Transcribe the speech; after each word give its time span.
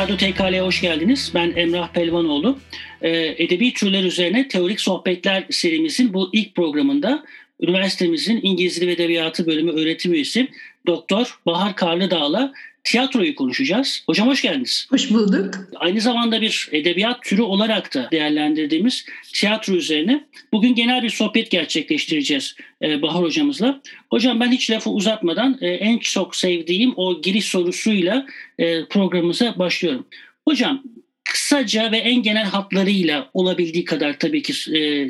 Radyo 0.00 0.16
TKL'ye 0.16 0.60
hoş 0.60 0.80
geldiniz. 0.80 1.32
Ben 1.34 1.52
Emrah 1.56 1.92
Pelvanoğlu. 1.92 2.58
Ee, 3.02 3.34
edebi 3.44 3.72
türler 3.72 4.04
üzerine 4.04 4.48
teorik 4.48 4.80
sohbetler 4.80 5.44
serimizin 5.50 6.14
bu 6.14 6.30
ilk 6.32 6.54
programında 6.54 7.24
üniversitemizin 7.60 8.40
İngiliz 8.42 8.80
Dili 8.80 8.86
ve 8.86 8.92
Edebiyatı 8.92 9.46
bölümü 9.46 9.70
öğretim 9.72 10.12
üyesi 10.12 10.48
Doktor 10.86 11.38
Bahar 11.46 11.76
Karlıdağ'la 11.76 12.52
tiyatroyu 12.84 13.34
konuşacağız. 13.34 14.02
Hocam 14.06 14.28
hoş 14.28 14.42
geldiniz. 14.42 14.86
Hoş 14.90 15.10
bulduk. 15.10 15.54
Aynı 15.76 16.00
zamanda 16.00 16.40
bir 16.40 16.68
edebiyat 16.72 17.22
türü 17.22 17.42
olarak 17.42 17.94
da 17.94 18.08
değerlendirdiğimiz 18.12 19.04
tiyatro 19.34 19.74
üzerine 19.74 20.24
bugün 20.52 20.74
genel 20.74 21.02
bir 21.02 21.10
sohbet 21.10 21.50
gerçekleştireceğiz 21.50 22.54
e, 22.82 23.02
Bahar 23.02 23.22
hocamızla. 23.22 23.80
Hocam 24.10 24.40
ben 24.40 24.52
hiç 24.52 24.70
lafı 24.70 24.90
uzatmadan 24.90 25.58
e, 25.60 25.68
en 25.68 25.98
çok 25.98 26.36
sevdiğim 26.36 26.92
o 26.96 27.22
giriş 27.22 27.44
sorusuyla 27.44 28.26
e, 28.58 28.84
programımıza 28.84 29.58
başlıyorum. 29.58 30.06
Hocam 30.48 30.82
kısaca 31.24 31.92
ve 31.92 31.96
en 31.96 32.22
genel 32.22 32.44
hatlarıyla 32.44 33.30
olabildiği 33.34 33.84
kadar 33.84 34.18
tabii 34.18 34.42
ki 34.42 34.52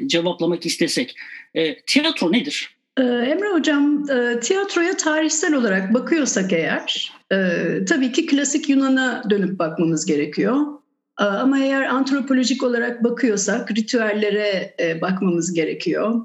cevaplamak 0.06 0.66
istesek 0.66 1.16
tiyatro 1.86 2.32
nedir? 2.32 2.70
Emre 2.98 3.52
Hocam, 3.52 4.06
tiyatroya 4.42 4.96
tarihsel 4.96 5.54
olarak 5.54 5.94
bakıyorsak 5.94 6.52
eğer, 6.52 7.12
tabii 7.88 8.12
ki 8.12 8.26
klasik 8.26 8.68
Yunan'a 8.68 9.22
dönüp 9.30 9.58
bakmamız 9.58 10.06
gerekiyor. 10.06 10.56
Ama 11.16 11.58
eğer 11.58 11.84
antropolojik 11.84 12.62
olarak 12.62 13.04
bakıyorsak 13.04 13.70
ritüellere 13.70 14.74
bakmamız 15.00 15.54
gerekiyor. 15.54 16.20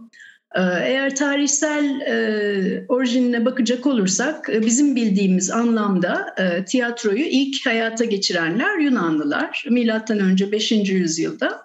Eğer 0.55 1.15
tarihsel 1.15 2.01
e, 2.01 2.85
orijinine 2.87 3.45
bakacak 3.45 3.85
olursak 3.85 4.49
bizim 4.65 4.95
bildiğimiz 4.95 5.51
anlamda 5.51 6.35
e, 6.37 6.65
tiyatroyu 6.65 7.23
ilk 7.23 7.65
hayata 7.65 8.05
geçirenler 8.05 8.77
Yunanlılar. 8.77 9.65
Milattan 9.69 10.19
önce 10.19 10.51
5. 10.51 10.71
yüzyılda 10.71 11.64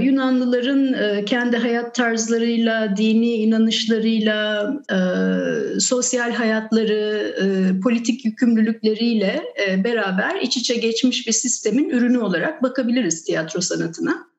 Yunanlıların 0.00 0.92
e, 0.92 1.24
kendi 1.24 1.56
hayat 1.56 1.94
tarzlarıyla, 1.94 2.96
dini 2.96 3.32
inanışlarıyla, 3.32 4.70
e, 4.92 5.80
sosyal 5.80 6.32
hayatları, 6.32 7.34
e, 7.42 7.80
politik 7.80 8.24
yükümlülükleriyle 8.24 9.42
beraber 9.84 10.40
iç 10.40 10.56
içe 10.56 10.74
geçmiş 10.74 11.26
bir 11.26 11.32
sistemin 11.32 11.90
ürünü 11.90 12.18
olarak 12.18 12.62
bakabiliriz 12.62 13.24
tiyatro 13.24 13.60
sanatına. 13.60 14.30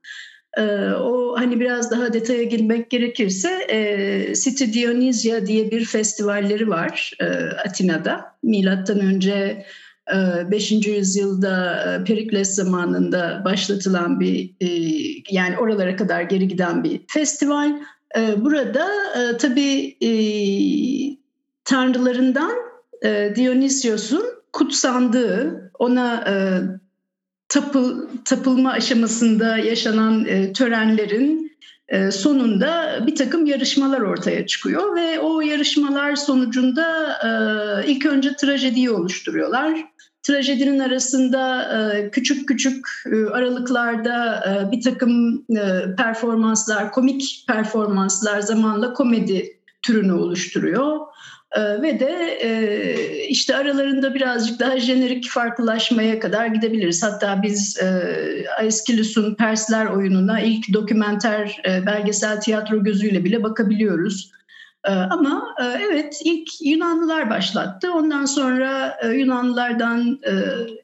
O 1.02 1.36
hani 1.38 1.60
biraz 1.60 1.92
daha 1.92 2.14
detaya 2.14 2.44
girmek 2.44 2.90
gerekirse 2.90 3.68
City 4.44 4.64
Dionysia 4.74 5.46
diye 5.46 5.72
bir 5.72 5.86
festivalleri 5.86 6.70
var 6.70 7.12
Atina'da. 7.66 8.26
Milattan 8.44 9.00
önce 9.00 9.66
5. 10.52 10.72
Ee, 10.72 10.76
yüzyılda 10.76 11.84
e, 11.84 12.04
Perikles 12.04 12.56
zamanında 12.56 13.42
başlatılan 13.46 14.20
bir 14.20 14.54
e, 14.62 14.68
yani 15.32 15.58
oralara 15.58 15.96
kadar 15.96 16.22
geri 16.22 16.48
giden 16.48 16.84
bir 16.84 17.02
festival. 17.08 17.80
Burada 18.38 18.88
e, 19.20 19.38
tabii 19.38 19.98
tanrılarından 21.66 22.52
Dionysios'un 23.36 24.26
kutsandığı, 24.54 25.72
ona 25.80 26.26
tapıl, 27.50 28.08
tapılma 28.26 28.72
aşamasında 28.72 29.58
yaşanan 29.58 30.28
törenlerin 30.54 31.52
sonunda 32.12 33.00
bir 33.08 33.16
takım 33.16 33.46
yarışmalar 33.46 34.02
ortaya 34.02 34.48
çıkıyor 34.48 34.96
ve 34.96 35.20
o 35.20 35.42
yarışmalar 35.42 36.16
sonucunda 36.16 37.18
ilk 37.88 38.06
önce 38.06 38.36
trajediyi 38.36 38.92
oluşturuyorlar 38.92 39.91
trajedinin 40.24 40.80
arasında 40.80 41.64
e, 41.94 42.12
küçük 42.12 42.48
küçük 42.48 42.88
e, 43.06 43.26
aralıklarda 43.26 44.44
e, 44.50 44.72
bir 44.72 44.82
takım 44.82 45.46
performanslar, 45.98 46.92
komik 46.92 47.46
performanslar 47.48 48.42
zamanla 48.42 48.94
komedi 48.94 49.58
türünü 49.82 50.14
oluşturuyor. 50.14 51.00
Ve 51.82 52.00
de 52.00 52.38
işte 53.30 53.56
aralarında 53.56 54.16
birazcık 54.16 54.60
daha 54.60 54.80
jenerik 54.80 55.30
farklılaşmaya 55.30 56.20
kadar 56.20 56.46
gidebiliriz. 56.46 57.04
Hatta 57.04 57.44
biz 57.44 57.80
Aeschylus'un 58.60 59.36
Persler 59.36 59.86
oyununa 59.86 60.40
ilk 60.40 60.74
dokümenter 60.74 61.62
belgesel 61.66 62.42
tiyatro 62.42 62.84
gözüyle 62.84 63.24
bile 63.24 63.44
bakabiliyoruz. 63.44 64.32
Ee, 64.86 64.92
ama 64.92 65.56
e, 65.62 65.64
evet 65.64 66.22
ilk 66.26 66.50
Yunanlılar 66.62 67.30
başlattı. 67.30 67.94
Ondan 67.94 68.26
sonra 68.26 68.98
e, 69.04 69.08
Yunanlılardan 69.08 70.20
e, 70.28 70.34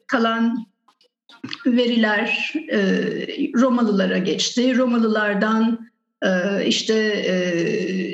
kalan 0.06 0.66
veriler 1.66 2.52
Romalılara 3.54 4.18
geçti. 4.18 4.76
Romalılardan 4.76 5.88
işte 6.66 6.94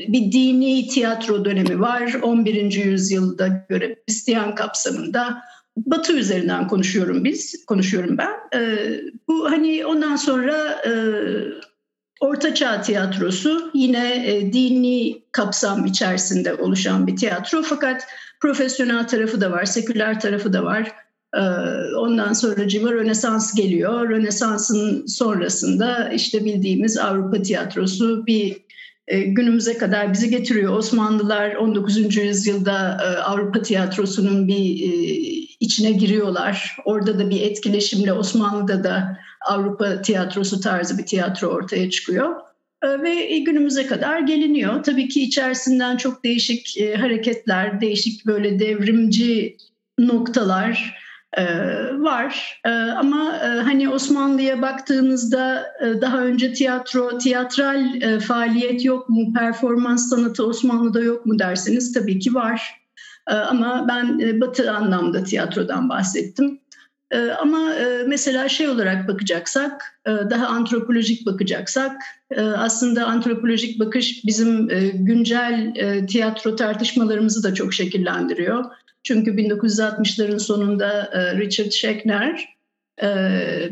bir 0.08 0.32
dini 0.32 0.88
tiyatro 0.88 1.44
dönemi 1.44 1.80
var 1.80 2.14
11. 2.22 2.72
yüzyılda 2.72 3.66
göre 3.68 3.96
Hristiyan 4.08 4.54
kapsamında. 4.54 5.42
Batı 5.76 6.12
üzerinden 6.12 6.68
konuşuyorum 6.68 7.24
biz, 7.24 7.64
konuşuyorum 7.66 8.18
ben. 8.18 8.32
Bu 9.28 9.50
hani 9.50 9.86
ondan 9.86 10.16
sonra 10.16 10.82
Orta 12.20 12.54
Çağ 12.54 12.82
tiyatrosu 12.82 13.70
yine 13.74 14.26
e, 14.26 14.52
dini 14.52 15.22
kapsam 15.32 15.86
içerisinde 15.86 16.54
oluşan 16.54 17.06
bir 17.06 17.16
tiyatro 17.16 17.62
fakat 17.62 18.06
profesyonel 18.40 19.08
tarafı 19.08 19.40
da 19.40 19.50
var, 19.50 19.64
seküler 19.64 20.20
tarafı 20.20 20.52
da 20.52 20.64
var. 20.64 20.92
E, 21.36 21.42
ondan 21.96 22.32
sonra 22.32 22.68
civa 22.68 22.92
Rönesans 22.92 23.54
geliyor. 23.54 24.10
Rönesans'ın 24.10 25.06
sonrasında 25.06 26.12
işte 26.12 26.44
bildiğimiz 26.44 26.98
Avrupa 26.98 27.42
tiyatrosu 27.42 28.26
bir 28.26 28.64
e, 29.08 29.20
günümüze 29.20 29.78
kadar 29.78 30.12
bizi 30.12 30.30
getiriyor. 30.30 30.76
Osmanlılar 30.76 31.54
19. 31.54 32.16
yüzyılda 32.16 32.98
e, 33.04 33.18
Avrupa 33.18 33.62
tiyatrosunun 33.62 34.48
bir 34.48 34.82
e, 34.82 34.92
içine 35.60 35.92
giriyorlar. 35.92 36.76
Orada 36.84 37.18
da 37.18 37.30
bir 37.30 37.40
etkileşimle 37.40 38.12
Osmanlı'da 38.12 38.84
da 38.84 39.18
Avrupa 39.44 40.02
tiyatrosu 40.02 40.60
tarzı 40.60 40.98
bir 40.98 41.06
tiyatro 41.06 41.48
ortaya 41.48 41.90
çıkıyor. 41.90 42.34
Ve 42.84 43.38
günümüze 43.38 43.86
kadar 43.86 44.20
geliniyor. 44.20 44.82
Tabii 44.82 45.08
ki 45.08 45.22
içerisinden 45.22 45.96
çok 45.96 46.24
değişik 46.24 46.80
hareketler, 46.96 47.80
değişik 47.80 48.26
böyle 48.26 48.58
devrimci 48.58 49.56
noktalar, 49.98 50.94
e, 51.36 51.44
var. 51.98 52.60
E, 52.64 52.70
ama 52.70 53.36
e, 53.36 53.46
hani 53.46 53.88
Osmanlı'ya 53.88 54.62
baktığınızda 54.62 55.66
daha 56.00 56.18
önce 56.18 56.52
tiyatro, 56.52 57.18
tiyatral 57.18 58.00
faaliyet 58.20 58.84
yok 58.84 59.08
mu, 59.08 59.32
performans 59.32 60.10
sanatı 60.10 60.46
Osmanlı'da 60.46 61.00
yok 61.00 61.26
mu 61.26 61.38
derseniz 61.38 61.92
tabii 61.92 62.18
ki 62.18 62.34
var. 62.34 62.84
Ama 63.26 63.86
ben 63.88 64.40
batı 64.40 64.72
anlamda 64.72 65.24
tiyatrodan 65.24 65.88
bahsettim. 65.88 66.60
Ama 67.40 67.74
mesela 68.06 68.48
şey 68.48 68.68
olarak 68.68 69.08
bakacaksak, 69.08 70.00
daha 70.06 70.46
antropolojik 70.46 71.26
bakacaksak, 71.26 71.92
aslında 72.36 73.06
antropolojik 73.06 73.80
bakış 73.80 74.24
bizim 74.26 74.68
güncel 74.94 75.74
tiyatro 76.06 76.56
tartışmalarımızı 76.56 77.42
da 77.42 77.54
çok 77.54 77.74
şekillendiriyor. 77.74 78.64
Çünkü 79.04 79.30
1960'ların 79.30 80.38
sonunda 80.38 81.10
e, 81.12 81.36
Richard 81.38 81.70
Schechner 81.70 82.56
e, 83.02 83.08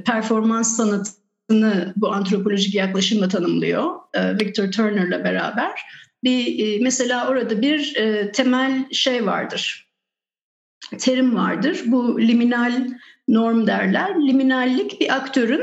performans 0.07 0.77
sanatını 0.77 1.93
bu 1.97 2.13
antropolojik 2.13 2.75
yaklaşımla 2.75 3.29
tanımlıyor. 3.29 3.91
E, 4.15 4.39
Victor 4.39 4.73
Turner'la 4.73 5.25
beraber. 5.25 5.81
Bir 6.25 6.81
mesela 6.81 7.29
orada 7.29 7.63
bir 7.63 7.95
temel 8.33 8.91
şey 8.93 9.27
vardır. 9.27 9.89
Terim 10.99 11.37
vardır. 11.37 11.83
Bu 11.87 12.21
liminal 12.21 12.89
norm 13.29 13.67
derler. 13.67 14.27
Liminallik 14.27 15.01
bir 15.01 15.17
aktörün 15.17 15.63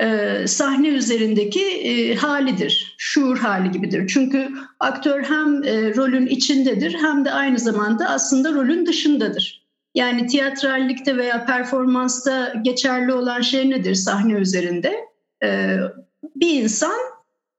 e, 0.00 0.38
sahne 0.46 0.88
üzerindeki 0.88 1.64
e, 1.64 2.14
halidir, 2.14 2.94
şuur 2.98 3.38
hali 3.38 3.70
gibidir. 3.70 4.06
Çünkü 4.08 4.48
aktör 4.80 5.22
hem 5.22 5.64
e, 5.64 5.94
rolün 5.96 6.26
içindedir 6.26 6.94
hem 6.94 7.24
de 7.24 7.30
aynı 7.30 7.58
zamanda 7.58 8.08
aslında 8.08 8.52
rolün 8.52 8.86
dışındadır. 8.86 9.64
Yani 9.94 10.26
tiyatrallikte 10.26 11.16
veya 11.16 11.46
performansta 11.46 12.52
geçerli 12.62 13.12
olan 13.12 13.40
şey 13.40 13.70
nedir 13.70 13.94
sahne 13.94 14.32
üzerinde? 14.32 14.94
E, 15.44 15.78
bir 16.36 16.62
insan 16.62 17.00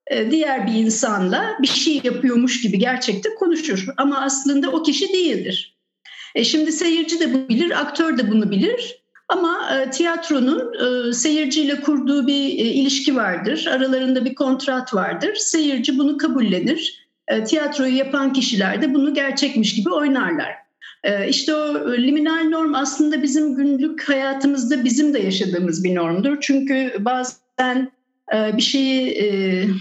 e, 0.07 0.31
diğer 0.31 0.67
bir 0.67 0.73
insanla 0.73 1.57
bir 1.61 1.67
şey 1.67 2.01
yapıyormuş 2.03 2.61
gibi 2.61 2.79
gerçekte 2.79 3.35
konuşur 3.35 3.87
ama 3.97 4.21
aslında 4.21 4.71
o 4.71 4.83
kişi 4.83 5.13
değildir. 5.13 5.77
E 6.35 6.43
şimdi 6.43 6.71
seyirci 6.71 7.19
de 7.19 7.33
bunu 7.33 7.49
bilir, 7.49 7.81
aktör 7.81 8.17
de 8.17 8.31
bunu 8.31 8.51
bilir. 8.51 9.04
Ama 9.27 9.69
e, 9.75 9.89
tiyatronun 9.89 10.73
e, 10.73 11.13
seyirciyle 11.13 11.81
kurduğu 11.81 12.27
bir 12.27 12.43
e, 12.43 12.63
ilişki 12.63 13.15
vardır. 13.15 13.67
Aralarında 13.71 14.25
bir 14.25 14.35
kontrat 14.35 14.93
vardır. 14.93 15.35
Seyirci 15.35 15.97
bunu 15.97 16.17
kabullenir. 16.17 17.05
Tiyatroyu 17.47 17.95
yapan 17.95 18.33
kişiler 18.33 18.81
de 18.81 18.93
bunu 18.93 19.13
gerçekmiş 19.13 19.75
gibi 19.75 19.89
oynarlar. 19.89 20.55
İşte 21.27 21.55
o 21.55 21.91
liminal 21.97 22.49
norm 22.49 22.75
aslında 22.75 23.23
bizim 23.23 23.55
günlük 23.55 24.09
hayatımızda 24.09 24.83
bizim 24.83 25.13
de 25.13 25.19
yaşadığımız 25.19 25.83
bir 25.83 25.95
normdur. 25.95 26.37
Çünkü 26.41 26.93
bazen 26.99 27.91
bir 28.33 28.61
şeyi 28.61 29.15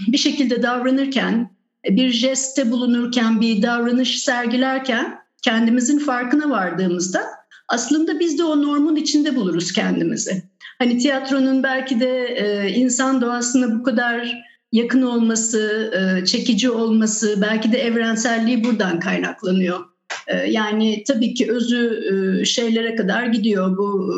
bir 0.07 0.17
şekilde 0.17 0.63
davranırken, 0.63 1.49
bir 1.89 2.09
jeste 2.09 2.71
bulunurken, 2.71 3.41
bir 3.41 3.61
davranış 3.61 4.23
sergilerken 4.23 5.19
kendimizin 5.41 5.99
farkına 5.99 6.49
vardığımızda 6.49 7.21
aslında 7.67 8.19
biz 8.19 8.39
de 8.39 8.43
o 8.43 8.61
normun 8.61 8.95
içinde 8.95 9.35
buluruz 9.35 9.73
kendimizi. 9.73 10.43
Hani 10.79 10.97
tiyatronun 10.97 11.63
belki 11.63 11.99
de 11.99 12.25
e, 12.25 12.71
insan 12.71 13.21
doğasına 13.21 13.79
bu 13.79 13.83
kadar 13.83 14.43
yakın 14.71 15.01
olması, 15.01 15.91
e, 15.95 16.25
çekici 16.25 16.69
olması, 16.69 17.41
belki 17.41 17.71
de 17.71 17.77
evrenselliği 17.77 18.63
buradan 18.63 18.99
kaynaklanıyor. 18.99 19.79
E, 20.27 20.37
yani 20.37 21.03
tabii 21.07 21.33
ki 21.33 21.51
özü 21.51 22.03
e, 22.41 22.45
şeylere 22.45 22.95
kadar 22.95 23.25
gidiyor 23.25 23.77
bu 23.77 24.13
e, 24.13 24.17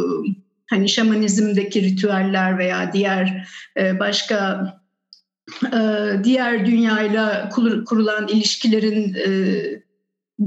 hani 0.70 0.90
şamanizmdeki 0.90 1.82
ritüeller 1.82 2.58
veya 2.58 2.94
diğer 2.94 3.48
e, 3.80 4.00
başka 4.00 4.68
e, 5.66 5.80
diğer 6.24 6.66
dünyayla 6.66 7.50
kurulan 7.86 8.28
ilişkilerin 8.28 9.14
e, 9.14 9.32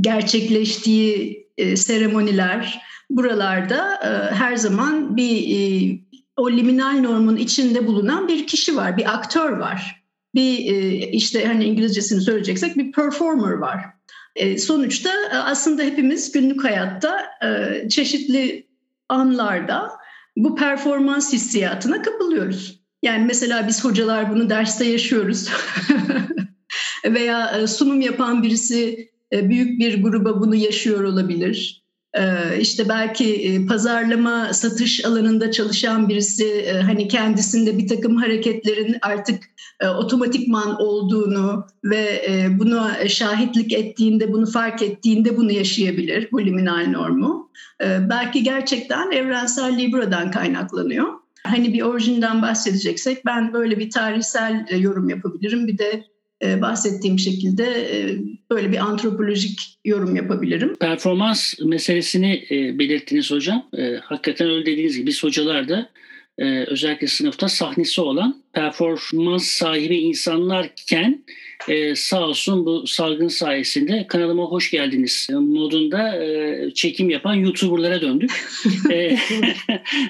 gerçekleştiği 0.00 1.46
e, 1.58 1.76
seremoniler 1.76 2.80
buralarda 3.10 4.00
e, 4.04 4.34
her 4.34 4.56
zaman 4.56 5.16
bir 5.16 5.56
e, 5.56 5.98
o 6.36 6.50
liminal 6.50 7.00
normun 7.00 7.36
içinde 7.36 7.86
bulunan 7.86 8.28
bir 8.28 8.46
kişi 8.46 8.76
var, 8.76 8.96
bir 8.96 9.14
aktör 9.14 9.52
var. 9.52 10.04
Bir 10.34 10.74
e, 10.74 10.96
işte 11.10 11.44
hani 11.46 11.64
İngilizcesini 11.64 12.20
söyleyeceksek 12.20 12.76
bir 12.76 12.92
performer 12.92 13.52
var. 13.52 13.80
Sonuçta 14.58 15.10
aslında 15.32 15.82
hepimiz 15.82 16.32
günlük 16.32 16.64
hayatta 16.64 17.26
çeşitli 17.88 18.66
anlarda 19.08 19.90
bu 20.36 20.56
performans 20.56 21.32
hissiyatına 21.32 22.02
kapılıyoruz. 22.02 22.80
Yani 23.02 23.24
mesela 23.26 23.68
biz 23.68 23.84
hocalar 23.84 24.32
bunu 24.32 24.50
derste 24.50 24.84
yaşıyoruz. 24.84 25.48
Veya 27.04 27.66
sunum 27.66 28.00
yapan 28.00 28.42
birisi 28.42 29.10
büyük 29.32 29.80
bir 29.80 30.02
gruba 30.02 30.40
bunu 30.40 30.54
yaşıyor 30.54 31.04
olabilir. 31.04 31.79
Ee, 32.14 32.60
işte 32.60 32.88
belki 32.88 33.34
e, 33.34 33.66
pazarlama 33.66 34.52
satış 34.52 35.04
alanında 35.04 35.50
çalışan 35.50 36.08
birisi 36.08 36.46
e, 36.46 36.72
hani 36.72 37.08
kendisinde 37.08 37.78
bir 37.78 37.88
takım 37.88 38.16
hareketlerin 38.16 38.96
artık 39.02 39.44
e, 39.80 39.88
otomatikman 39.88 40.80
olduğunu 40.80 41.66
ve 41.84 42.24
buna 42.58 43.08
şahitlik 43.08 43.72
ettiğinde 43.72 44.32
bunu 44.32 44.46
fark 44.46 44.82
ettiğinde 44.82 45.36
bunu 45.36 45.52
yaşayabilir 45.52 46.28
bu 46.32 46.44
liminal 46.44 46.86
normu. 46.86 47.50
Ee, 47.82 47.98
belki 48.10 48.42
gerçekten 48.42 49.10
evrenselliği 49.10 49.92
buradan 49.92 50.30
kaynaklanıyor. 50.30 51.06
Hani 51.46 51.72
bir 51.72 51.82
orijinden 51.82 52.42
bahsedeceksek 52.42 53.26
ben 53.26 53.52
böyle 53.52 53.78
bir 53.78 53.90
tarihsel 53.90 54.66
yorum 54.78 55.08
yapabilirim. 55.08 55.66
Bir 55.66 55.78
de 55.78 56.04
bahsettiğim 56.42 57.18
şekilde 57.18 57.64
e, 57.64 58.18
böyle 58.50 58.72
bir 58.72 58.78
antropolojik 58.78 59.60
yorum 59.84 60.16
yapabilirim. 60.16 60.76
Performans 60.80 61.54
meselesini 61.64 62.44
e, 62.50 62.78
belirttiniz 62.78 63.30
hocam. 63.30 63.66
Hakikaten 64.02 64.50
öyle 64.50 64.66
dediğiniz 64.66 64.96
gibi 64.96 65.06
biz 65.06 65.22
hocalar 65.24 65.68
da 65.68 65.90
özellikle 66.66 67.06
sınıfta 67.06 67.48
sahnesi 67.48 68.00
olan 68.00 68.42
performans 68.52 69.46
sahibi 69.46 69.96
insanlarken 69.96 71.24
ee, 71.68 71.94
sağ 71.94 72.26
olsun 72.26 72.66
bu 72.66 72.86
salgın 72.86 73.28
sayesinde 73.28 74.06
kanalıma 74.08 74.42
hoş 74.42 74.70
geldiniz 74.70 75.28
modunda 75.30 76.24
e, 76.24 76.70
çekim 76.74 77.10
yapan 77.10 77.34
YouTuber'lara 77.34 78.00
döndük. 78.00 78.30
e, 78.90 78.94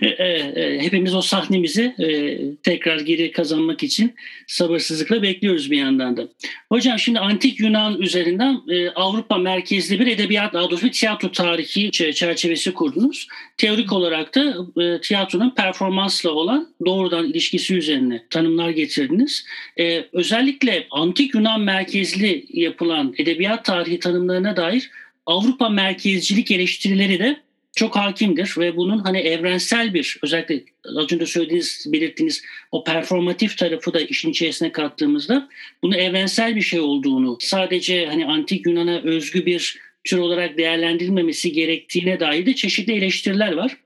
e, 0.02 0.25
e, 0.25 0.78
hepimiz 0.81 1.14
o 1.14 1.22
sahnemizi 1.22 1.94
e, 1.98 2.38
tekrar 2.62 3.00
geri 3.00 3.32
kazanmak 3.32 3.82
için 3.82 4.14
sabırsızlıkla 4.46 5.22
bekliyoruz 5.22 5.70
bir 5.70 5.78
yandan 5.78 6.16
da. 6.16 6.28
Hocam 6.69 6.98
şimdi 6.98 7.19
antik 7.19 7.60
Yunan 7.60 8.00
üzerinden 8.00 8.60
e, 8.69 8.90
Avrupa 8.90 9.38
merkezli 9.38 10.00
bir 10.00 10.06
edebiyat 10.06 10.52
daha 10.52 10.70
doğrusu 10.70 10.90
tiyatro 10.90 11.32
tarihi 11.32 11.90
çerçevesi 11.90 12.75
kurdunuz. 12.75 13.28
Teorik 13.56 13.92
olarak 13.92 14.34
da 14.34 14.56
e, 14.82 15.00
tiyatronun 15.00 15.50
performansla 15.50 16.31
olan 16.31 16.69
doğrudan 16.87 17.26
ilişkisi 17.26 17.75
üzerine 17.75 18.22
tanımlar 18.30 18.70
getirdiniz. 18.70 19.44
E, 19.78 20.04
özellikle 20.12 20.86
antik 20.90 21.34
Yunan 21.34 21.60
merkezli 21.60 22.46
yapılan 22.48 23.14
edebiyat 23.18 23.64
tarihi 23.64 23.98
tanımlarına 23.98 24.56
dair 24.56 24.90
Avrupa 25.26 25.68
merkezcilik 25.68 26.50
eleştirileri 26.50 27.18
de 27.18 27.40
çok 27.76 27.96
hakimdir 27.96 28.54
ve 28.58 28.76
bunun 28.76 28.98
hani 28.98 29.18
evrensel 29.18 29.94
bir 29.94 30.18
özellikle 30.22 30.62
az 30.84 31.12
önce 31.12 31.26
söylediğiniz, 31.26 31.86
belirttiğiniz 31.92 32.42
o 32.72 32.84
performatif 32.84 33.58
tarafı 33.58 33.94
da 33.94 34.00
işin 34.00 34.30
içerisine 34.30 34.72
kattığımızda 34.72 35.48
bunu 35.82 35.96
evrensel 35.96 36.56
bir 36.56 36.62
şey 36.62 36.80
olduğunu 36.80 37.38
sadece 37.40 38.06
hani 38.06 38.26
antik 38.26 38.66
Yunan'a 38.66 39.00
özgü 39.00 39.46
bir 39.46 39.78
tür 40.04 40.18
olarak 40.18 40.58
değerlendirilmemesi 40.58 41.52
gerektiğine 41.52 42.20
dair 42.20 42.46
de 42.46 42.54
çeşitli 42.54 42.92
eleştiriler 42.92 43.52
var. 43.52 43.76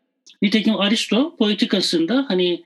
Nitekim 0.42 0.80
Aristo 0.80 1.36
politikasında 1.36 2.24
hani 2.28 2.64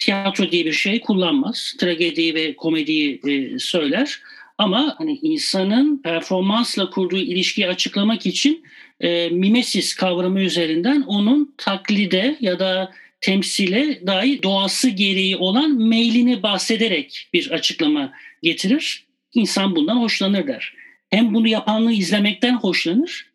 tiyatro 0.00 0.50
diye 0.50 0.64
bir 0.64 0.72
şey 0.72 1.00
kullanmaz. 1.00 1.74
Tragedi 1.78 2.34
ve 2.34 2.56
komediyi 2.56 3.20
e, 3.28 3.58
söyler. 3.58 4.20
Ama 4.58 4.94
hani 4.98 5.18
insanın 5.22 6.02
performansla 6.02 6.90
kurduğu 6.90 7.18
ilişkiyi 7.18 7.68
açıklamak 7.68 8.26
için 8.26 8.64
e, 9.00 9.28
mimesis 9.28 9.94
kavramı 9.94 10.40
üzerinden 10.40 11.02
onun 11.02 11.54
taklide 11.56 12.36
ya 12.40 12.58
da 12.58 12.92
temsile 13.20 14.06
dair 14.06 14.42
doğası 14.42 14.88
gereği 14.88 15.36
olan 15.36 15.78
meylini 15.78 16.42
bahsederek 16.42 17.28
bir 17.32 17.50
açıklama 17.50 18.12
getirir. 18.42 19.04
İnsan 19.34 19.76
bundan 19.76 19.96
hoşlanır 19.96 20.46
der. 20.46 20.74
Hem 21.10 21.34
bunu 21.34 21.48
yapanlığı 21.48 21.92
izlemekten 21.92 22.54
hoşlanır 22.54 23.30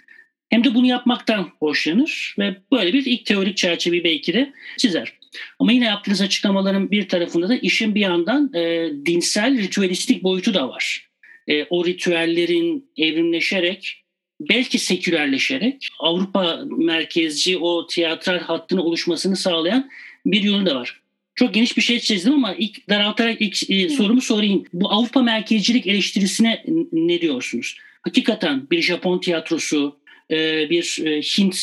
hem 0.49 0.63
de 0.63 0.75
bunu 0.75 0.85
yapmaktan 0.85 1.49
hoşlanır 1.59 2.35
ve 2.39 2.55
böyle 2.71 2.93
bir 2.93 3.05
ilk 3.05 3.25
teorik 3.25 3.57
çerçeveyi 3.57 4.03
belki 4.03 4.33
de 4.33 4.53
çizer. 4.77 5.13
Ama 5.59 5.71
yine 5.71 5.85
yaptığınız 5.85 6.21
açıklamaların 6.21 6.91
bir 6.91 7.09
tarafında 7.09 7.49
da 7.49 7.55
işin 7.55 7.95
bir 7.95 8.01
yandan 8.01 8.53
e, 8.53 8.91
dinsel, 9.05 9.57
ritüelistik 9.57 10.23
boyutu 10.23 10.53
da 10.53 10.69
var. 10.69 11.09
E, 11.47 11.63
o 11.63 11.85
ritüellerin 11.85 12.89
evrimleşerek, 12.97 14.03
belki 14.39 14.79
sekülerleşerek 14.79 15.87
Avrupa 15.99 16.59
merkezci 16.77 17.57
o 17.57 17.87
tiyatral 17.87 18.39
hattını 18.39 18.83
oluşmasını 18.83 19.35
sağlayan 19.35 19.89
bir 20.25 20.43
yönü 20.43 20.65
de 20.65 20.75
var. 20.75 21.01
Çok 21.35 21.53
geniş 21.53 21.77
bir 21.77 21.81
şey 21.81 21.99
çizdim 21.99 22.33
ama 22.33 22.55
ilk 22.55 22.89
daraltarak 22.89 23.41
ilk 23.41 23.69
e, 23.69 23.89
sorumu 23.89 24.21
sorayım. 24.21 24.63
Bu 24.73 24.91
Avrupa 24.91 25.21
merkezcilik 25.21 25.87
eleştirisine 25.87 26.63
ne 26.91 27.21
diyorsunuz? 27.21 27.77
Hakikaten 28.01 28.67
bir 28.71 28.81
Japon 28.81 29.19
tiyatrosu, 29.19 29.99
e, 30.31 30.69
bir 30.69 31.01
e, 31.05 31.21
Hint 31.21 31.57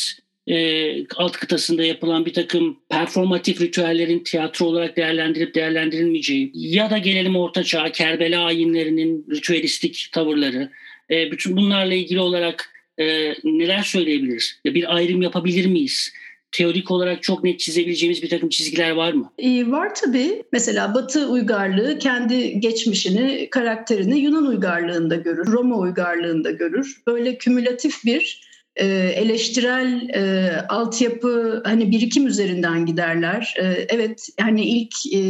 e, 0.47 1.07
alt 1.15 1.31
kıtasında 1.31 1.83
yapılan 1.83 2.25
bir 2.25 2.33
takım 2.33 2.77
performatif 2.89 3.61
ritüellerin 3.61 4.19
tiyatro 4.19 4.65
olarak 4.65 4.97
değerlendirip 4.97 5.55
değerlendirilmeyeceği 5.55 6.51
ya 6.53 6.89
da 6.89 6.97
gelelim 6.97 7.35
Orta 7.35 7.63
Çağ, 7.63 7.91
Kerbela 7.91 8.43
ayinlerinin 8.43 9.25
ritüelistik 9.31 10.09
tavırları 10.11 10.69
e, 11.11 11.31
bütün 11.31 11.57
bunlarla 11.57 11.93
ilgili 11.93 12.19
olarak 12.19 12.69
e, 12.97 13.33
neler 13.43 13.81
söyleyebiliriz? 13.83 14.59
Bir 14.65 14.95
ayrım 14.95 15.21
yapabilir 15.21 15.65
miyiz? 15.65 16.13
Teorik 16.51 16.91
olarak 16.91 17.23
çok 17.23 17.43
net 17.43 17.59
çizebileceğimiz 17.59 18.23
bir 18.23 18.29
takım 18.29 18.49
çizgiler 18.49 18.91
var 18.91 19.13
mı? 19.13 19.31
E, 19.37 19.71
var 19.71 19.95
tabii. 19.95 20.43
Mesela 20.51 20.93
Batı 20.93 21.27
uygarlığı 21.27 21.99
kendi 21.99 22.59
geçmişini, 22.59 23.47
karakterini 23.51 24.19
Yunan 24.19 24.45
uygarlığında 24.45 25.15
görür, 25.15 25.47
Roma 25.47 25.77
uygarlığında 25.77 26.51
görür. 26.51 27.01
Böyle 27.07 27.37
kümülatif 27.37 28.05
bir 28.05 28.52
e, 28.75 28.85
eleştirel 29.15 30.09
e, 30.09 30.51
altyapı 30.69 31.61
hani 31.65 31.91
birikim 31.91 32.27
üzerinden 32.27 32.85
giderler. 32.85 33.53
E, 33.57 33.63
evet 33.89 34.27
hani 34.39 34.65
ilk 34.65 34.93
e, 35.13 35.21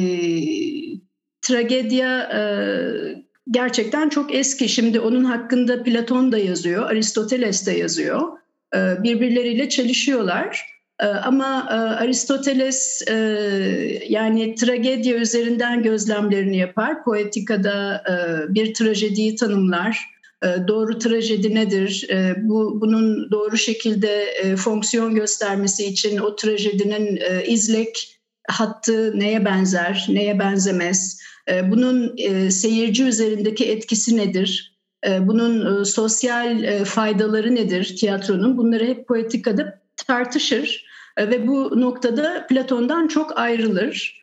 tragedya 1.41 2.19
e, 2.19 2.41
gerçekten 3.51 4.09
çok 4.09 4.35
eski. 4.35 4.69
Şimdi 4.69 4.99
onun 4.99 5.23
hakkında 5.23 5.83
Platon 5.83 6.31
da 6.31 6.37
yazıyor, 6.37 6.89
Aristoteles 6.89 7.67
de 7.67 7.71
yazıyor. 7.71 8.21
E, 8.75 9.03
birbirleriyle 9.03 9.69
çalışıyorlar. 9.69 10.65
E, 10.99 11.05
ama 11.05 11.67
e, 11.69 11.73
Aristoteles 11.73 13.03
yani 14.09 14.55
tragedya 14.55 15.15
üzerinden 15.15 15.83
gözlemlerini 15.83 16.57
yapar. 16.57 17.03
Poetikada 17.03 18.03
bir 18.49 18.73
trajediyi 18.73 19.35
tanımlar 19.35 20.13
doğru 20.67 20.99
trajedi 20.99 21.55
nedir? 21.55 22.07
E, 22.09 22.35
bu 22.37 22.81
bunun 22.81 23.31
doğru 23.31 23.57
şekilde 23.57 24.23
e, 24.23 24.55
fonksiyon 24.55 25.15
göstermesi 25.15 25.85
için 25.85 26.17
o 26.17 26.35
trajedinin 26.35 27.19
izlek 27.47 28.19
hattı 28.49 29.19
neye 29.19 29.45
benzer, 29.45 30.05
neye 30.09 30.39
benzemez? 30.39 31.19
Bunun 31.63 32.15
seyirci 32.49 33.03
üzerindeki 33.03 33.71
etkisi 33.71 34.17
nedir? 34.17 34.73
bunun 35.19 35.83
sosyal 35.83 36.83
faydaları 36.85 37.55
nedir 37.55 37.95
tiyatronun? 37.99 38.57
Bunları 38.57 38.85
hep 38.85 39.07
poetikada 39.07 39.81
tartışır 40.07 40.85
ve 41.17 41.47
bu 41.47 41.81
noktada 41.81 42.47
Platon'dan 42.49 43.07
çok 43.07 43.37
ayrılır. 43.37 44.22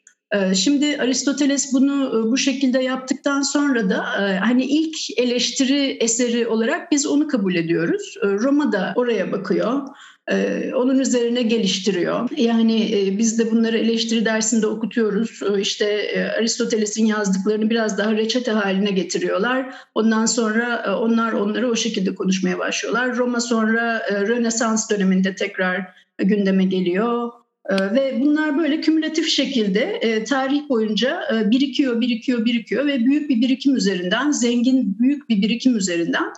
Şimdi 0.55 0.97
Aristoteles 1.01 1.73
bunu 1.73 2.25
bu 2.31 2.37
şekilde 2.37 2.83
yaptıktan 2.83 3.43
sonra 3.43 3.91
da 3.91 4.05
hani 4.41 4.65
ilk 4.65 4.97
eleştiri 5.19 5.97
eseri 6.01 6.47
olarak 6.47 6.93
biz 6.93 7.07
onu 7.07 7.29
kabul 7.29 7.55
ediyoruz. 7.55 8.15
Roma 8.23 8.73
da 8.73 8.93
oraya 8.97 9.33
bakıyor. 9.33 9.83
Ee, 10.31 10.73
onun 10.75 10.99
üzerine 10.99 11.43
geliştiriyor. 11.43 12.29
Yani 12.37 13.07
e, 13.07 13.19
biz 13.19 13.39
de 13.39 13.51
bunları 13.51 13.79
eleştiri 13.79 14.25
dersinde 14.25 14.67
okutuyoruz. 14.67 15.41
Ee, 15.43 15.61
işte 15.61 15.85
e, 15.85 16.25
Aristoteles'in 16.25 17.07
yazdıklarını 17.07 17.71
biraz 17.71 17.99
daha 17.99 18.13
reçete 18.13 18.51
haline 18.51 18.91
getiriyorlar. 18.91 19.75
Ondan 19.95 20.27
sonra 20.27 20.85
e, 20.87 20.91
onlar 20.91 21.33
onları 21.33 21.71
o 21.71 21.77
şekilde 21.77 22.15
konuşmaya 22.15 22.59
başlıyorlar. 22.59 23.17
Roma 23.17 23.41
sonra 23.41 24.03
Rönesans 24.11 24.91
döneminde 24.91 25.35
tekrar 25.35 25.87
gündeme 26.19 26.65
geliyor. 26.65 27.31
Ve 27.71 28.19
bunlar 28.21 28.59
böyle 28.59 28.81
kümülatif 28.81 29.29
şekilde 29.29 30.01
tarih 30.29 30.69
boyunca 30.69 31.23
birikiyor, 31.45 32.01
birikiyor, 32.01 32.45
birikiyor 32.45 32.87
ve 32.87 33.05
büyük 33.05 33.31
bir 33.31 33.41
birikim 33.41 33.77
üzerinden, 33.77 34.31
zengin 34.31 34.99
büyük 34.99 35.29
bir 35.29 35.43
birikim 35.43 35.77
üzerinden 35.77 36.33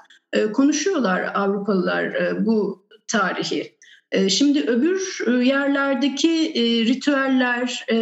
konuşuyorlar 0.52 1.31
Avrupalılar 1.35 2.14
bu 2.47 2.87
tarihi. 3.07 3.73
Ee, 4.12 4.29
şimdi 4.29 4.61
öbür 4.61 5.19
e, 5.26 5.31
yerlerdeki 5.45 6.52
e, 6.55 6.87
ritüeller 6.87 7.85
e, 7.88 7.97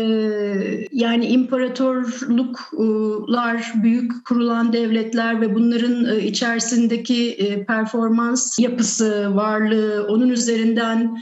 yani 0.92 1.26
imparatorluklar, 1.26 3.72
büyük 3.82 4.26
kurulan 4.26 4.72
devletler 4.72 5.40
ve 5.40 5.54
bunların 5.54 6.20
içerisindeki 6.20 7.64
performans 7.66 8.58
yapısı, 8.58 9.36
varlığı, 9.36 10.06
onun 10.08 10.28
üzerinden 10.28 11.18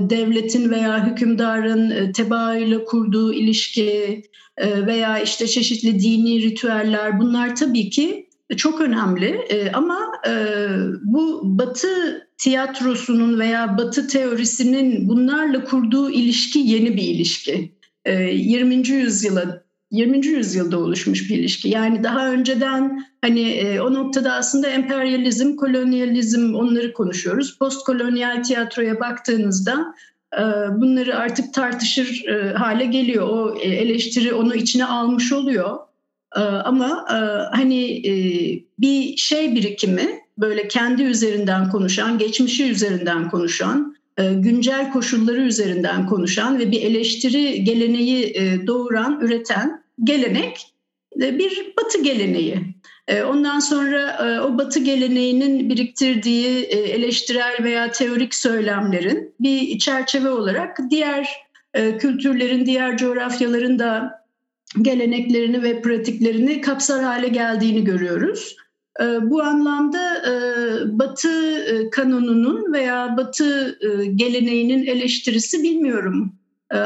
devletin 0.00 0.70
veya 0.70 1.06
hükümdarın 1.06 2.12
tebaayla 2.12 2.84
kurduğu 2.84 3.32
ilişki 3.32 4.22
veya 4.60 5.18
işte 5.18 5.46
çeşitli 5.46 6.00
dini 6.00 6.42
ritüeller 6.42 7.20
bunlar 7.20 7.56
tabii 7.56 7.90
ki 7.90 8.28
çok 8.56 8.80
önemli 8.80 9.48
ama 9.74 9.98
bu 11.02 11.40
Batı 11.44 12.26
tiyatrosunun 12.38 13.38
veya 13.38 13.78
Batı 13.78 14.08
teorisinin 14.08 15.08
bunlarla 15.08 15.64
kurduğu 15.64 16.10
ilişki 16.10 16.58
yeni 16.58 16.96
bir 16.96 17.02
ilişki. 17.02 17.72
20. 18.06 18.74
Ee, 18.74 18.92
yüzyıla 18.92 19.65
20. 19.90 20.26
yüzyılda 20.26 20.78
oluşmuş 20.78 21.30
bir 21.30 21.38
ilişki. 21.38 21.68
Yani 21.68 22.02
daha 22.02 22.30
önceden 22.30 23.06
hani 23.20 23.50
e, 23.50 23.80
o 23.80 23.94
noktada 23.94 24.32
aslında 24.32 24.68
emperyalizm, 24.68 25.56
kolonyalizm 25.56 26.54
onları 26.54 26.92
konuşuyoruz. 26.92 27.58
Postkolonyal 27.58 28.42
tiyatroya 28.42 29.00
baktığınızda 29.00 29.94
e, 30.34 30.42
bunları 30.80 31.18
artık 31.18 31.54
tartışır 31.54 32.24
e, 32.28 32.52
hale 32.52 32.84
geliyor. 32.84 33.28
O 33.28 33.58
eleştiri 33.58 34.34
onu 34.34 34.54
içine 34.54 34.84
almış 34.84 35.32
oluyor. 35.32 35.78
Ama 36.64 37.04
hani 37.52 38.02
bir 38.78 39.16
şey 39.16 39.54
birikimi 39.54 40.08
böyle 40.38 40.68
kendi 40.68 41.02
üzerinden 41.02 41.70
konuşan, 41.70 42.18
geçmişi 42.18 42.70
üzerinden 42.70 43.30
konuşan, 43.30 43.96
e, 43.96 44.05
güncel 44.16 44.90
koşulları 44.92 45.40
üzerinden 45.40 46.06
konuşan 46.06 46.58
ve 46.58 46.70
bir 46.70 46.82
eleştiri 46.82 47.64
geleneği 47.64 48.24
e, 48.24 48.66
doğuran, 48.66 49.20
üreten 49.22 49.82
gelenek 50.04 50.66
e, 51.22 51.38
bir 51.38 51.74
batı 51.76 52.02
geleneği. 52.02 52.76
Ondan 53.28 53.58
sonra 53.58 54.18
o 54.48 54.58
batı 54.58 54.80
geleneğinin 54.80 55.70
biriktirdiği 55.70 56.64
eleştirel 56.64 57.56
veya 57.62 57.90
teorik 57.90 58.34
söylemlerin 58.34 59.34
bir 59.40 59.78
çerçeve 59.78 60.30
olarak 60.30 60.78
diğer 60.90 61.28
kültürlerin, 61.74 62.66
diğer 62.66 62.96
coğrafyaların 62.96 63.78
da 63.78 64.20
geleneklerini 64.82 65.62
ve 65.62 65.82
pratiklerini 65.82 66.60
kapsar 66.60 67.04
hale 67.04 67.28
geldiğini 67.28 67.84
görüyoruz. 67.84 68.56
Ee, 69.00 69.30
bu 69.30 69.42
anlamda 69.42 70.16
e, 70.16 70.32
Batı 70.98 71.58
e, 71.58 71.90
kanonunun 71.90 72.72
veya 72.72 73.16
Batı 73.16 73.78
e, 73.80 74.06
geleneğinin 74.06 74.86
eleştirisi 74.86 75.62
bilmiyorum. 75.62 76.32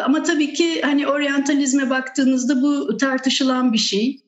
Ama 0.04 0.22
tabii 0.22 0.52
ki 0.52 0.82
hani 0.82 1.06
oryantalizme 1.06 1.90
baktığınızda 1.90 2.62
bu 2.62 2.96
tartışılan 2.96 3.72
bir 3.72 3.78
şey. 3.78 4.20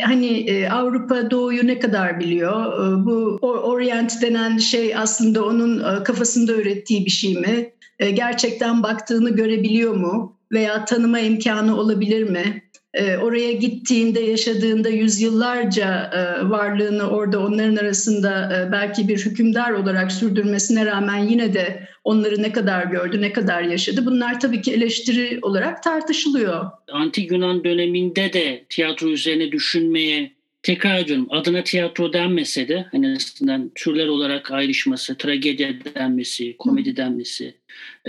Hani 0.00 0.68
Avrupa 0.72 1.30
Doğu'yu 1.30 1.66
ne 1.66 1.78
kadar 1.78 2.20
biliyor? 2.20 2.64
Bu 3.06 3.38
Orient 3.42 4.22
denen 4.22 4.58
şey 4.58 4.96
aslında 4.96 5.44
onun 5.44 6.04
kafasında 6.04 6.52
ürettiği 6.52 7.06
bir 7.06 7.10
şey 7.10 7.34
mi? 7.34 7.72
Gerçekten 8.14 8.82
baktığını 8.82 9.30
görebiliyor 9.30 9.94
mu? 9.94 10.36
Veya 10.52 10.84
tanıma 10.84 11.20
imkanı 11.20 11.76
olabilir 11.80 12.22
mi? 12.22 12.62
Ee, 12.94 13.16
oraya 13.16 13.52
gittiğinde 13.52 14.20
yaşadığında 14.20 14.88
yüzyıllarca 14.88 16.10
e, 16.14 16.48
varlığını 16.50 17.10
orada 17.10 17.40
onların 17.40 17.76
arasında 17.76 18.56
e, 18.56 18.72
belki 18.72 19.08
bir 19.08 19.18
hükümdar 19.18 19.70
olarak 19.70 20.12
sürdürmesine 20.12 20.86
rağmen 20.86 21.18
yine 21.18 21.54
de 21.54 21.88
onları 22.04 22.42
ne 22.42 22.52
kadar 22.52 22.84
gördü, 22.84 23.20
ne 23.20 23.32
kadar 23.32 23.62
yaşadı. 23.62 24.06
Bunlar 24.06 24.40
tabii 24.40 24.62
ki 24.62 24.72
eleştiri 24.72 25.38
olarak 25.42 25.82
tartışılıyor. 25.82 26.70
Antik 26.92 27.32
Yunan 27.32 27.64
döneminde 27.64 28.32
de 28.32 28.64
tiyatro 28.68 29.08
üzerine 29.08 29.52
düşünmeye 29.52 30.32
tekrar 30.62 30.98
ediyorum 30.98 31.26
adına 31.30 31.64
tiyatro 31.64 32.12
denmese 32.12 32.68
de 32.68 32.86
hani 32.92 33.16
aslında 33.16 33.60
türler 33.74 34.06
olarak 34.06 34.50
ayrışması, 34.50 35.16
tragedya 35.16 35.68
denmesi, 35.94 36.56
komedi 36.56 36.96
denmesi, 36.96 37.54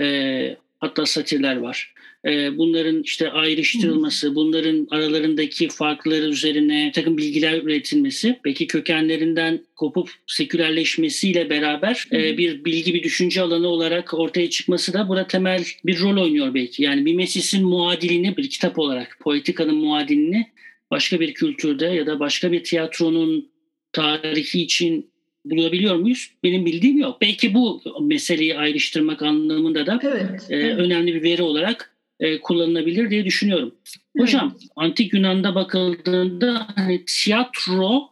e, 0.00 0.56
hatta 0.78 1.06
satirler 1.06 1.56
var. 1.56 1.94
Ee, 2.26 2.58
bunların 2.58 3.02
işte 3.02 3.30
ayrıştırılması, 3.30 4.34
bunların 4.34 4.88
aralarındaki 4.90 5.68
farkları 5.68 6.24
üzerine 6.24 6.92
takım 6.94 7.18
bilgiler 7.18 7.62
üretilmesi, 7.62 8.40
belki 8.44 8.66
kökenlerinden 8.66 9.60
kopup 9.76 10.10
sekülerleşmesiyle 10.26 11.50
beraber 11.50 12.06
e, 12.12 12.38
bir 12.38 12.64
bilgi, 12.64 12.94
bir 12.94 13.02
düşünce 13.02 13.40
alanı 13.40 13.68
olarak 13.68 14.14
ortaya 14.14 14.50
çıkması 14.50 14.92
da 14.92 15.08
burada 15.08 15.26
temel 15.26 15.64
bir 15.86 16.00
rol 16.00 16.22
oynuyor 16.22 16.54
belki. 16.54 16.82
Yani 16.82 17.00
Mimesis'in 17.00 17.64
muadilini 17.64 18.36
bir 18.36 18.50
kitap 18.50 18.78
olarak, 18.78 19.16
Poetika'nın 19.20 19.76
muadilini 19.76 20.46
başka 20.90 21.20
bir 21.20 21.34
kültürde 21.34 21.86
ya 21.86 22.06
da 22.06 22.20
başka 22.20 22.52
bir 22.52 22.64
tiyatronun 22.64 23.48
tarihi 23.92 24.62
için 24.62 25.10
bulabiliyor 25.44 25.96
muyuz? 25.96 26.30
Benim 26.44 26.66
bildiğim 26.66 26.98
yok. 26.98 27.20
Belki 27.20 27.54
bu 27.54 27.82
meseleyi 28.00 28.56
ayrıştırmak 28.56 29.22
anlamında 29.22 29.86
da 29.86 30.00
evet, 30.02 30.46
e, 30.50 30.56
evet. 30.56 30.78
önemli 30.78 31.14
bir 31.14 31.22
veri 31.22 31.42
olarak 31.42 31.90
e, 32.20 32.40
kullanılabilir 32.40 33.10
diye 33.10 33.24
düşünüyorum. 33.24 33.74
Hocam 34.18 34.54
evet. 34.60 34.70
antik 34.76 35.14
Yunan'da 35.14 35.54
bakıldığında 35.54 36.66
hani 36.76 37.04
tiyatro 37.04 38.10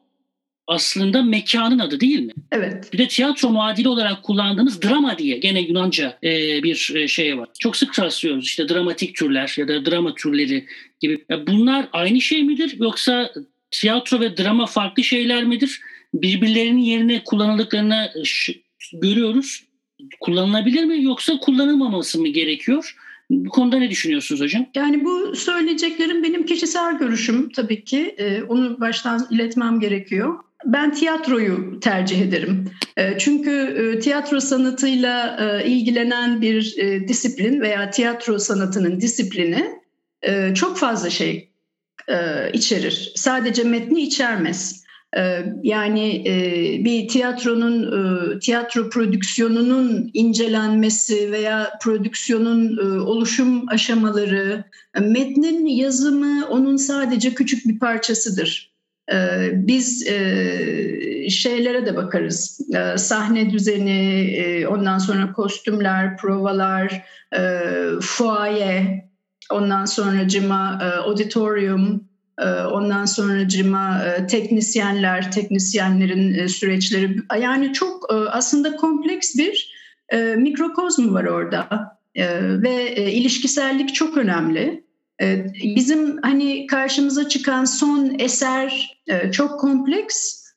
aslında 0.66 1.22
mekanın 1.22 1.78
adı 1.78 2.00
değil 2.00 2.20
mi? 2.20 2.32
Evet. 2.52 2.92
Bir 2.92 2.98
de 2.98 3.08
tiyatro 3.08 3.50
muadili 3.50 3.88
olarak 3.88 4.22
kullandığımız 4.22 4.82
drama 4.82 5.18
diye 5.18 5.38
gene 5.38 5.60
Yunanca 5.60 6.18
e, 6.24 6.62
bir 6.62 6.92
e, 6.94 7.08
şey 7.08 7.38
var. 7.38 7.48
Çok 7.58 7.76
sık 7.76 7.98
rastlıyoruz 7.98 8.44
işte 8.44 8.68
dramatik 8.68 9.16
türler 9.16 9.54
ya 9.58 9.68
da 9.68 9.86
drama 9.86 10.14
türleri 10.14 10.66
gibi. 11.00 11.24
Ya 11.28 11.46
bunlar 11.46 11.88
aynı 11.92 12.20
şey 12.20 12.42
midir 12.42 12.74
yoksa 12.78 13.32
tiyatro 13.70 14.20
ve 14.20 14.36
drama 14.36 14.66
farklı 14.66 15.04
şeyler 15.04 15.44
midir? 15.44 15.80
Birbirlerinin 16.14 16.80
yerine 16.80 17.24
kullanıldıklarını 17.24 18.12
görüyoruz. 18.92 19.64
Kullanılabilir 20.20 20.84
mi 20.84 21.02
yoksa 21.02 21.38
kullanılmaması 21.38 22.20
mı 22.20 22.28
gerekiyor? 22.28 22.96
Bu 23.30 23.50
konuda 23.50 23.78
ne 23.78 23.90
düşünüyorsunuz 23.90 24.40
hocam? 24.40 24.66
Yani 24.74 25.04
bu 25.04 25.36
söyleyeceklerim 25.36 26.22
benim 26.22 26.46
kişisel 26.46 26.98
görüşüm 26.98 27.48
tabii 27.48 27.84
ki. 27.84 28.14
Ee, 28.18 28.42
onu 28.42 28.80
baştan 28.80 29.26
iletmem 29.30 29.80
gerekiyor. 29.80 30.34
Ben 30.64 30.94
tiyatroyu 30.94 31.80
tercih 31.80 32.20
ederim. 32.20 32.70
Ee, 32.96 33.18
çünkü 33.18 33.50
e, 33.50 33.98
tiyatro 33.98 34.40
sanatıyla 34.40 35.36
e, 35.40 35.66
ilgilenen 35.66 36.40
bir 36.40 36.74
e, 36.78 37.08
disiplin 37.08 37.60
veya 37.60 37.90
tiyatro 37.90 38.38
sanatının 38.38 39.00
disiplini 39.00 39.78
çok 40.54 40.78
fazla 40.78 41.10
şey 41.10 41.50
içerir. 42.52 43.12
Sadece 43.16 43.64
metni 43.64 44.00
içermez. 44.00 44.84
Ee, 45.16 45.44
yani 45.62 46.28
e, 46.28 46.34
bir 46.84 47.08
tiyatronun 47.08 47.82
e, 47.82 48.38
tiyatro 48.38 48.90
prodüksiyonunun 48.90 50.10
incelenmesi 50.14 51.32
veya 51.32 51.78
prodüksiyonun 51.82 52.78
e, 52.78 53.00
oluşum 53.00 53.68
aşamaları, 53.68 54.64
metnin 55.00 55.66
yazımı 55.66 56.46
onun 56.50 56.76
sadece 56.76 57.34
küçük 57.34 57.66
bir 57.66 57.78
parçasıdır. 57.78 58.68
Ee, 59.12 59.50
biz 59.54 60.06
şeylere 61.30 61.86
de 61.86 61.96
bakarız. 61.96 62.60
Ee, 62.74 62.98
sahne 62.98 63.50
düzeni, 63.50 64.66
ondan 64.70 64.98
sonra 64.98 65.32
kostümler, 65.32 66.16
provalar, 66.16 67.02
fuaye, 68.00 69.08
ondan 69.50 69.84
sonra 69.84 70.28
cima 70.28 70.78
auditorium, 71.04 72.07
Ondan 72.72 73.04
sonra 73.04 73.48
cima 73.48 74.02
teknisyenler, 74.30 75.32
teknisyenlerin 75.32 76.46
süreçleri. 76.46 77.16
Yani 77.40 77.72
çok 77.72 78.06
aslında 78.30 78.76
kompleks 78.76 79.34
bir 79.38 79.74
mikrokozm 80.36 81.14
var 81.14 81.24
orada. 81.24 81.68
Ve 82.62 82.96
ilişkisellik 83.12 83.94
çok 83.94 84.16
önemli. 84.16 84.84
Bizim 85.76 86.22
hani 86.22 86.66
karşımıza 86.66 87.28
çıkan 87.28 87.64
son 87.64 88.16
eser 88.18 88.98
çok 89.32 89.60
kompleks 89.60 90.47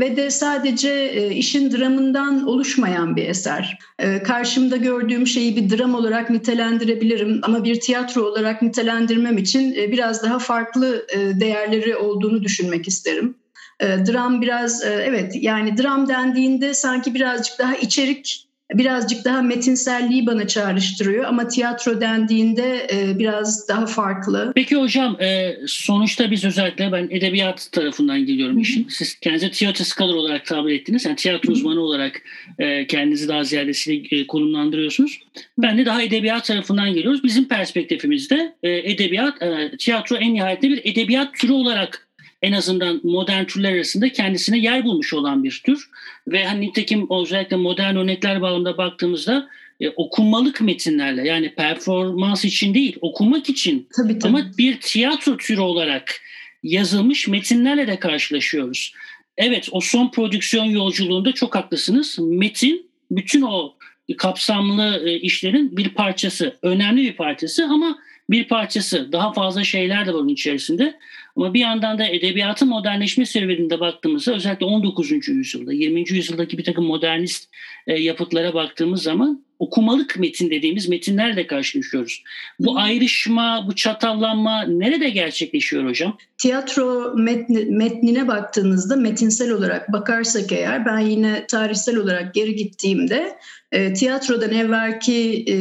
ve 0.00 0.16
de 0.16 0.30
sadece 0.30 1.30
işin 1.30 1.70
dramından 1.70 2.46
oluşmayan 2.46 3.16
bir 3.16 3.28
eser. 3.28 3.78
Karşımda 4.24 4.76
gördüğüm 4.76 5.26
şeyi 5.26 5.56
bir 5.56 5.78
dram 5.78 5.94
olarak 5.94 6.30
nitelendirebilirim 6.30 7.40
ama 7.42 7.64
bir 7.64 7.80
tiyatro 7.80 8.22
olarak 8.22 8.62
nitelendirmem 8.62 9.38
için 9.38 9.74
biraz 9.74 10.22
daha 10.22 10.38
farklı 10.38 11.06
değerleri 11.40 11.96
olduğunu 11.96 12.42
düşünmek 12.42 12.88
isterim. 12.88 13.36
Dram 13.80 14.42
biraz 14.42 14.84
evet 14.84 15.32
yani 15.34 15.78
dram 15.78 16.08
dendiğinde 16.08 16.74
sanki 16.74 17.14
birazcık 17.14 17.58
daha 17.58 17.74
içerik 17.74 18.48
birazcık 18.78 19.24
daha 19.24 19.42
metinselliği 19.42 20.26
bana 20.26 20.46
çağrıştırıyor 20.46 21.24
ama 21.24 21.48
tiyatro 21.48 22.00
dendiğinde 22.00 22.86
e, 22.92 23.18
biraz 23.18 23.68
daha 23.68 23.86
farklı. 23.86 24.52
Peki 24.54 24.76
hocam 24.76 25.22
e, 25.22 25.56
sonuçta 25.66 26.30
biz 26.30 26.44
özellikle 26.44 26.92
ben 26.92 27.08
edebiyat 27.10 27.68
tarafından 27.72 28.26
geliyorum 28.26 28.58
işin. 28.58 28.88
Siz 28.88 29.14
kendinizi 29.14 29.50
tiyatro 29.50 29.84
scholar 29.84 30.14
olarak 30.14 30.46
tabir 30.46 30.72
ettiniz. 30.72 31.04
Yani 31.04 31.16
tiyatro 31.16 31.52
uzmanı 31.52 31.80
olarak 31.80 32.22
e, 32.58 32.86
kendinizi 32.86 33.28
daha 33.28 33.44
ziyadesiyle 33.44 34.20
e, 34.20 34.26
konumlandırıyorsunuz. 34.26 35.20
Ben 35.58 35.78
de 35.78 35.86
daha 35.86 36.02
edebiyat 36.02 36.44
tarafından 36.44 36.94
geliyoruz. 36.94 37.24
Bizim 37.24 37.48
perspektifimizde 37.48 38.54
e, 38.62 38.70
edebiyat, 38.70 39.42
e, 39.42 39.70
tiyatro 39.78 40.16
en 40.16 40.34
nihayetinde 40.34 40.72
bir 40.72 40.92
edebiyat 40.92 41.34
türü 41.34 41.52
olarak 41.52 42.03
en 42.44 42.52
azından 42.52 43.00
modern 43.02 43.44
türler 43.44 43.72
arasında 43.72 44.12
kendisine 44.12 44.58
yer 44.58 44.84
bulmuş 44.84 45.14
olan 45.14 45.44
bir 45.44 45.62
tür. 45.64 45.88
Ve 46.28 46.44
hani 46.44 46.60
nitekim 46.60 47.06
özellikle 47.10 47.56
modern 47.56 47.96
örnekler 47.96 48.42
bağlamında 48.42 48.78
baktığımızda 48.78 49.48
e, 49.80 49.90
okunmalık 49.90 50.60
metinlerle 50.60 51.28
yani 51.28 51.54
performans 51.54 52.44
için 52.44 52.74
değil 52.74 52.96
okumak 53.00 53.48
için 53.48 53.88
tabii, 53.96 54.18
tabii. 54.18 54.28
ama 54.28 54.50
bir 54.58 54.80
tiyatro 54.80 55.36
türü 55.36 55.60
olarak 55.60 56.20
yazılmış 56.62 57.28
metinlerle 57.28 57.86
de 57.86 57.98
karşılaşıyoruz. 57.98 58.92
Evet 59.36 59.68
o 59.72 59.80
son 59.80 60.10
prodüksiyon 60.10 60.64
yolculuğunda 60.64 61.32
çok 61.32 61.54
haklısınız. 61.54 62.18
Metin 62.18 62.86
bütün 63.10 63.42
o 63.42 63.74
kapsamlı 64.18 65.02
e, 65.08 65.20
işlerin 65.20 65.76
bir 65.76 65.88
parçası, 65.88 66.56
önemli 66.62 67.02
bir 67.02 67.16
parçası 67.16 67.64
ama 67.64 67.98
bir 68.30 68.48
parçası. 68.48 69.12
Daha 69.12 69.32
fazla 69.32 69.64
şeyler 69.64 70.06
de 70.06 70.14
var 70.14 70.18
onun 70.18 70.28
içerisinde. 70.28 70.98
Ama 71.36 71.54
bir 71.54 71.60
yandan 71.60 71.98
da 71.98 72.06
edebiyatın 72.06 72.68
modernleşme 72.68 73.26
serüveninde 73.26 73.80
baktığımızda 73.80 74.34
özellikle 74.34 74.66
19. 74.66 75.28
yüzyılda, 75.28 75.72
20. 75.72 76.10
yüzyıldaki 76.10 76.58
bir 76.58 76.64
takım 76.64 76.84
modernist 76.84 77.50
e, 77.86 78.00
yapıtlara 78.00 78.54
baktığımız 78.54 79.02
zaman 79.02 79.43
okumalık 79.58 80.18
metin 80.18 80.50
dediğimiz 80.50 80.88
metinlerle 80.88 81.46
karşılaşıyoruz. 81.46 82.22
Bu 82.58 82.78
ayrışma, 82.78 83.64
bu 83.68 83.74
çatallanma 83.74 84.62
nerede 84.62 85.08
gerçekleşiyor 85.08 85.88
hocam? 85.88 86.18
Tiyatro 86.38 87.14
metni, 87.16 87.64
metnine 87.64 88.28
baktığınızda 88.28 88.96
metinsel 88.96 89.50
olarak 89.50 89.92
bakarsak 89.92 90.52
eğer 90.52 90.86
ben 90.86 90.98
yine 90.98 91.46
tarihsel 91.46 91.96
olarak 91.96 92.34
geri 92.34 92.54
gittiğimde 92.54 93.36
e, 93.72 93.92
tiyatrodan 93.92 94.52
evvelki 94.52 95.44
e, 95.46 95.56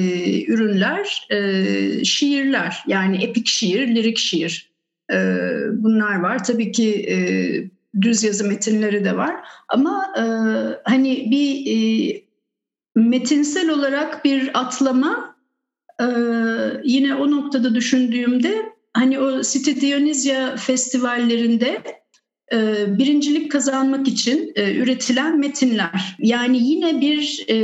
ürünler 0.51 1.27
e, 1.29 2.05
şiirler 2.05 2.83
yani 2.87 3.23
epik 3.23 3.47
şiir, 3.47 3.95
lirik 3.95 4.17
şiir 4.17 4.71
e, 5.13 5.17
bunlar 5.71 6.19
var. 6.19 6.43
Tabii 6.43 6.71
ki 6.71 7.05
e, 7.09 7.17
düz 8.01 8.23
yazı 8.23 8.47
metinleri 8.47 9.05
de 9.05 9.17
var 9.17 9.35
ama 9.69 10.13
e, 10.17 10.23
hani 10.83 11.31
bir 11.31 11.65
e, 11.65 12.22
metinsel 12.95 13.69
olarak 13.69 14.25
bir 14.25 14.51
atlama 14.53 15.35
e, 16.01 16.05
yine 16.83 17.15
o 17.15 17.31
noktada 17.31 17.75
düşündüğümde 17.75 18.73
hani 18.93 19.19
o 19.19 19.41
City 19.41 19.71
Dionysia 19.81 20.55
festivallerinde 20.55 21.81
e, 22.53 22.85
birincilik 22.97 23.51
kazanmak 23.51 24.07
için 24.07 24.51
e, 24.55 24.75
üretilen 24.75 25.39
metinler. 25.39 26.15
Yani 26.19 26.67
yine 26.67 27.01
bir 27.01 27.45
e, 27.47 27.57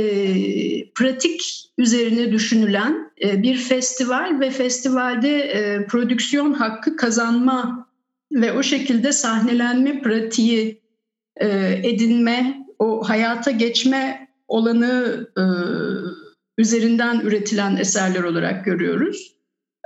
pratik 0.90 1.70
üzerine 1.78 2.32
düşünülen 2.32 3.10
e, 3.24 3.42
bir 3.42 3.56
festival 3.56 4.40
ve 4.40 4.50
festivalde 4.50 5.38
e, 5.38 5.86
prodüksiyon 5.86 6.52
hakkı 6.52 6.96
kazanma 6.96 7.88
ve 8.32 8.52
o 8.52 8.62
şekilde 8.62 9.12
sahnelenme 9.12 10.02
pratiği 10.02 10.80
e, 11.36 11.48
edinme, 11.84 12.66
o 12.78 13.08
hayata 13.08 13.50
geçme 13.50 14.29
olanı 14.50 15.26
e, 15.38 15.44
üzerinden 16.58 17.20
üretilen 17.20 17.76
eserler 17.76 18.22
olarak 18.22 18.64
görüyoruz. 18.64 19.36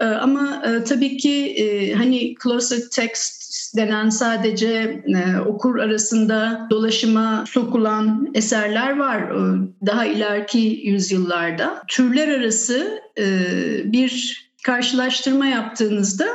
E, 0.01 0.05
ama 0.05 0.63
e, 0.67 0.85
tabii 0.85 1.17
ki 1.17 1.47
e, 1.47 1.95
hani 1.95 2.35
closet 2.43 2.93
text 2.93 3.45
denen 3.77 4.09
sadece 4.09 5.03
e, 5.07 5.39
okur 5.39 5.79
arasında 5.79 6.67
dolaşıma 6.71 7.45
sokulan 7.49 8.31
eserler 8.35 8.97
var 8.99 9.21
e, 9.23 9.69
daha 9.87 10.07
ileriki 10.07 10.81
yüzyıllarda. 10.85 11.83
Türler 11.89 12.29
arası 12.29 13.01
e, 13.19 13.25
bir 13.85 14.45
karşılaştırma 14.65 15.47
yaptığınızda 15.47 16.27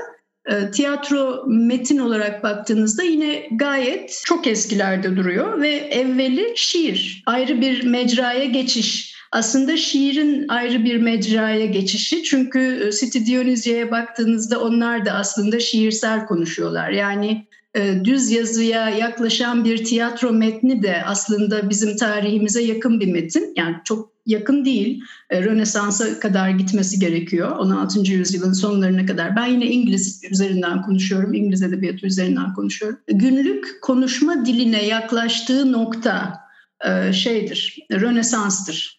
tiyatro 0.71 1.43
metin 1.47 1.97
olarak 1.97 2.43
baktığınızda 2.43 3.03
yine 3.03 3.47
gayet 3.51 4.21
çok 4.25 4.47
eskilerde 4.47 5.15
duruyor 5.15 5.61
ve 5.61 5.69
evveli 5.69 6.53
şiir, 6.55 7.23
ayrı 7.25 7.61
bir 7.61 7.83
mecraya 7.83 8.45
geçiş. 8.45 9.19
Aslında 9.31 9.77
şiirin 9.77 10.47
ayrı 10.47 10.83
bir 10.83 10.95
mecraya 10.95 11.65
geçişi 11.65 12.23
çünkü 12.23 12.87
e, 12.87 12.91
City 12.91 13.19
Dionysia'ya 13.25 13.91
baktığınızda 13.91 14.61
onlar 14.61 15.05
da 15.05 15.11
aslında 15.11 15.59
şiirsel 15.59 16.25
konuşuyorlar. 16.25 16.89
Yani 16.89 17.31
e, 17.31 17.58
düz 18.03 18.31
yazıya 18.31 18.89
yaklaşan 18.89 19.65
bir 19.65 19.83
tiyatro 19.83 20.31
metni 20.31 20.83
de 20.83 21.03
aslında 21.05 21.69
bizim 21.69 21.97
tarihimize 21.97 22.63
yakın 22.63 22.99
bir 22.99 23.11
metin. 23.11 23.53
Yani 23.55 23.75
çok 23.83 24.11
yakın 24.25 24.65
değil. 24.65 25.03
E, 25.29 25.43
Rönesans'a 25.43 26.19
kadar 26.19 26.49
gitmesi 26.49 26.99
gerekiyor. 26.99 27.51
16. 27.57 28.11
yüzyılın 28.11 28.53
sonlarına 28.53 29.05
kadar. 29.05 29.35
Ben 29.35 29.45
yine 29.45 29.65
İngiliz 29.65 30.21
üzerinden 30.31 30.81
konuşuyorum. 30.81 31.33
İngiliz 31.33 31.61
edebiyatı 31.61 32.05
üzerinden 32.05 32.53
konuşuyorum. 32.53 32.99
Günlük 33.07 33.81
konuşma 33.81 34.45
diline 34.45 34.85
yaklaştığı 34.85 35.71
nokta 35.71 36.39
e, 36.85 37.13
şeydir, 37.13 37.77
Rönesans'tır. 37.91 38.98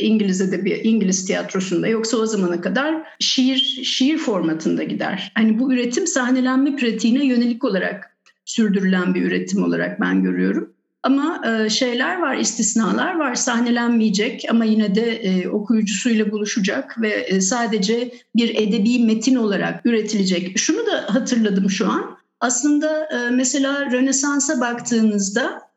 İngiliz 0.00 0.40
edebi 0.40 0.80
İngiliz 0.84 1.26
tiyatrosunda 1.26 1.88
yoksa 1.88 2.16
o 2.16 2.26
zamana 2.26 2.60
kadar 2.60 2.94
şiir 3.20 3.82
şiir 3.84 4.18
formatında 4.18 4.82
gider. 4.82 5.32
Hani 5.34 5.58
bu 5.58 5.72
üretim 5.72 6.06
sahnelenme 6.06 6.76
pratiğine 6.76 7.26
yönelik 7.26 7.64
olarak 7.64 8.16
sürdürülen 8.44 9.14
bir 9.14 9.22
üretim 9.22 9.64
olarak 9.64 10.00
ben 10.00 10.22
görüyorum. 10.22 10.72
Ama 11.02 11.42
e, 11.46 11.70
şeyler 11.70 12.20
var, 12.20 12.36
istisnalar 12.36 13.18
var. 13.18 13.34
Sahnelenmeyecek 13.34 14.44
ama 14.50 14.64
yine 14.64 14.94
de 14.94 15.10
e, 15.10 15.48
okuyucusuyla 15.48 16.32
buluşacak 16.32 17.00
ve 17.00 17.08
e, 17.08 17.40
sadece 17.40 18.12
bir 18.36 18.54
edebi 18.54 19.04
metin 19.04 19.36
olarak 19.36 19.86
üretilecek. 19.86 20.58
Şunu 20.58 20.86
da 20.86 21.14
hatırladım 21.14 21.70
şu 21.70 21.88
an. 21.88 22.18
Aslında 22.40 23.08
mesela 23.32 23.90
Rönesans'a 23.92 24.60
baktığınızda 24.60 25.69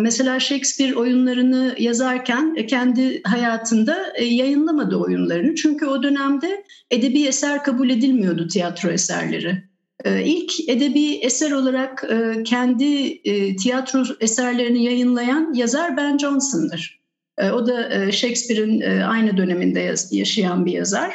Mesela 0.00 0.40
Shakespeare 0.40 0.94
oyunlarını 0.94 1.74
yazarken 1.78 2.66
kendi 2.66 3.22
hayatında 3.22 3.96
yayınlamadı 4.20 4.96
oyunlarını. 4.96 5.54
Çünkü 5.54 5.86
o 5.86 6.02
dönemde 6.02 6.64
edebi 6.90 7.26
eser 7.26 7.64
kabul 7.64 7.90
edilmiyordu 7.90 8.48
tiyatro 8.48 8.90
eserleri. 8.90 9.62
Ee, 10.04 10.24
ilk 10.24 10.68
edebi 10.68 11.14
eser 11.14 11.50
olarak 11.50 12.04
e, 12.10 12.42
kendi 12.42 13.06
e, 13.24 13.56
tiyatro 13.56 14.02
eserlerini 14.20 14.84
yayınlayan 14.84 15.52
yazar 15.54 15.96
Ben 15.96 16.18
Jonson'dır. 16.18 17.00
Ee, 17.38 17.50
o 17.50 17.66
da 17.66 17.94
e, 17.94 18.12
Shakespeare'in 18.12 18.80
aynı 19.00 19.36
döneminde 19.36 19.94
yaşayan 20.10 20.66
bir 20.66 20.72
yazar. 20.72 21.14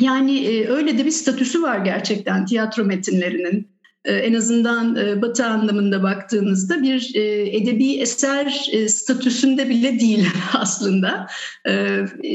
Yani 0.00 0.66
öyle 0.68 0.98
de 0.98 1.04
bir 1.04 1.10
statüsü 1.10 1.62
var 1.62 1.78
gerçekten 1.78 2.46
tiyatro 2.46 2.84
metinlerinin. 2.84 3.73
E, 4.04 4.12
en 4.12 4.34
azından 4.34 4.96
e, 4.96 5.22
Batı 5.22 5.46
anlamında 5.46 6.02
baktığınızda 6.02 6.82
bir 6.82 7.10
e, 7.14 7.56
edebi 7.56 7.94
eser 7.94 8.70
statüsünde 8.88 9.68
bile 9.68 10.00
değil 10.00 10.26
aslında. 10.54 11.26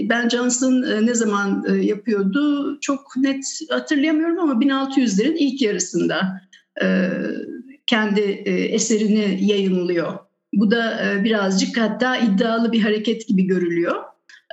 Ben 0.04 0.30
Johnson 0.30 0.82
ne 0.82 1.14
zaman 1.14 1.66
yapıyordu 1.82 2.78
çok 2.82 3.18
net 3.18 3.46
hatırlayamıyorum 3.70 4.40
ama 4.40 4.54
1600'lerin 4.54 5.38
ilk 5.38 5.62
yarısında 5.62 6.42
kendi 7.88 8.22
eserini 8.72 9.38
yayınlıyor. 9.42 10.14
Bu 10.54 10.72
da 10.72 11.00
birazcık 11.24 11.78
hatta 11.78 12.18
iddialı 12.18 12.72
bir 12.72 12.82
hareket 12.82 13.28
gibi 13.28 13.44
görülüyor. 13.44 13.96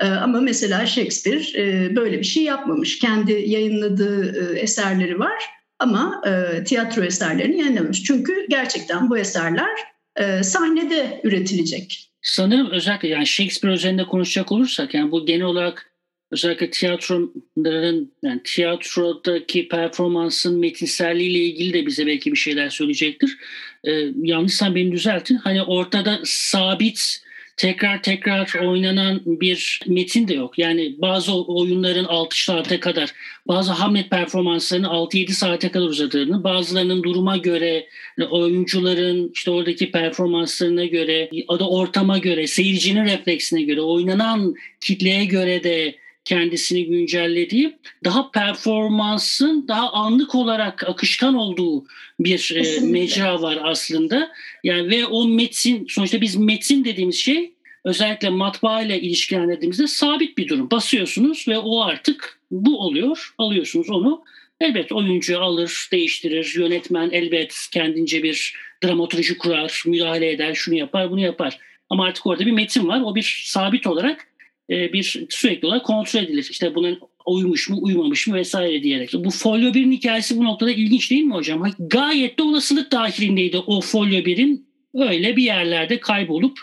Ama 0.01 0.41
mesela 0.41 0.87
Shakespeare 0.87 1.97
böyle 1.97 2.19
bir 2.19 2.25
şey 2.25 2.43
yapmamış. 2.43 2.99
Kendi 2.99 3.33
yayınladığı 3.33 4.57
eserleri 4.57 5.19
var 5.19 5.43
ama 5.79 6.23
e, 6.27 6.65
tiyatro 6.65 7.05
eserlerini 7.05 7.59
yayınlamış. 7.59 8.03
Çünkü 8.03 8.47
gerçekten 8.49 9.11
bu 9.11 9.19
eserler 9.19 9.77
e, 10.17 10.43
sahnede 10.43 11.21
üretilecek. 11.25 12.11
Sanırım 12.23 12.71
özellikle 12.71 13.09
yani 13.09 13.27
Shakespeare 13.27 13.75
üzerinde 13.75 14.05
konuşacak 14.05 14.53
olursak 14.53 14.95
yani 14.95 15.11
bu 15.11 15.27
genel 15.27 15.43
olarak 15.43 15.93
özellikle 16.31 16.71
tiyatronların 16.71 18.13
yani 18.23 18.41
tiyatrodaki 18.45 19.69
performansın 19.69 20.59
metinselliğiyle 20.59 21.39
ilgili 21.39 21.73
de 21.73 21.87
bize 21.87 22.07
belki 22.07 22.33
bir 22.33 22.37
şeyler 22.37 22.69
söyleyecektir. 22.71 23.39
Ee, 23.85 23.91
yanlışsam 24.23 24.75
beni 24.75 24.93
düzeltin. 24.93 25.37
Hani 25.37 25.63
ortada 25.63 26.21
sabit 26.25 27.26
tekrar 27.57 28.03
tekrar 28.03 28.55
oynanan 28.65 29.21
bir 29.27 29.81
metin 29.87 30.29
de 30.29 30.35
yok. 30.35 30.59
Yani 30.59 30.95
bazı 30.99 31.45
oyunların 31.45 32.05
6 32.05 32.45
saate 32.45 32.81
kadar, 32.81 33.13
bazı 33.49 33.73
Hamlet 33.73 34.11
performanslarını 34.11 34.87
6-7 34.87 35.31
saate 35.31 35.69
kadar 35.69 35.87
uzadığını, 35.87 36.45
bazılarının 36.45 37.03
duruma 37.03 37.37
göre, 37.37 37.87
oyuncuların 38.31 39.31
işte 39.35 39.51
oradaki 39.51 39.91
performanslarına 39.91 40.85
göre, 40.85 41.31
ada 41.49 41.69
ortama 41.69 42.19
göre, 42.19 42.47
seyircinin 42.47 43.05
refleksine 43.05 43.63
göre, 43.63 43.81
oynanan 43.81 44.55
kitleye 44.81 45.25
göre 45.25 45.65
de 45.65 45.95
kendisini 46.27 46.87
güncellediği 46.87 47.79
daha 48.05 48.31
performansın 48.31 49.69
daha 49.69 49.93
anlık 49.93 50.35
olarak 50.35 50.89
akışkan 50.89 51.35
olduğu 51.35 51.85
bir 52.21 52.53
e, 52.57 52.81
mecra 52.81 53.43
var 53.43 53.59
aslında. 53.63 54.33
Yani 54.65 54.91
ve 54.91 55.07
o 55.07 55.29
metin 55.29 55.87
sonuçta 55.89 56.21
biz 56.21 56.37
metin 56.37 56.85
dediğimiz 56.85 57.17
şey 57.17 57.53
özellikle 57.85 58.31
matbaa 58.31 58.83
ile 58.83 59.01
ilişkilendirdiğimizde 59.01 59.87
sabit 59.87 60.39
bir 60.39 60.49
durum. 60.49 60.71
Basıyorsunuz 60.71 61.49
ve 61.49 61.59
o 61.59 61.81
artık 61.81 62.41
bu 62.51 62.79
oluyor. 62.81 63.35
Alıyorsunuz 63.39 63.91
onu. 63.91 64.23
Elbet 64.61 64.93
oyuncu 64.93 65.41
alır, 65.41 65.89
değiştirir. 65.93 66.55
Yönetmen 66.57 67.11
elbet 67.11 67.69
kendince 67.73 68.23
bir 68.23 68.55
dramaturji 68.85 69.39
kurar, 69.39 69.83
müdahale 69.87 70.31
eder, 70.31 70.55
şunu 70.55 70.75
yapar, 70.75 71.11
bunu 71.11 71.21
yapar. 71.21 71.59
Ama 71.91 72.05
artık 72.05 72.27
orada 72.27 72.47
bir 72.47 72.53
metin 72.53 72.89
var. 72.89 73.01
O 73.05 73.15
bir 73.15 73.43
sabit 73.47 73.87
olarak 73.87 74.27
e, 74.71 74.93
bir 74.93 75.27
sürekli 75.31 75.67
olarak 75.67 75.85
kontrol 75.87 76.21
edilir. 76.21 76.49
İşte 76.51 76.75
bunun 76.75 76.99
uymuş 77.27 77.69
mu 77.69 77.79
uymamış 77.81 78.27
mı 78.27 78.35
vesaire 78.35 78.83
diyerek. 78.83 79.11
Bu 79.15 79.31
folyo 79.31 79.71
1'in 79.71 79.93
hikayesi 79.93 80.37
bu 80.37 80.45
noktada 80.45 80.71
ilginç 80.71 81.11
değil 81.11 81.23
mi 81.23 81.35
hocam? 81.35 81.73
Gayet 81.79 82.39
de 82.39 82.43
olasılık 82.43 82.93
dahilindeydi 82.93 83.59
o 83.59 83.81
folyo 83.81 84.19
1'in 84.19 84.67
öyle 84.95 85.37
bir 85.37 85.43
yerlerde 85.43 86.01
kaybolup 86.01 86.59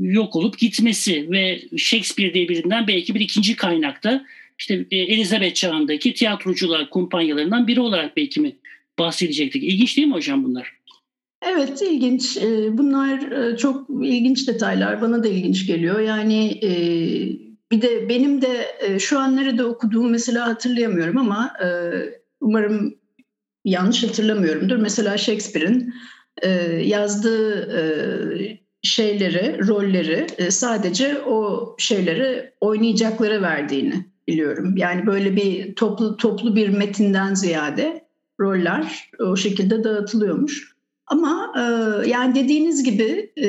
yok 0.00 0.36
olup 0.36 0.58
gitmesi 0.58 1.30
ve 1.30 1.60
Shakespeare 1.76 2.34
diye 2.34 2.48
birinden 2.48 2.86
belki 2.86 3.14
bir 3.14 3.20
ikinci 3.20 3.56
kaynakta 3.56 4.24
işte 4.58 4.86
e, 4.90 4.96
Elizabeth 4.96 5.54
çağındaki 5.54 6.14
tiyatrocular 6.14 6.90
kumpanyalarından 6.90 7.66
biri 7.66 7.80
olarak 7.80 8.16
belki 8.16 8.40
mi 8.40 8.56
bahsedecektik. 8.98 9.62
İlginç 9.62 9.96
değil 9.96 10.08
mi 10.08 10.14
hocam 10.14 10.44
bunlar? 10.44 10.72
Evet 11.42 11.82
ilginç. 11.82 12.36
Ee, 12.36 12.78
bunlar 12.78 13.32
e, 13.32 13.56
çok 13.56 13.86
ilginç 14.02 14.48
detaylar. 14.48 15.00
Bana 15.00 15.24
da 15.24 15.28
ilginç 15.28 15.66
geliyor. 15.66 16.00
Yani 16.00 16.48
e, 16.64 16.70
bir 17.70 17.82
de 17.82 18.08
benim 18.08 18.42
de 18.42 18.66
e, 18.80 18.98
şu 18.98 19.18
an 19.18 19.36
nerede 19.36 19.64
okuduğumu 19.64 20.08
mesela 20.08 20.48
hatırlayamıyorum 20.48 21.18
ama 21.18 21.52
umarım 22.40 22.94
yanlış 23.64 24.02
hatırlamıyorumdur. 24.02 24.76
Mesela 24.76 25.18
Shakespeare'in 25.18 25.94
yazdığı 26.84 27.68
şeyleri, 28.82 29.68
rolleri 29.68 30.52
sadece 30.52 31.20
o 31.20 31.74
şeyleri 31.78 32.52
oynayacakları 32.60 33.42
verdiğini 33.42 34.06
biliyorum. 34.28 34.76
Yani 34.76 35.06
böyle 35.06 35.36
bir 35.36 35.74
toplu 35.74 36.16
toplu 36.16 36.56
bir 36.56 36.68
metinden 36.68 37.34
ziyade 37.34 38.04
roller 38.40 39.10
o 39.18 39.36
şekilde 39.36 39.84
dağıtılıyormuş. 39.84 40.71
Ama 41.06 41.52
e, 41.56 41.62
yani 42.08 42.34
dediğiniz 42.34 42.82
gibi 42.82 43.32
e, 43.38 43.48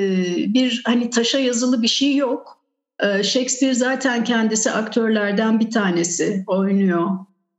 bir 0.53 0.81
hani 0.85 1.09
taşa 1.09 1.39
yazılı 1.39 1.81
bir 1.81 1.87
şey 1.87 2.15
yok. 2.15 2.63
E, 2.99 3.23
Shakespeare 3.23 3.73
zaten 3.73 4.23
kendisi 4.23 4.71
aktörlerden 4.71 5.59
bir 5.59 5.71
tanesi 5.71 6.43
oynuyor. 6.47 7.09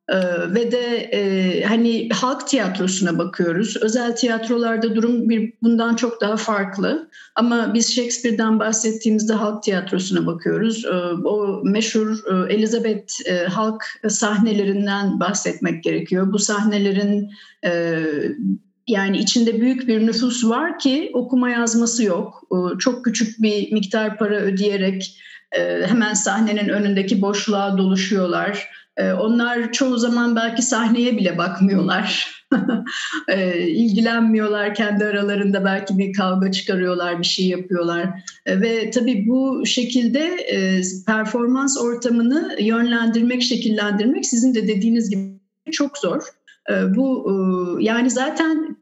E, 0.09 0.16
ve 0.54 0.72
de 0.72 0.96
e, 0.96 1.62
hani 1.64 2.09
halk 2.09 2.48
tiyatrosuna 2.48 3.18
bakıyoruz. 3.18 3.76
Özel 3.76 4.16
tiyatrolarda 4.16 4.94
durum 4.94 5.28
bir 5.28 5.52
bundan 5.62 5.96
çok 5.96 6.20
daha 6.20 6.37
farklı. 6.37 7.11
Ama 7.35 7.74
biz 7.74 7.94
Shakespeare'den 7.94 8.59
bahsettiğimizde 8.59 9.33
halk 9.33 9.62
tiyatrosuna 9.62 10.26
bakıyoruz. 10.26 10.85
E, 10.85 10.96
o 11.24 11.61
meşhur 11.64 12.09
e, 12.09 12.54
Elizabeth 12.54 13.28
e, 13.28 13.46
halk 13.46 13.85
sahnelerinden 14.09 15.20
bahsetmek 15.20 15.85
gerekiyor. 15.85 16.33
Bu 16.33 16.38
sahnelerin 16.38 17.30
e, 17.64 18.02
yani 18.88 19.18
içinde 19.18 19.61
büyük 19.61 19.88
bir 19.88 20.07
nüfus 20.07 20.44
var 20.44 20.79
ki 20.79 21.11
okuma 21.14 21.51
yazması 21.51 22.05
yok. 22.05 22.42
Çok 22.79 23.05
küçük 23.05 23.42
bir 23.42 23.73
miktar 23.73 24.18
para 24.18 24.37
ödeyerek 24.37 25.20
e, 25.59 25.87
hemen 25.87 26.14
sahnenin 26.14 26.68
önündeki 26.68 27.23
boşluğa 27.23 27.79
doluşuyorlar. 27.79 28.68
E, 28.97 29.12
onlar 29.12 29.73
çoğu 29.73 29.99
zaman 29.99 30.37
belki 30.37 30.62
sahneye 30.62 31.16
bile 31.16 31.38
bakmıyorlar. 31.38 32.35
E, 33.29 33.59
ilgilenmiyorlar 33.68 34.75
kendi 34.75 35.05
aralarında 35.05 35.64
belki 35.64 35.99
bir 35.99 36.12
kavga 36.12 36.53
çıkarıyorlar, 36.53 37.18
bir 37.18 37.25
şey 37.25 37.47
yapıyorlar. 37.47 38.09
Ve 38.47 38.90
tabii 38.90 39.27
bu 39.29 39.66
şekilde 39.66 40.37
performans 41.07 41.79
ortamını 41.83 42.57
yönlendirmek, 42.61 43.42
şekillendirmek 43.42 44.27
sizin 44.27 44.55
de 44.55 44.68
dediğiniz 44.68 45.11
gibi 45.11 45.40
çok 45.73 45.99
zor. 45.99 46.23
Ee, 46.70 46.94
bu 46.94 47.27
e, 47.31 47.35
yani 47.85 48.11
zaten 48.11 48.77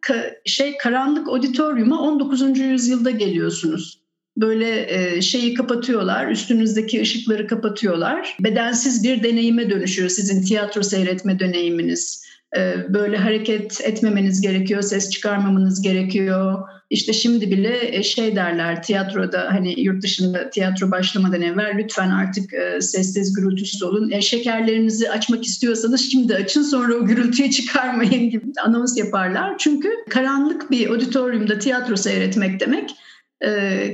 şey 0.44 0.76
karanlık 0.76 1.28
auditorium'a 1.28 2.00
19. 2.00 2.58
yüzyılda 2.58 3.10
geliyorsunuz. 3.10 4.02
Böyle 4.36 4.86
e, 4.88 5.22
şeyi 5.22 5.54
kapatıyorlar, 5.54 6.28
üstünüzdeki 6.30 7.00
ışıkları 7.00 7.46
kapatıyorlar. 7.46 8.36
Bedensiz 8.40 9.04
bir 9.04 9.22
deneyime 9.22 9.70
dönüşüyor 9.70 10.08
sizin 10.08 10.42
tiyatro 10.42 10.82
seyretme 10.82 11.38
deneyiminiz. 11.38 12.22
Ee, 12.56 12.74
böyle 12.88 13.16
hareket 13.16 13.80
etmemeniz 13.80 14.40
gerekiyor, 14.40 14.82
ses 14.82 15.10
çıkarmamanız 15.10 15.82
gerekiyor. 15.82 16.68
İşte 16.92 17.12
şimdi 17.12 17.50
bile 17.50 17.96
e, 17.96 18.02
şey 18.02 18.36
derler 18.36 18.82
tiyatroda 18.82 19.48
hani 19.50 19.80
yurt 19.80 20.02
dışında 20.02 20.50
tiyatro 20.50 20.90
başlamadan 20.90 21.42
evvel 21.42 21.72
lütfen 21.78 22.10
artık 22.10 22.54
e, 22.54 22.80
sessiz 22.80 23.32
gürültüsüz 23.32 23.82
olun. 23.82 24.10
E, 24.10 24.20
şekerlerinizi 24.20 25.10
açmak 25.10 25.44
istiyorsanız 25.44 26.10
şimdi 26.10 26.34
açın 26.34 26.62
sonra 26.62 26.94
o 26.94 27.04
gürültüyü 27.04 27.50
çıkarmayın 27.50 28.30
gibi 28.30 28.46
anons 28.64 28.98
yaparlar. 28.98 29.58
Çünkü 29.58 29.88
karanlık 30.10 30.70
bir 30.70 30.90
auditoriumda 30.90 31.58
tiyatro 31.58 31.96
seyretmek 31.96 32.60
demek 32.60 32.90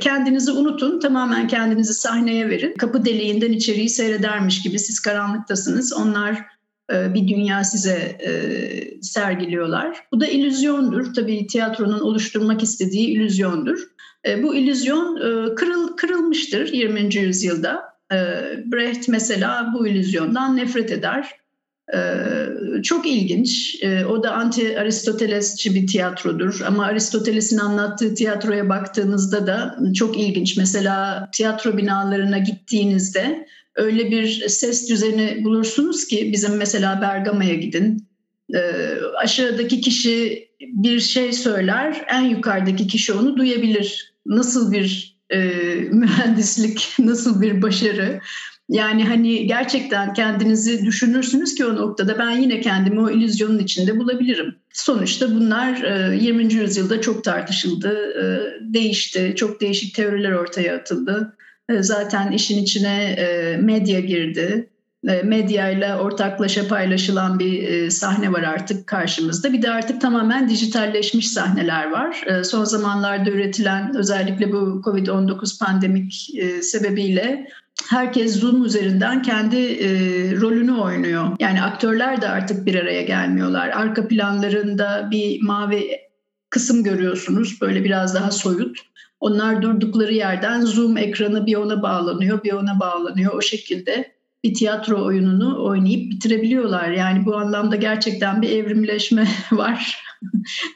kendinizi 0.00 0.52
unutun, 0.52 1.00
tamamen 1.00 1.48
kendinizi 1.48 1.94
sahneye 1.94 2.50
verin. 2.50 2.74
Kapı 2.78 3.04
deliğinden 3.04 3.52
içeriği 3.52 3.88
seyredermiş 3.88 4.62
gibi 4.62 4.78
siz 4.78 5.00
karanlıktasınız. 5.00 5.92
Onlar 5.92 6.32
e, 6.32 6.57
bir 6.90 7.28
dünya 7.28 7.64
size 7.64 8.18
e, 8.26 8.32
sergiliyorlar. 9.02 9.98
Bu 10.12 10.20
da 10.20 10.26
illüzyondur. 10.26 11.14
Tabii 11.14 11.46
tiyatronun 11.46 12.00
oluşturmak 12.00 12.62
istediği 12.62 13.08
illüzyondur. 13.08 13.78
E, 14.26 14.42
bu 14.42 14.54
illüzyon 14.54 15.16
kırıl, 15.54 15.96
kırılmıştır 15.96 16.72
20. 16.72 17.14
yüzyılda. 17.14 17.98
Brecht 18.64 19.08
mesela 19.08 19.74
bu 19.74 19.86
illüzyondan 19.86 20.56
nefret 20.56 20.92
eder. 20.92 21.30
Çok 22.82 23.06
ilginç. 23.06 23.82
O 24.08 24.22
da 24.22 24.32
anti 24.32 24.80
Aristotelesçi 24.80 25.74
bir 25.74 25.86
tiyatrodur. 25.86 26.60
Ama 26.66 26.84
Aristoteles'in 26.84 27.58
anlattığı 27.58 28.14
tiyatroya 28.14 28.68
baktığınızda 28.68 29.46
da 29.46 29.78
çok 29.94 30.18
ilginç. 30.18 30.56
Mesela 30.56 31.28
tiyatro 31.32 31.76
binalarına 31.76 32.38
gittiğinizde 32.38 33.46
öyle 33.78 34.10
bir 34.10 34.48
ses 34.48 34.90
düzeni 34.90 35.44
bulursunuz 35.44 36.06
ki 36.06 36.30
bizim 36.32 36.56
mesela 36.56 37.00
Bergama'ya 37.02 37.54
gidin. 37.54 38.08
E, 38.54 38.60
aşağıdaki 39.16 39.80
kişi 39.80 40.48
bir 40.60 41.00
şey 41.00 41.32
söyler, 41.32 42.04
en 42.08 42.22
yukarıdaki 42.22 42.86
kişi 42.86 43.12
onu 43.12 43.36
duyabilir. 43.36 44.14
Nasıl 44.26 44.72
bir 44.72 45.18
e, 45.30 45.38
mühendislik, 45.92 46.88
nasıl 46.98 47.42
bir 47.42 47.62
başarı. 47.62 48.20
Yani 48.68 49.04
hani 49.04 49.46
gerçekten 49.46 50.12
kendinizi 50.14 50.84
düşünürsünüz 50.84 51.54
ki 51.54 51.66
o 51.66 51.76
noktada 51.76 52.18
ben 52.18 52.30
yine 52.30 52.60
kendimi 52.60 53.00
o 53.00 53.10
illüzyonun 53.10 53.58
içinde 53.58 53.98
bulabilirim. 53.98 54.54
Sonuçta 54.72 55.34
bunlar 55.34 55.76
20. 56.12 56.54
yüzyılda 56.54 57.00
çok 57.00 57.24
tartışıldı, 57.24 57.98
değişti, 58.60 59.34
çok 59.36 59.60
değişik 59.60 59.94
teoriler 59.94 60.32
ortaya 60.32 60.76
atıldı. 60.76 61.37
E, 61.68 61.82
zaten 61.82 62.32
işin 62.32 62.62
içine 62.62 63.04
e, 63.04 63.56
medya 63.56 64.00
girdi. 64.00 64.68
E, 65.08 65.22
medya 65.22 65.70
ile 65.70 65.94
ortaklaşa 65.94 66.68
paylaşılan 66.68 67.38
bir 67.38 67.90
sahne 67.90 68.32
var 68.32 68.42
artık 68.42 68.86
karşımızda. 68.86 69.52
Bir 69.52 69.62
de 69.62 69.70
artık 69.70 70.00
tamamen 70.00 70.48
dijitalleşmiş 70.48 71.28
sahneler 71.28 71.90
var. 71.90 72.24
Son 72.44 72.64
zamanlarda 72.64 73.30
üretilen 73.30 73.96
özellikle 73.96 74.52
bu 74.52 74.82
Covid-19 74.84 75.58
pandemik 75.58 76.30
sebebiyle 76.62 77.48
herkes 77.90 78.40
Zoom 78.40 78.64
üzerinden 78.64 79.22
kendi 79.22 79.60
rolünü 80.40 80.72
oynuyor. 80.72 81.36
Yani 81.40 81.62
aktörler 81.62 82.22
de 82.22 82.28
artık 82.28 82.66
bir 82.66 82.74
araya 82.74 83.02
gelmiyorlar. 83.02 83.68
Arka 83.68 84.08
planlarında 84.08 85.08
bir 85.10 85.42
mavi 85.42 85.90
kısım 86.50 86.84
görüyorsunuz 86.84 87.60
böyle 87.60 87.84
biraz 87.84 88.14
daha 88.14 88.30
soyut. 88.30 88.76
Onlar 89.20 89.62
durdukları 89.62 90.14
yerden 90.14 90.60
Zoom 90.60 90.96
ekranı 90.96 91.46
bir 91.46 91.54
ona 91.54 91.82
bağlanıyor, 91.82 92.44
bir 92.44 92.52
ona 92.52 92.80
bağlanıyor. 92.80 93.34
O 93.34 93.42
şekilde 93.42 94.12
bir 94.44 94.54
tiyatro 94.54 95.04
oyununu 95.04 95.64
oynayıp 95.64 96.12
bitirebiliyorlar. 96.12 96.90
Yani 96.90 97.26
bu 97.26 97.36
anlamda 97.36 97.76
gerçekten 97.76 98.42
bir 98.42 98.50
evrimleşme 98.50 99.28
var. 99.52 99.98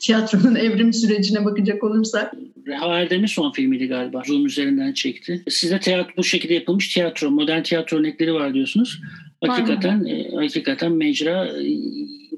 Tiyatronun 0.00 0.54
evrim 0.54 0.92
sürecine 0.92 1.44
bakacak 1.44 1.84
olursak. 1.84 2.34
Reha 2.66 3.26
son 3.28 3.52
filmiydi 3.52 3.86
galiba. 3.86 4.22
Zoom 4.26 4.46
üzerinden 4.46 4.92
çekti. 4.92 5.42
Sizde 5.48 5.80
tiyatro, 5.80 6.12
bu 6.16 6.24
şekilde 6.24 6.54
yapılmış 6.54 6.94
tiyatro, 6.94 7.30
modern 7.30 7.62
tiyatro 7.62 7.96
örnekleri 7.96 8.34
var 8.34 8.54
diyorsunuz. 8.54 9.00
Hakikaten, 9.46 10.04
e, 10.04 10.30
hakikaten 10.34 10.92
mecra 10.92 11.46
e, 11.46 11.66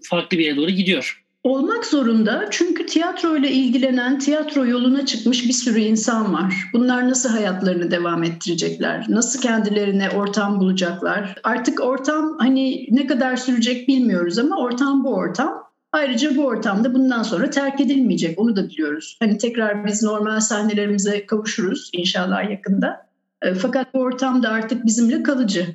farklı 0.03 0.39
bir 0.39 0.45
yere 0.45 0.57
doğru 0.57 0.71
gidiyor. 0.71 1.24
Olmak 1.45 1.87
zorunda 1.87 2.47
çünkü 2.51 2.87
tiyatro 2.87 3.37
ile 3.37 3.51
ilgilenen, 3.51 4.19
tiyatro 4.19 4.67
yoluna 4.67 5.07
çıkmış 5.07 5.49
bir 5.49 5.53
sürü 5.53 5.79
insan 5.81 6.35
var. 6.35 6.55
Bunlar 6.73 7.09
nasıl 7.09 7.29
hayatlarını 7.29 7.91
devam 7.91 8.23
ettirecekler? 8.23 9.07
Nasıl 9.09 9.41
kendilerine 9.41 10.11
ortam 10.11 10.61
bulacaklar? 10.61 11.35
Artık 11.43 11.81
ortam 11.81 12.37
hani 12.39 12.87
ne 12.91 13.07
kadar 13.07 13.37
sürecek 13.37 13.89
bilmiyoruz 13.89 14.39
ama 14.39 14.57
ortam 14.59 15.05
bu 15.05 15.15
ortam. 15.15 15.65
Ayrıca 15.93 16.37
bu 16.37 16.45
ortamda 16.45 16.95
bundan 16.95 17.23
sonra 17.23 17.51
terk 17.51 17.81
edilmeyecek. 17.81 18.39
Onu 18.39 18.57
da 18.57 18.69
biliyoruz. 18.69 19.17
Hani 19.21 19.39
tekrar 19.39 19.87
biz 19.87 20.03
normal 20.03 20.41
sahnelerimize 20.41 21.27
kavuşuruz 21.27 21.91
inşallah 21.93 22.51
yakında. 22.51 23.07
E, 23.43 23.55
fakat 23.55 23.95
bu 23.95 23.99
ortam 23.99 24.43
da 24.43 24.49
artık 24.49 24.87
bizimle 24.87 25.23
kalıcı. 25.23 25.67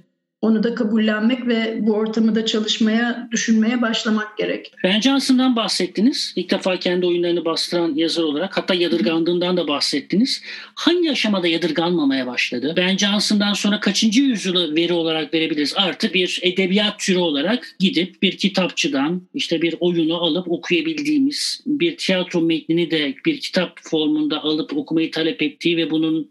Onu 0.41 0.63
da 0.63 0.75
kabullenmek 0.75 1.47
ve 1.47 1.77
bu 1.79 1.93
ortamı 1.93 2.35
da 2.35 2.45
çalışmaya, 2.45 3.27
düşünmeye 3.31 3.81
başlamak 3.81 4.37
gerek. 4.37 4.71
Ben 4.83 5.01
Johnson'dan 5.01 5.55
bahsettiniz. 5.55 6.33
İlk 6.35 6.51
defa 6.51 6.77
kendi 6.77 7.05
oyunlarını 7.05 7.45
bastıran 7.45 7.95
yazar 7.95 8.23
olarak. 8.23 8.57
Hatta 8.57 8.73
yadırgandığından 8.73 9.57
da 9.57 9.67
bahsettiniz. 9.67 10.41
Hangi 10.75 11.11
aşamada 11.11 11.47
yadırganmamaya 11.47 12.27
başladı? 12.27 12.73
Ben 12.77 12.97
Johnson'dan 12.97 13.53
sonra 13.53 13.79
kaçıncı 13.79 14.21
yüzyılı 14.21 14.75
veri 14.75 14.93
olarak 14.93 15.33
verebiliriz? 15.33 15.73
Artık 15.77 16.13
bir 16.13 16.39
edebiyat 16.41 16.99
türü 16.99 17.17
olarak 17.17 17.75
gidip 17.79 18.21
bir 18.21 18.37
kitapçıdan 18.37 19.21
işte 19.33 19.61
bir 19.61 19.75
oyunu 19.79 20.15
alıp 20.15 20.51
okuyabildiğimiz, 20.51 21.61
bir 21.65 21.97
tiyatro 21.97 22.41
metnini 22.41 22.91
de 22.91 23.15
bir 23.25 23.39
kitap 23.39 23.79
formunda 23.83 24.43
alıp 24.43 24.77
okumayı 24.77 25.11
talep 25.11 25.41
ettiği 25.41 25.77
ve 25.77 25.91
bunun 25.91 26.29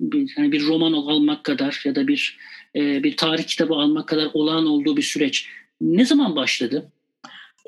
bir, 0.00 0.32
yani 0.36 0.52
bir 0.52 0.66
roman 0.66 0.92
almak 0.92 1.44
kadar 1.44 1.82
ya 1.84 1.94
da 1.94 2.08
bir 2.08 2.36
e, 2.76 3.02
bir 3.02 3.16
tarih 3.16 3.44
kitabı 3.44 3.74
almak 3.74 4.08
kadar 4.08 4.28
olağan 4.34 4.66
olduğu 4.66 4.96
bir 4.96 5.02
süreç 5.02 5.46
ne 5.80 6.06
zaman 6.06 6.36
başladı? 6.36 6.90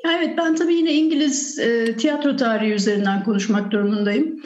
Evet 0.05 0.37
ben 0.37 0.55
tabii 0.55 0.73
yine 0.73 0.93
İngiliz 0.93 1.59
e, 1.59 1.97
tiyatro 1.97 2.35
tarihi 2.35 2.73
üzerinden 2.73 3.23
konuşmak 3.23 3.71
durumundayım. 3.71 4.41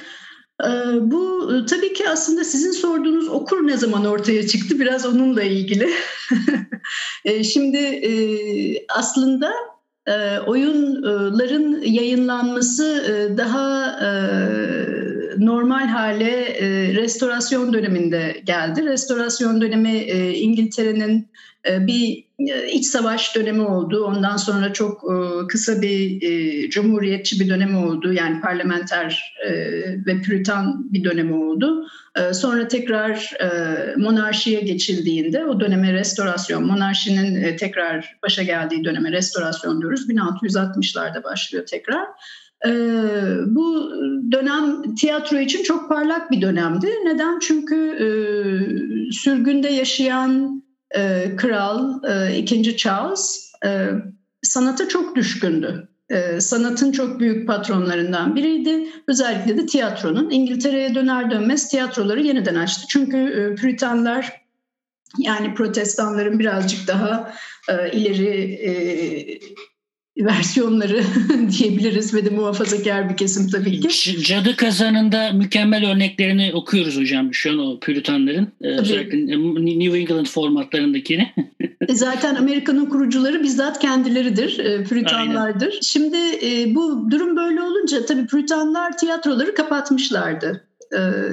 E, 0.63 0.69
bu 1.01 1.49
tabii 1.69 1.93
ki 1.93 2.09
aslında 2.09 2.43
sizin 2.43 2.71
sorduğunuz 2.71 3.27
okur 3.27 3.67
ne 3.67 3.77
zaman 3.77 4.05
ortaya 4.05 4.47
çıktı 4.47 4.79
biraz 4.79 5.05
onunla 5.05 5.43
ilgili. 5.43 5.89
şimdi 7.43 8.01
aslında 8.89 9.53
oyunların 10.47 11.81
yayınlanması 11.81 13.05
daha 13.37 13.99
normal 15.39 15.87
hale 15.87 16.31
e, 16.31 16.93
restorasyon 16.93 17.73
döneminde 17.73 18.41
geldi. 18.43 18.85
Restorasyon 18.85 19.61
dönemi 19.61 19.97
e, 19.97 20.33
İngiltere'nin 20.33 21.27
e, 21.69 21.87
bir 21.87 22.25
e, 22.51 22.71
iç 22.71 22.85
savaş 22.85 23.35
dönemi 23.35 23.61
oldu. 23.61 24.05
Ondan 24.05 24.37
sonra 24.37 24.73
çok 24.73 25.03
e, 25.03 25.47
kısa 25.47 25.81
bir 25.81 26.21
e, 26.21 26.69
cumhuriyetçi 26.69 27.39
bir 27.39 27.49
dönemi 27.49 27.77
oldu. 27.77 28.13
Yani 28.13 28.41
parlamenter 28.41 29.37
ve 30.05 30.21
püritan 30.21 30.93
bir 30.93 31.03
dönemi 31.03 31.33
oldu. 31.33 31.87
Sonra 32.33 32.67
tekrar 32.67 33.33
monarşiye 33.97 34.61
geçildiğinde 34.61 35.45
o 35.45 35.59
döneme 35.59 35.93
restorasyon, 35.93 36.65
monarşinin 36.65 37.57
tekrar 37.57 38.17
başa 38.23 38.43
geldiği 38.43 38.83
döneme 38.83 39.11
restorasyon 39.11 39.81
diyoruz. 39.81 40.09
1660'larda 40.09 41.23
başlıyor 41.23 41.65
tekrar. 41.65 42.05
Ee, 42.65 42.69
bu 43.45 43.91
dönem 44.31 44.95
tiyatro 44.95 45.37
için 45.37 45.63
çok 45.63 45.89
parlak 45.89 46.31
bir 46.31 46.41
dönemdi. 46.41 46.87
Neden? 47.03 47.39
Çünkü 47.39 47.75
e, 47.75 48.07
sürgünde 49.11 49.67
yaşayan 49.67 50.63
e, 50.91 51.35
kral 51.35 52.03
e, 52.03 52.37
2. 52.37 52.77
Charles 52.77 53.51
sanata 54.43 54.87
çok 54.87 55.15
düşkündü. 55.15 55.89
Sanatın 56.39 56.91
çok 56.91 57.19
büyük 57.19 57.47
patronlarından 57.47 58.35
biriydi. 58.35 58.89
Özellikle 59.07 59.57
de 59.57 59.65
tiyatronun. 59.65 60.29
İngiltere'ye 60.29 60.95
döner 60.95 61.31
dönmez 61.31 61.69
tiyatroları 61.69 62.21
yeniden 62.21 62.55
açtı. 62.55 62.85
Çünkü 62.89 63.55
Püritanlar 63.57 64.41
yani 65.19 65.53
protestanların 65.53 66.39
birazcık 66.39 66.87
daha 66.87 67.33
ileri 67.93 68.59
versiyonları 70.25 71.01
diyebiliriz 71.59 72.13
ve 72.13 72.25
de 72.25 72.29
muhafazakar 72.29 73.09
bir 73.09 73.17
kesim 73.17 73.49
tabii 73.49 73.79
ki. 73.79 74.23
Cadı 74.23 74.55
Kazanı'nda 74.55 75.31
mükemmel 75.31 75.91
örneklerini 75.91 76.51
okuyoruz 76.53 76.97
hocam 76.97 77.33
şu 77.33 77.51
an 77.51 77.59
o 77.59 77.79
Püritanların. 77.79 78.47
E, 78.61 78.67
özellikle 78.67 79.17
New 79.79 79.99
England 79.99 80.25
formatlarındakini. 80.25 81.33
E, 81.87 81.95
zaten 81.95 82.35
Amerika'nın 82.35 82.85
kurucuları 82.85 83.43
bizzat 83.43 83.79
kendileridir, 83.79 84.59
e, 84.59 84.83
Püritanlardır. 84.83 85.67
Aynen. 85.67 85.81
Şimdi 85.81 86.17
bu 86.75 87.11
durum 87.11 87.37
böyle 87.37 87.61
olunca 87.61 88.05
tabii 88.05 88.27
Püritanlar 88.27 88.97
tiyatroları 88.97 89.55
kapatmışlardı. 89.55 90.63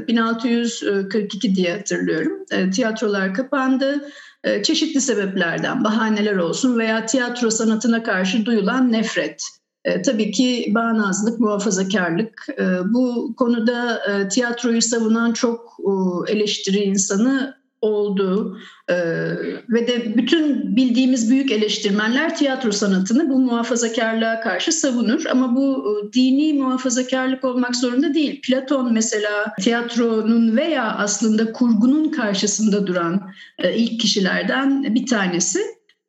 1642 0.09 1.55
diye 1.55 1.73
hatırlıyorum. 1.73 2.33
Tiyatrolar 2.73 3.35
kapandı 3.35 3.95
e, 3.95 4.01
çeşitli 4.63 5.01
sebeplerden 5.01 5.85
bahaneler 5.85 6.37
olsun 6.37 6.79
veya 6.79 7.07
tiyatro 7.07 7.51
sanatına 7.51 8.03
karşı 8.03 8.47
duyulan 8.47 8.93
nefret. 8.93 9.43
E, 9.85 10.03
tabii 10.03 10.31
ki 10.31 10.73
bağnazlık, 10.75 11.41
muhafazakarlık. 11.41 12.47
E, 12.59 12.65
bu 12.85 13.35
konuda 13.37 14.03
e, 14.05 14.29
tiyatroyu 14.29 14.83
savunan 14.83 15.33
çok 15.33 15.77
e, 15.79 16.33
eleştiri 16.33 16.79
insanı 16.79 17.64
oldu. 17.85 18.59
Ee, 18.89 18.95
ve 19.69 19.87
de 19.87 20.17
bütün 20.17 20.77
bildiğimiz 20.77 21.31
büyük 21.31 21.53
eleştirmenler 21.53 22.37
tiyatro 22.37 22.73
sanatını 22.73 23.31
bu 23.31 23.39
muhafazakarlığa 23.39 24.41
karşı 24.41 24.73
savunur. 24.73 25.25
Ama 25.31 25.57
bu 25.57 25.85
e, 25.85 26.13
dini 26.13 26.53
muhafazakarlık 26.53 27.45
olmak 27.45 27.77
zorunda 27.77 28.15
değil. 28.15 28.41
Platon 28.43 28.93
mesela 28.93 29.55
tiyatronun 29.61 30.57
veya 30.57 30.97
aslında 30.99 31.53
kurgunun 31.53 32.11
karşısında 32.11 32.87
duran 32.87 33.31
e, 33.59 33.77
ilk 33.77 34.01
kişilerden 34.01 34.95
bir 34.95 35.07
tanesi. 35.07 35.61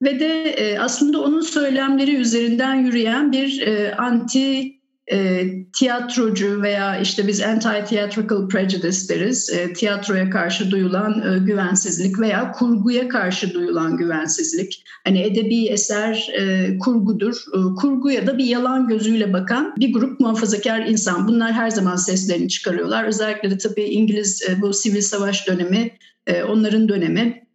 Ve 0.02 0.20
de 0.20 0.44
e, 0.44 0.80
aslında 0.80 1.22
onun 1.22 1.42
söylemleri 1.42 2.16
üzerinden 2.16 2.76
yürüyen 2.76 3.32
bir 3.32 3.62
e, 3.62 3.96
anti 3.96 4.75
e, 5.12 5.48
tiyatrocu 5.80 6.62
veya 6.62 7.00
işte 7.00 7.28
biz 7.28 7.42
anti-theatrical 7.42 8.48
prejudice 8.48 9.10
deriz. 9.10 9.50
E, 9.50 9.74
tiyatroya 9.74 10.30
karşı 10.30 10.72
duyulan 10.72 11.34
e, 11.34 11.40
güvensizlik 11.40 12.20
veya 12.20 12.52
kurguya 12.52 13.08
karşı 13.08 13.54
duyulan 13.54 13.98
güvensizlik. 13.98 14.86
Hani 15.04 15.22
edebi 15.22 15.68
eser 15.68 16.30
e, 16.40 16.78
kurgudur. 16.78 17.36
E, 17.54 17.76
kurguya 17.76 18.28
da 18.28 18.38
bir 18.38 18.46
yalan 18.46 18.88
gözüyle 18.88 19.34
bakan 19.34 19.74
bir 19.78 19.94
grup 19.94 20.20
muhafazakar 20.20 20.86
insan. 20.86 21.28
Bunlar 21.28 21.54
her 21.54 21.70
zaman 21.70 21.96
seslerini 21.96 22.50
çıkarıyorlar. 22.50 23.04
Özellikle 23.04 23.52
de 23.52 23.58
tabii 23.58 23.84
İngiliz 23.84 24.42
e, 24.50 24.62
bu 24.62 24.74
sivil 24.74 25.02
savaş 25.02 25.48
dönemi 25.48 25.92
e, 26.28 26.44
onların 26.44 26.90
dönemi. 26.90 27.46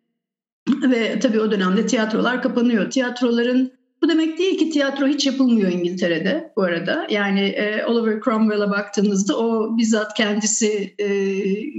Ve 0.91 1.19
tabii 1.19 1.41
o 1.41 1.51
dönemde 1.51 1.87
tiyatrolar 1.87 2.43
kapanıyor. 2.43 2.91
Tiyatroların 2.91 3.80
bu 4.03 4.09
demek 4.09 4.39
değil 4.39 4.59
ki 4.59 4.71
tiyatro 4.71 5.07
hiç 5.07 5.27
yapılmıyor 5.27 5.73
İngiltere'de 5.73 6.53
bu 6.57 6.63
arada. 6.63 7.07
Yani 7.11 7.41
e, 7.41 7.85
Oliver 7.85 8.21
Cromwell'a 8.25 8.71
baktığınızda 8.71 9.39
o 9.39 9.79
bizzat 9.79 10.15
kendisi 10.15 10.95
e, 10.99 11.09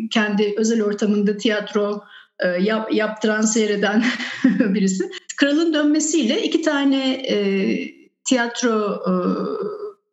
kendi 0.10 0.54
özel 0.58 0.84
ortamında 0.84 1.38
tiyatro 1.38 2.04
e, 2.40 2.48
yap, 2.48 2.94
yaptıran, 2.94 3.42
seyreden 3.42 4.04
birisi. 4.60 5.10
Kralın 5.38 5.74
dönmesiyle 5.74 6.44
iki 6.44 6.62
tane 6.62 7.14
e, 7.14 7.38
tiyatro 8.24 9.04
e, 9.08 9.14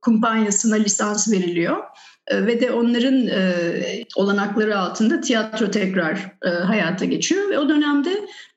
kumpanyasına 0.01 0.75
lisans 0.75 1.33
veriliyor 1.33 1.77
e, 2.27 2.47
ve 2.47 2.61
de 2.61 2.73
onların 2.73 3.27
e, 3.27 3.51
olanakları 4.17 4.79
altında 4.79 5.21
tiyatro 5.21 5.71
tekrar 5.71 6.33
e, 6.45 6.49
hayata 6.49 7.05
geçiyor 7.05 7.51
ve 7.51 7.59
o 7.59 7.69
dönemde 7.69 8.11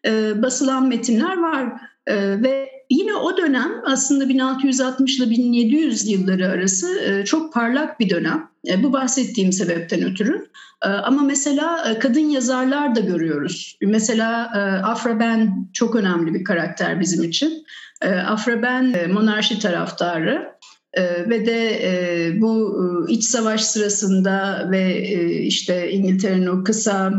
e, 0.06 0.42
basılan 0.42 0.88
metinler 0.88 1.38
var 1.38 1.68
e, 2.08 2.16
ve 2.44 2.81
Yine 2.92 3.16
o 3.16 3.38
dönem 3.38 3.72
aslında 3.86 4.30
1660 4.30 5.18
ile 5.18 5.30
1700 5.30 6.08
yılları 6.08 6.48
arası 6.48 7.00
e, 7.00 7.26
çok 7.26 7.54
parlak 7.54 8.00
bir 8.00 8.10
dönem. 8.10 8.48
E, 8.68 8.84
bu 8.84 8.94
bahsettiğim 8.94 9.52
sebepten 9.52 10.04
ötürü. 10.04 10.46
E, 10.86 10.88
ama 10.88 11.22
mesela 11.22 12.00
kadın 12.00 12.30
yazarlar 12.30 12.96
da 12.96 13.00
görüyoruz. 13.00 13.78
Mesela 13.82 14.52
Afra 14.86 15.20
Ben 15.20 15.70
çok 15.74 15.96
önemli 15.96 16.34
bir 16.34 16.44
karakter 16.44 17.00
bizim 17.00 17.24
için. 17.24 17.64
Afra 18.28 18.62
Ben 18.62 19.12
monarşi 19.14 19.60
taraftarı. 19.60 20.52
ve 21.30 21.46
de 21.46 22.42
bu 22.42 22.76
iç 23.10 23.24
savaş 23.24 23.64
sırasında 23.64 24.68
ve 24.72 25.08
işte 25.44 25.92
İngiltere'nin 25.92 26.48
o 26.48 26.64
kısa 26.64 27.12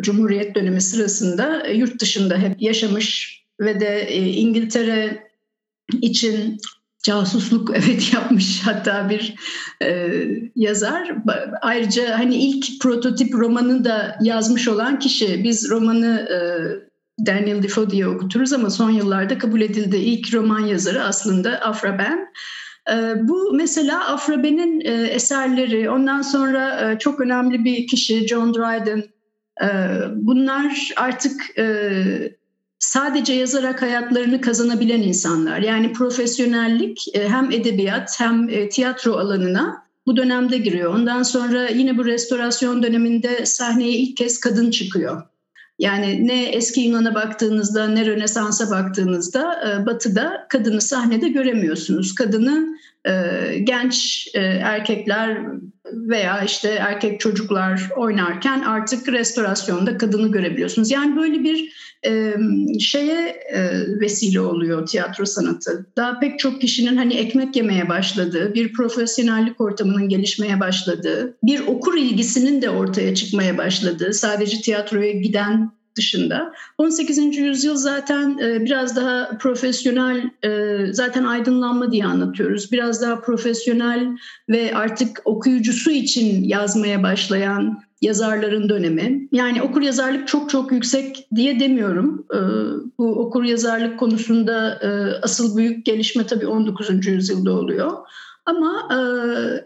Cumhuriyet 0.00 0.54
dönemi 0.54 0.80
sırasında 0.80 1.66
yurt 1.66 2.00
dışında 2.00 2.38
hep 2.38 2.62
yaşamış 2.62 3.36
ve 3.60 3.80
de 3.80 4.16
İngiltere 4.16 5.26
için 6.02 6.58
casusluk 7.06 7.70
evet 7.74 8.14
yapmış 8.14 8.62
hatta 8.64 9.10
bir 9.10 9.34
e, 9.82 10.10
yazar. 10.56 11.14
Ayrıca 11.62 12.18
hani 12.18 12.36
ilk 12.36 12.80
prototip 12.80 13.34
romanı 13.34 13.84
da 13.84 14.18
yazmış 14.22 14.68
olan 14.68 14.98
kişi. 14.98 15.44
Biz 15.44 15.70
romanı 15.70 16.28
e, 16.30 16.38
Daniel 17.26 17.62
Defoe 17.62 17.90
diye 17.90 18.08
okuturuz 18.08 18.52
ama 18.52 18.70
son 18.70 18.90
yıllarda 18.90 19.38
kabul 19.38 19.60
edildi. 19.60 19.96
İlk 19.96 20.34
roman 20.34 20.60
yazarı 20.60 21.04
aslında 21.04 21.50
Afra 21.50 21.98
Ben. 21.98 22.28
E, 22.90 23.28
bu 23.28 23.52
mesela 23.52 24.08
Afra 24.08 24.42
Ben'in 24.42 24.80
e, 24.80 25.06
eserleri, 25.06 25.90
ondan 25.90 26.22
sonra 26.22 26.90
e, 26.90 26.98
çok 26.98 27.20
önemli 27.20 27.64
bir 27.64 27.86
kişi 27.86 28.28
John 28.28 28.54
Dryden. 28.54 29.04
E, 29.62 29.68
bunlar 30.14 30.92
artık 30.96 31.58
e, 31.58 32.35
sadece 32.78 33.32
yazarak 33.32 33.82
hayatlarını 33.82 34.40
kazanabilen 34.40 35.02
insanlar. 35.02 35.58
Yani 35.58 35.92
profesyonellik 35.92 37.14
e, 37.14 37.28
hem 37.28 37.50
edebiyat 37.52 38.20
hem 38.20 38.48
e, 38.48 38.68
tiyatro 38.68 39.12
alanına 39.12 39.86
bu 40.06 40.16
dönemde 40.16 40.58
giriyor. 40.58 40.94
Ondan 40.94 41.22
sonra 41.22 41.68
yine 41.68 41.98
bu 41.98 42.06
restorasyon 42.06 42.82
döneminde 42.82 43.46
sahneye 43.46 43.92
ilk 43.92 44.16
kez 44.16 44.40
kadın 44.40 44.70
çıkıyor. 44.70 45.22
Yani 45.78 46.26
ne 46.26 46.44
eski 46.44 46.80
Yunan'a 46.80 47.14
baktığınızda 47.14 47.88
ne 47.88 48.06
Rönesans'a 48.06 48.70
baktığınızda 48.70 49.60
e, 49.68 49.86
Batı'da 49.86 50.46
kadını 50.48 50.80
sahnede 50.80 51.28
göremiyorsunuz. 51.28 52.14
Kadını 52.14 52.76
genç 53.64 54.28
erkekler 54.62 55.38
veya 55.92 56.42
işte 56.44 56.68
erkek 56.68 57.20
çocuklar 57.20 57.90
oynarken 57.96 58.60
artık 58.60 59.08
restorasyonda 59.08 59.98
kadını 59.98 60.32
görebiliyorsunuz. 60.32 60.90
Yani 60.90 61.16
böyle 61.16 61.44
bir 61.44 61.86
şeye 62.80 63.40
vesile 64.00 64.40
oluyor 64.40 64.86
tiyatro 64.86 65.24
sanatı. 65.24 65.86
Daha 65.96 66.20
pek 66.20 66.38
çok 66.38 66.60
kişinin 66.60 66.96
hani 66.96 67.14
ekmek 67.14 67.56
yemeye 67.56 67.88
başladığı, 67.88 68.54
bir 68.54 68.72
profesyonellik 68.72 69.60
ortamının 69.60 70.08
gelişmeye 70.08 70.60
başladığı, 70.60 71.36
bir 71.42 71.66
okur 71.66 71.98
ilgisinin 71.98 72.62
de 72.62 72.70
ortaya 72.70 73.14
çıkmaya 73.14 73.58
başladığı, 73.58 74.12
sadece 74.12 74.60
tiyatroya 74.60 75.12
giden 75.12 75.75
dışında. 75.96 76.52
18. 76.78 77.36
yüzyıl 77.36 77.76
zaten 77.76 78.38
biraz 78.38 78.96
daha 78.96 79.38
profesyonel, 79.38 80.30
zaten 80.92 81.24
aydınlanma 81.24 81.92
diye 81.92 82.04
anlatıyoruz. 82.04 82.72
Biraz 82.72 83.02
daha 83.02 83.20
profesyonel 83.20 84.16
ve 84.48 84.74
artık 84.74 85.22
okuyucusu 85.24 85.90
için 85.90 86.44
yazmaya 86.44 87.02
başlayan 87.02 87.86
yazarların 88.02 88.68
dönemi. 88.68 89.28
Yani 89.32 89.62
okur 89.62 89.82
yazarlık 89.82 90.28
çok 90.28 90.50
çok 90.50 90.72
yüksek 90.72 91.28
diye 91.34 91.60
demiyorum. 91.60 92.26
Ee, 92.34 92.38
bu 92.98 93.06
okur 93.06 93.44
yazarlık 93.44 93.98
konusunda 93.98 94.78
e, 94.82 94.88
asıl 95.22 95.56
büyük 95.56 95.86
gelişme 95.86 96.26
tabii 96.26 96.46
19. 96.46 97.06
yüzyılda 97.06 97.52
oluyor. 97.52 97.92
Ama 98.46 98.88
e, 98.90 98.98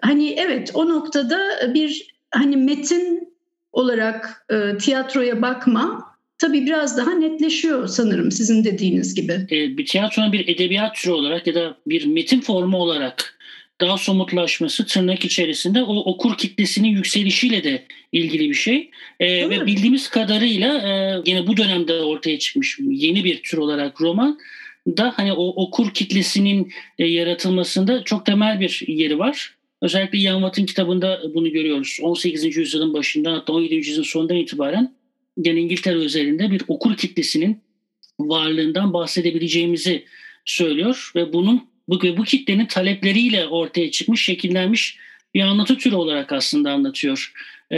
hani 0.01 0.31
evet 0.31 0.71
o 0.75 0.89
noktada 0.89 1.39
bir 1.75 2.15
hani 2.31 2.57
metin 2.57 3.35
olarak 3.73 4.47
e, 4.51 4.79
tiyatroya 4.79 5.43
bakma 5.43 6.10
tabii 6.41 6.67
biraz 6.67 6.97
daha 6.97 7.11
netleşiyor 7.11 7.89
sanırım 7.89 8.31
sizin 8.33 8.65
dediğiniz 8.65 9.15
gibi. 9.15 9.47
Bir 9.51 9.87
tiyatronun 9.87 10.33
bir 10.33 10.49
edebiyat 10.49 10.97
türü 10.97 11.13
olarak 11.13 11.47
ya 11.47 11.55
da 11.55 11.77
bir 11.87 12.07
metin 12.07 12.41
formu 12.41 12.77
olarak 12.77 13.39
daha 13.81 13.99
somutlaşması 13.99 14.87
tırnak 14.87 15.25
içerisinde 15.25 15.83
o 15.83 15.97
okur 15.97 16.37
kitlesinin 16.37 16.89
yükselişiyle 16.89 17.65
de 17.65 17.83
ilgili 18.13 18.49
bir 18.49 18.55
şey. 18.55 18.91
E, 19.21 19.51
ve 19.51 19.67
bildiğimiz 19.67 20.09
kadarıyla 20.09 20.79
e, 20.79 21.23
yine 21.27 21.47
bu 21.47 21.57
dönemde 21.57 22.01
ortaya 22.01 22.39
çıkmış 22.39 22.79
yeni 22.81 23.25
bir 23.25 23.43
tür 23.43 23.59
olarak 23.59 24.01
roman 24.01 24.39
da 24.87 25.13
hani 25.17 25.33
o 25.33 25.47
okur 25.47 25.95
kitlesinin 25.95 26.73
e, 26.99 27.07
yaratılmasında 27.07 28.05
çok 28.05 28.27
temel 28.27 28.61
bir 28.61 28.85
yeri 28.89 29.19
var. 29.19 29.55
Özellikle 29.83 30.19
Ian 30.19 30.41
Watt'ın 30.41 30.67
kitabında 30.67 31.23
bunu 31.35 31.51
görüyoruz. 31.51 31.99
18. 32.03 32.57
yüzyılın 32.57 32.95
başından 32.95 33.33
hatta 33.33 33.53
17. 33.53 33.75
yüzyılın 33.75 34.03
sonundan 34.03 34.37
itibaren 34.37 35.00
yani 35.37 35.61
İngiltere 35.61 35.97
özelinde 35.97 36.51
bir 36.51 36.63
okur 36.69 36.97
kitlesinin 36.97 37.63
varlığından 38.21 38.93
bahsedebileceğimizi 38.93 40.05
söylüyor 40.45 41.13
ve 41.15 41.33
bunun 41.33 41.71
bu, 41.89 42.17
bu 42.17 42.25
kitlenin 42.25 42.67
talepleriyle 42.67 43.47
ortaya 43.47 43.91
çıkmış, 43.91 44.25
şekillenmiş 44.25 44.99
bir 45.35 45.41
anlatı 45.41 45.77
türü 45.77 45.95
olarak 45.95 46.33
aslında 46.33 46.73
anlatıyor 46.73 47.33
e, 47.73 47.77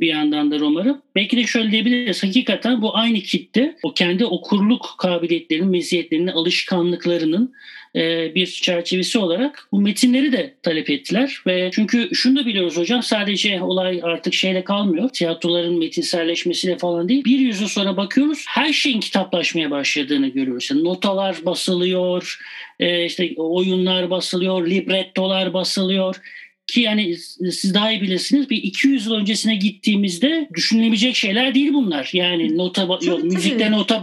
bir 0.00 0.06
yandan 0.06 0.50
da 0.50 0.58
romanı. 0.58 1.02
Belki 1.16 1.36
de 1.36 1.46
şöyle 1.46 1.70
diyebiliriz. 1.70 2.24
Hakikaten 2.24 2.82
bu 2.82 2.96
aynı 2.96 3.20
kitle 3.20 3.76
o 3.82 3.94
kendi 3.94 4.24
okurluk 4.24 4.94
kabiliyetlerinin, 4.98 5.68
meziyetlerinin, 5.68 6.26
alışkanlıklarının 6.26 7.54
e, 7.96 8.34
bir 8.34 8.46
çerçevesi 8.46 9.18
olarak 9.18 9.68
bu 9.72 9.80
metinleri 9.80 10.32
de 10.32 10.54
talep 10.62 10.90
ettiler 10.90 11.42
ve 11.46 11.70
çünkü 11.72 12.08
şunu 12.14 12.38
da 12.38 12.46
biliyoruz 12.46 12.76
hocam 12.76 13.02
sadece 13.02 13.62
olay 13.62 14.00
artık 14.02 14.34
şeyle 14.34 14.64
kalmıyor. 14.64 15.08
Tiyatroların 15.08 15.78
metinselleşmesiyle 15.78 16.78
falan 16.78 17.08
değil. 17.08 17.24
Bir 17.24 17.38
yüzyıl 17.38 17.68
sonra 17.68 17.96
bakıyoruz 17.96 18.44
her 18.48 18.72
şeyin 18.72 19.00
kitaplaşmaya 19.00 19.70
başladığını 19.70 20.28
görüyoruz. 20.28 20.68
Yani 20.70 20.84
notalar 20.84 21.36
basılıyor, 21.44 22.38
e, 22.80 23.04
işte 23.04 23.34
oyunlar 23.36 24.10
basılıyor, 24.10 24.66
librettolar 24.66 25.52
basılıyor 25.52 26.16
ki 26.70 26.80
yani 26.80 27.16
siz 27.50 27.74
daha 27.74 27.92
iyi 27.92 28.00
bilirsiniz 28.00 28.50
bir 28.50 28.56
200 28.56 29.06
yıl 29.06 29.14
öncesine 29.14 29.56
gittiğimizde 29.56 30.48
düşünülebilecek 30.54 31.16
şeyler 31.16 31.54
değil 31.54 31.72
bunlar. 31.72 32.10
Yani 32.12 32.58
nota 32.58 32.82
yok 32.82 33.00
tabii. 33.00 33.22
müzikte 33.22 33.70
nota 33.70 33.96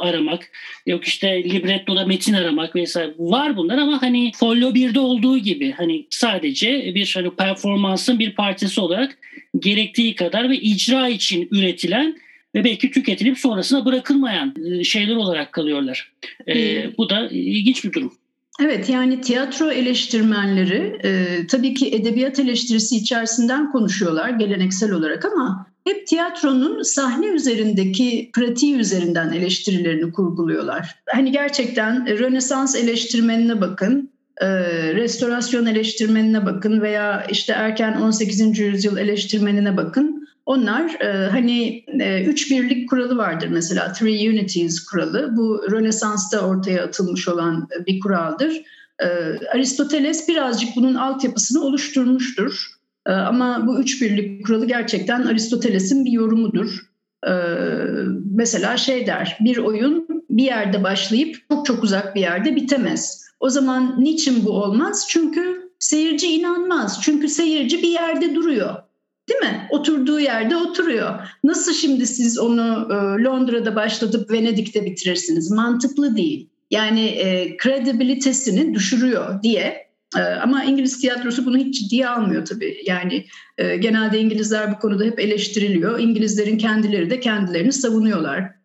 aramak, 0.00 0.52
yok 0.86 1.04
işte 1.04 1.44
librettoda 1.44 2.06
metin 2.06 2.32
aramak 2.32 2.76
vesaire 2.76 3.14
var 3.18 3.56
bunlar 3.56 3.78
ama 3.78 4.02
hani 4.02 4.32
Folio 4.36 4.70
1'de 4.70 5.00
olduğu 5.00 5.38
gibi 5.38 5.72
hani 5.72 6.06
sadece 6.10 6.94
bir 6.94 7.12
hani 7.14 7.30
performansın 7.30 8.18
bir 8.18 8.34
parçası 8.34 8.82
olarak 8.82 9.18
gerektiği 9.58 10.14
kadar 10.14 10.50
ve 10.50 10.56
icra 10.56 11.08
için 11.08 11.48
üretilen 11.50 12.16
ve 12.54 12.64
belki 12.64 12.90
tüketilip 12.90 13.38
sonrasına 13.38 13.84
bırakılmayan 13.84 14.54
şeyler 14.82 15.16
olarak 15.16 15.52
kalıyorlar. 15.52 16.12
Ee, 16.48 16.96
bu 16.98 17.10
da 17.10 17.28
ilginç 17.28 17.84
bir 17.84 17.92
durum. 17.92 18.12
Evet 18.60 18.88
yani 18.88 19.20
tiyatro 19.20 19.70
eleştirmenleri 19.70 21.00
e, 21.04 21.46
tabii 21.46 21.74
ki 21.74 21.94
edebiyat 21.94 22.38
eleştirisi 22.38 22.96
içerisinden 22.96 23.72
konuşuyorlar 23.72 24.30
geleneksel 24.30 24.92
olarak 24.92 25.24
ama 25.24 25.66
hep 25.84 26.06
tiyatronun 26.06 26.82
sahne 26.82 27.26
üzerindeki 27.26 28.30
pratiği 28.34 28.74
üzerinden 28.74 29.32
eleştirilerini 29.32 30.12
kurguluyorlar. 30.12 30.94
Hani 31.08 31.32
gerçekten 31.32 32.18
Rönesans 32.18 32.76
eleştirmenine 32.76 33.60
bakın, 33.60 34.10
e, 34.40 34.46
restorasyon 34.94 35.66
eleştirmenine 35.66 36.46
bakın 36.46 36.80
veya 36.80 37.26
işte 37.30 37.52
erken 37.52 37.92
18. 37.92 38.58
yüzyıl 38.58 38.96
eleştirmenine 38.96 39.76
bakın. 39.76 40.15
Onlar 40.46 41.00
e, 41.00 41.28
hani 41.30 41.84
e, 42.00 42.24
üç 42.24 42.50
birlik 42.50 42.90
kuralı 42.90 43.16
vardır 43.16 43.48
mesela 43.48 43.92
Three 43.92 44.30
Unities 44.30 44.84
kuralı. 44.84 45.36
Bu 45.36 45.62
Rönesans'ta 45.70 46.40
ortaya 46.40 46.84
atılmış 46.84 47.28
olan 47.28 47.68
bir 47.86 48.00
kuraldır. 48.00 48.62
E, 48.98 49.06
Aristoteles 49.54 50.28
birazcık 50.28 50.76
bunun 50.76 50.94
altyapısını 50.94 51.64
oluşturmuştur. 51.64 52.66
E, 53.06 53.12
ama 53.12 53.66
bu 53.66 53.80
üç 53.80 54.02
birlik 54.02 54.46
kuralı 54.46 54.66
gerçekten 54.66 55.22
Aristoteles'in 55.22 56.04
bir 56.04 56.12
yorumudur. 56.12 56.80
E, 57.28 57.32
mesela 58.34 58.76
şey 58.76 59.06
der, 59.06 59.38
bir 59.40 59.56
oyun 59.56 60.06
bir 60.30 60.44
yerde 60.44 60.84
başlayıp 60.84 61.36
çok 61.50 61.66
çok 61.66 61.84
uzak 61.84 62.14
bir 62.14 62.20
yerde 62.20 62.56
bitemez. 62.56 63.26
O 63.40 63.50
zaman 63.50 63.96
niçin 63.98 64.44
bu 64.44 64.50
olmaz? 64.50 65.06
Çünkü 65.08 65.70
seyirci 65.78 66.26
inanmaz. 66.26 67.00
Çünkü 67.02 67.28
seyirci 67.28 67.82
bir 67.82 67.88
yerde 67.88 68.34
duruyor. 68.34 68.85
Değil 69.28 69.40
mi? 69.40 69.68
Oturduğu 69.70 70.20
yerde 70.20 70.56
oturuyor. 70.56 71.14
Nasıl 71.44 71.72
şimdi 71.72 72.06
siz 72.06 72.38
onu 72.38 72.88
e, 72.90 73.24
Londra'da 73.24 73.76
başlatıp 73.76 74.30
Venedik'te 74.30 74.84
bitirirsiniz? 74.84 75.50
Mantıklı 75.50 76.16
değil. 76.16 76.48
Yani 76.70 77.06
e, 77.06 77.56
düşürüyor 78.74 79.42
diye. 79.42 79.86
E, 80.16 80.20
ama 80.20 80.64
İngiliz 80.64 81.00
tiyatrosu 81.00 81.46
bunu 81.46 81.56
hiç 81.56 81.80
ciddiye 81.80 82.08
almıyor 82.08 82.44
tabii. 82.44 82.82
Yani 82.86 83.26
e, 83.58 83.76
genelde 83.76 84.20
İngilizler 84.20 84.72
bu 84.72 84.78
konuda 84.78 85.04
hep 85.04 85.20
eleştiriliyor. 85.20 85.98
İngilizlerin 85.98 86.58
kendileri 86.58 87.10
de 87.10 87.20
kendilerini 87.20 87.72
savunuyorlar. 87.72 88.56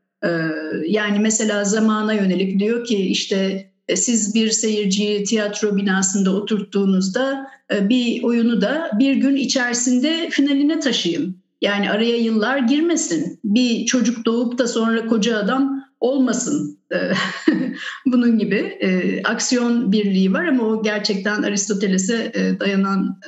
Yani 0.87 1.19
mesela 1.19 1.63
zamana 1.63 2.13
yönelik 2.13 2.59
diyor 2.59 2.85
ki 2.85 2.97
işte 2.97 3.70
siz 3.95 4.35
bir 4.35 4.49
seyirciyi 4.49 5.23
tiyatro 5.23 5.75
binasında 5.75 6.35
oturttuğunuzda 6.35 7.47
bir 7.71 8.23
oyunu 8.23 8.61
da 8.61 8.91
bir 8.99 9.15
gün 9.15 9.35
içerisinde 9.35 10.29
finaline 10.29 10.79
taşıyın. 10.79 11.41
Yani 11.61 11.91
araya 11.91 12.17
yıllar 12.17 12.57
girmesin. 12.57 13.39
Bir 13.43 13.85
çocuk 13.85 14.25
doğup 14.25 14.57
da 14.57 14.67
sonra 14.67 15.07
koca 15.07 15.37
adam 15.37 15.85
olmasın. 15.99 16.79
Bunun 18.05 18.39
gibi 18.39 18.79
aksiyon 19.23 19.91
birliği 19.91 20.33
var 20.33 20.45
ama 20.45 20.63
o 20.63 20.83
gerçekten 20.83 21.43
Aristoteles'e 21.43 22.33
dayanan 22.59 23.19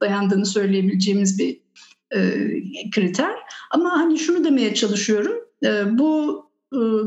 dayandığını 0.00 0.46
söyleyebileceğimiz 0.46 1.38
bir 1.38 1.60
kriter. 2.90 3.34
Ama 3.70 3.90
hani 3.92 4.18
şunu 4.18 4.44
demeye 4.44 4.74
çalışıyorum. 4.74 5.32
Bu 5.98 6.44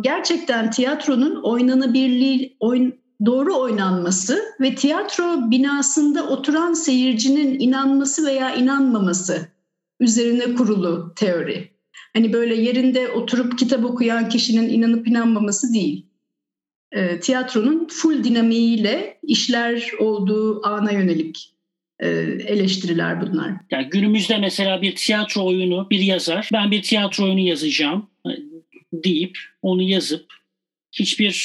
gerçekten 0.02 0.72
tiyatronun 0.72 1.44
oynanabilirliği, 1.44 2.58
oyn, 2.60 2.94
doğru 3.26 3.56
oynanması 3.60 4.40
ve 4.62 4.76
tiyatro 4.76 5.52
binasında 5.52 6.28
oturan 6.28 6.74
seyircinin 6.74 7.60
inanması 7.60 8.26
veya 8.26 8.56
inanmaması 8.56 9.48
üzerine 10.00 10.56
kurulu 10.56 11.14
teori. 11.16 11.78
Hani 12.14 12.34
böyle 12.34 12.56
yerinde 12.56 13.08
oturup 13.10 13.60
kitap 13.60 13.86
okuyan 13.86 14.30
kişinin 14.30 14.70
inanıp 14.70 15.08
inanmaması 15.08 15.74
değil. 15.74 16.06
E, 16.92 17.20
tiyatronun 17.20 17.88
full 17.92 18.24
dinamiğiyle 18.24 19.20
işler 19.24 19.92
olduğu 20.00 20.68
ana 20.68 20.92
yönelik 20.92 21.54
e, 22.00 22.08
eleştiriler 22.48 23.22
bunlar. 23.22 23.52
Yani 23.72 23.90
günümüzde 23.90 24.38
mesela 24.38 24.82
bir 24.82 24.96
tiyatro 24.96 25.46
oyunu 25.46 25.88
bir 25.90 26.00
yazar, 26.00 26.50
ben 26.54 26.72
bir 26.72 26.82
tiyatro 26.82 27.24
oyunu 27.24 27.40
yazacağım 27.40 28.10
e, 28.26 28.30
deyip 28.94 29.38
onu 29.62 29.82
yazıp 29.82 30.34
hiçbir 30.92 31.38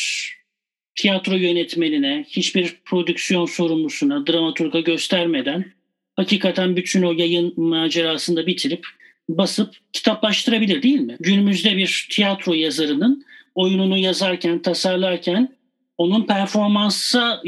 tiyatro 0.95 1.35
yönetmenine, 1.35 2.25
hiçbir 2.29 2.77
prodüksiyon 2.85 3.47
sorumlusuna, 3.47 4.27
dramaturga 4.27 4.81
göstermeden 4.81 5.73
hakikaten 6.17 6.77
bütün 6.77 7.03
o 7.03 7.13
yayın 7.13 7.61
macerasında 7.61 8.47
bitirip 8.47 8.87
basıp 9.29 9.75
kitaplaştırabilir 9.93 10.83
değil 10.83 11.01
mi? 11.01 11.17
Günümüzde 11.21 11.77
bir 11.77 12.09
tiyatro 12.11 12.55
yazarının 12.55 13.25
oyununu 13.55 13.99
yazarken, 13.99 14.63
tasarlarken 14.63 15.57
onun 15.99 16.27
performansa 16.27 17.43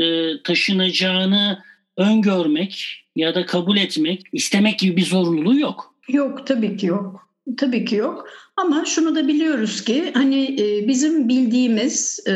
e, 0.00 0.32
taşınacağını 0.44 1.64
öngörmek 1.96 3.04
ya 3.16 3.34
da 3.34 3.46
kabul 3.46 3.76
etmek, 3.76 4.22
istemek 4.32 4.78
gibi 4.78 4.96
bir 4.96 5.04
zorunluluğu 5.04 5.58
yok. 5.58 5.94
Yok 6.08 6.46
tabii 6.46 6.76
ki 6.76 6.86
yok. 6.86 7.27
Tabii 7.56 7.84
ki 7.84 7.96
yok. 7.96 8.28
Ama 8.56 8.84
şunu 8.84 9.14
da 9.14 9.28
biliyoruz 9.28 9.84
ki 9.84 10.10
hani 10.14 10.60
e, 10.60 10.88
bizim 10.88 11.28
bildiğimiz 11.28 12.20
e, 12.28 12.32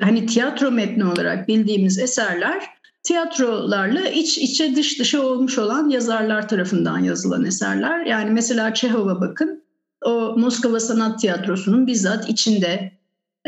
hani 0.00 0.26
tiyatro 0.26 0.70
metni 0.70 1.04
olarak 1.04 1.48
bildiğimiz 1.48 1.98
eserler 1.98 2.64
tiyatrolarla 3.02 4.08
iç 4.08 4.38
içe 4.38 4.76
dış 4.76 5.00
dışa 5.00 5.22
olmuş 5.22 5.58
olan 5.58 5.88
yazarlar 5.88 6.48
tarafından 6.48 6.98
yazılan 6.98 7.44
eserler. 7.44 8.06
Yani 8.06 8.30
mesela 8.30 8.74
Çehov'a 8.74 9.20
bakın. 9.20 9.64
O 10.04 10.34
Moskova 10.38 10.80
Sanat 10.80 11.20
Tiyatrosu'nun 11.20 11.86
bizzat 11.86 12.28
içinde 12.28 12.92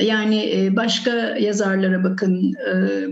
yani 0.00 0.52
e, 0.56 0.76
başka 0.76 1.10
yazarlara 1.16 2.04
bakın. 2.04 2.54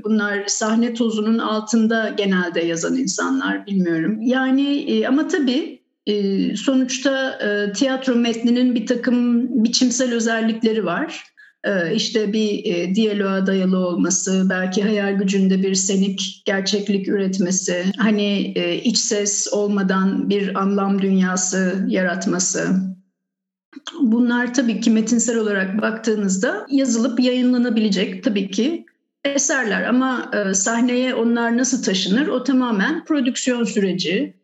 Bunlar 0.04 0.46
sahne 0.46 0.94
tozunun 0.94 1.38
altında 1.38 2.14
genelde 2.16 2.60
yazan 2.60 2.96
insanlar 2.96 3.66
bilmiyorum. 3.66 4.22
Yani 4.22 5.04
ama 5.08 5.28
tabii 5.28 5.73
sonuçta 6.56 7.38
tiyatro 7.74 8.14
metninin 8.14 8.74
bir 8.74 8.86
takım 8.86 9.48
biçimsel 9.64 10.14
özellikleri 10.14 10.84
var. 10.84 11.24
İşte 11.94 12.32
bir 12.32 12.64
diyaloğa 12.94 13.46
dayalı 13.46 13.78
olması, 13.78 14.46
belki 14.50 14.82
hayal 14.82 15.12
gücünde 15.12 15.62
bir 15.62 15.74
senik 15.74 16.42
gerçeklik 16.44 17.08
üretmesi, 17.08 17.84
hani 17.96 18.54
iç 18.84 18.98
ses 18.98 19.52
olmadan 19.52 20.30
bir 20.30 20.60
anlam 20.60 21.02
dünyası 21.02 21.84
yaratması. 21.88 22.68
Bunlar 24.00 24.54
tabii 24.54 24.80
ki 24.80 24.90
metinsel 24.90 25.36
olarak 25.38 25.82
baktığınızda 25.82 26.66
yazılıp 26.70 27.20
yayınlanabilecek 27.20 28.24
tabii 28.24 28.50
ki 28.50 28.86
eserler 29.24 29.82
ama 29.82 30.30
sahneye 30.54 31.14
onlar 31.14 31.58
nasıl 31.58 31.82
taşınır 31.82 32.26
o 32.26 32.44
tamamen 32.44 33.04
prodüksiyon 33.04 33.64
süreci, 33.64 34.34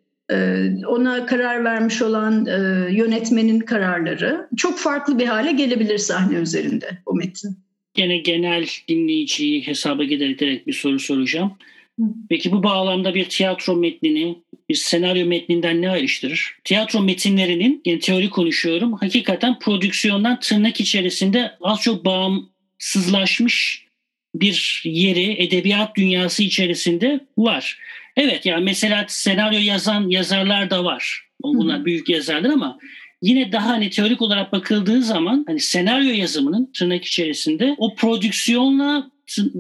ona 0.87 1.27
karar 1.27 1.65
vermiş 1.65 2.03
olan 2.03 2.47
e, 2.47 2.51
yönetmenin 2.95 3.61
kararları 3.61 4.49
çok 4.57 4.79
farklı 4.79 5.19
bir 5.19 5.27
hale 5.27 5.53
gelebilir 5.53 5.99
sahne 5.99 6.39
üzerinde 6.39 6.99
o 7.07 7.15
metin. 7.15 7.59
Gene 7.95 8.19
genel 8.19 8.67
dinleyiciyi 8.89 9.67
hesaba 9.67 10.05
giderek 10.05 10.67
bir 10.67 10.73
soru 10.73 10.99
soracağım. 10.99 11.53
Peki 12.29 12.53
bu 12.53 12.63
bağlamda 12.63 13.15
bir 13.15 13.25
tiyatro 13.25 13.77
metnini 13.77 14.39
bir 14.69 14.75
senaryo 14.75 15.27
metninden 15.27 15.83
ne 15.83 15.91
ayrıştırır? 15.91 16.57
Tiyatro 16.65 17.01
metinlerinin, 17.01 17.83
yani 17.85 17.99
teori 17.99 18.31
konuşuyorum, 18.31 18.93
hakikaten 18.93 19.59
prodüksiyondan 19.59 20.41
tırnak 20.41 20.81
içerisinde 20.81 21.53
az 21.61 21.81
çok 21.81 22.05
bağımsızlaşmış 22.05 23.87
bir 24.35 24.83
yeri 24.85 25.43
edebiyat 25.43 25.97
dünyası 25.97 26.43
içerisinde 26.43 27.21
var. 27.39 27.79
Evet 28.17 28.47
yani 28.47 28.65
mesela 28.65 29.05
senaryo 29.09 29.59
yazan 29.59 30.09
yazarlar 30.09 30.71
da 30.71 30.85
var. 30.85 31.27
Bunlar 31.43 31.77
Hı-hı. 31.77 31.85
büyük 31.85 32.09
yazarlar 32.09 32.51
ama 32.51 32.79
yine 33.23 33.53
daha 33.53 33.69
hani 33.69 33.91
teorik 33.91 34.23
olarak 34.23 34.53
bakıldığı 34.53 35.03
zaman 35.03 35.45
hani 35.49 35.61
senaryo 35.61 36.13
yazımının 36.13 36.71
tırnak 36.75 37.05
içerisinde 37.05 37.75
o 37.79 37.95
prodüksiyonla 37.95 39.11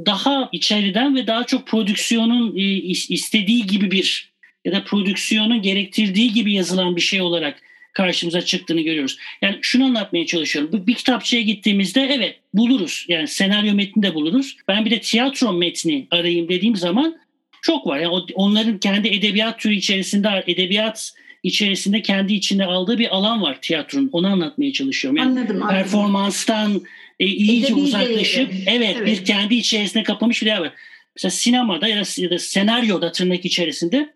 daha 0.06 0.48
içeriden 0.52 1.16
ve 1.16 1.26
daha 1.26 1.44
çok 1.44 1.66
prodüksiyonun 1.66 2.56
e, 2.56 2.62
istediği 3.08 3.66
gibi 3.66 3.90
bir 3.90 4.30
ya 4.64 4.72
da 4.72 4.84
prodüksiyonun 4.84 5.62
gerektirdiği 5.62 6.32
gibi 6.32 6.52
yazılan 6.52 6.96
bir 6.96 7.00
şey 7.00 7.20
olarak 7.20 7.62
karşımıza 7.92 8.40
çıktığını 8.40 8.80
görüyoruz. 8.80 9.18
Yani 9.42 9.58
şunu 9.62 9.84
anlatmaya 9.84 10.26
çalışıyorum. 10.26 10.86
Bir 10.86 10.94
kitapçıya 10.94 11.42
gittiğimizde 11.42 12.02
evet 12.02 12.40
buluruz. 12.54 13.06
Yani 13.08 13.28
senaryo 13.28 13.74
metni 13.74 14.02
de 14.02 14.14
buluruz. 14.14 14.56
Ben 14.68 14.84
bir 14.84 14.90
de 14.90 15.00
tiyatro 15.00 15.52
metni 15.52 16.06
arayayım 16.10 16.48
dediğim 16.48 16.76
zaman 16.76 17.16
çok 17.62 17.86
var. 17.86 17.98
Yani 17.98 18.14
onların 18.34 18.78
kendi 18.78 19.08
edebiyat 19.08 19.58
türü 19.58 19.74
içerisinde 19.74 20.44
edebiyat 20.46 21.12
içerisinde 21.42 22.02
kendi 22.02 22.34
içinde 22.34 22.64
aldığı 22.64 22.98
bir 22.98 23.16
alan 23.16 23.42
var 23.42 23.58
tiyatronun. 23.62 24.08
Onu 24.12 24.26
anlatmaya 24.26 24.72
çalışıyorum. 24.72 25.16
Yani 25.16 25.28
anladım, 25.28 25.62
anladım. 25.62 25.76
Performanstan 25.76 26.82
e, 27.20 27.26
iyice 27.26 27.66
Edebi 27.66 27.80
uzaklaşıp 27.80 28.50
evet, 28.66 28.96
evet 28.96 29.06
bir 29.06 29.24
kendi 29.24 29.54
içerisinde 29.54 30.02
kapamış 30.02 30.42
bir 30.42 30.46
yer 30.46 30.58
var. 30.58 30.72
Mesela 31.16 31.30
sinemada 31.30 31.88
ya 31.88 31.96
da, 31.96 32.22
ya 32.22 32.30
da 32.30 32.38
senaryoda 32.38 33.12
tırnak 33.12 33.44
içerisinde 33.44 34.12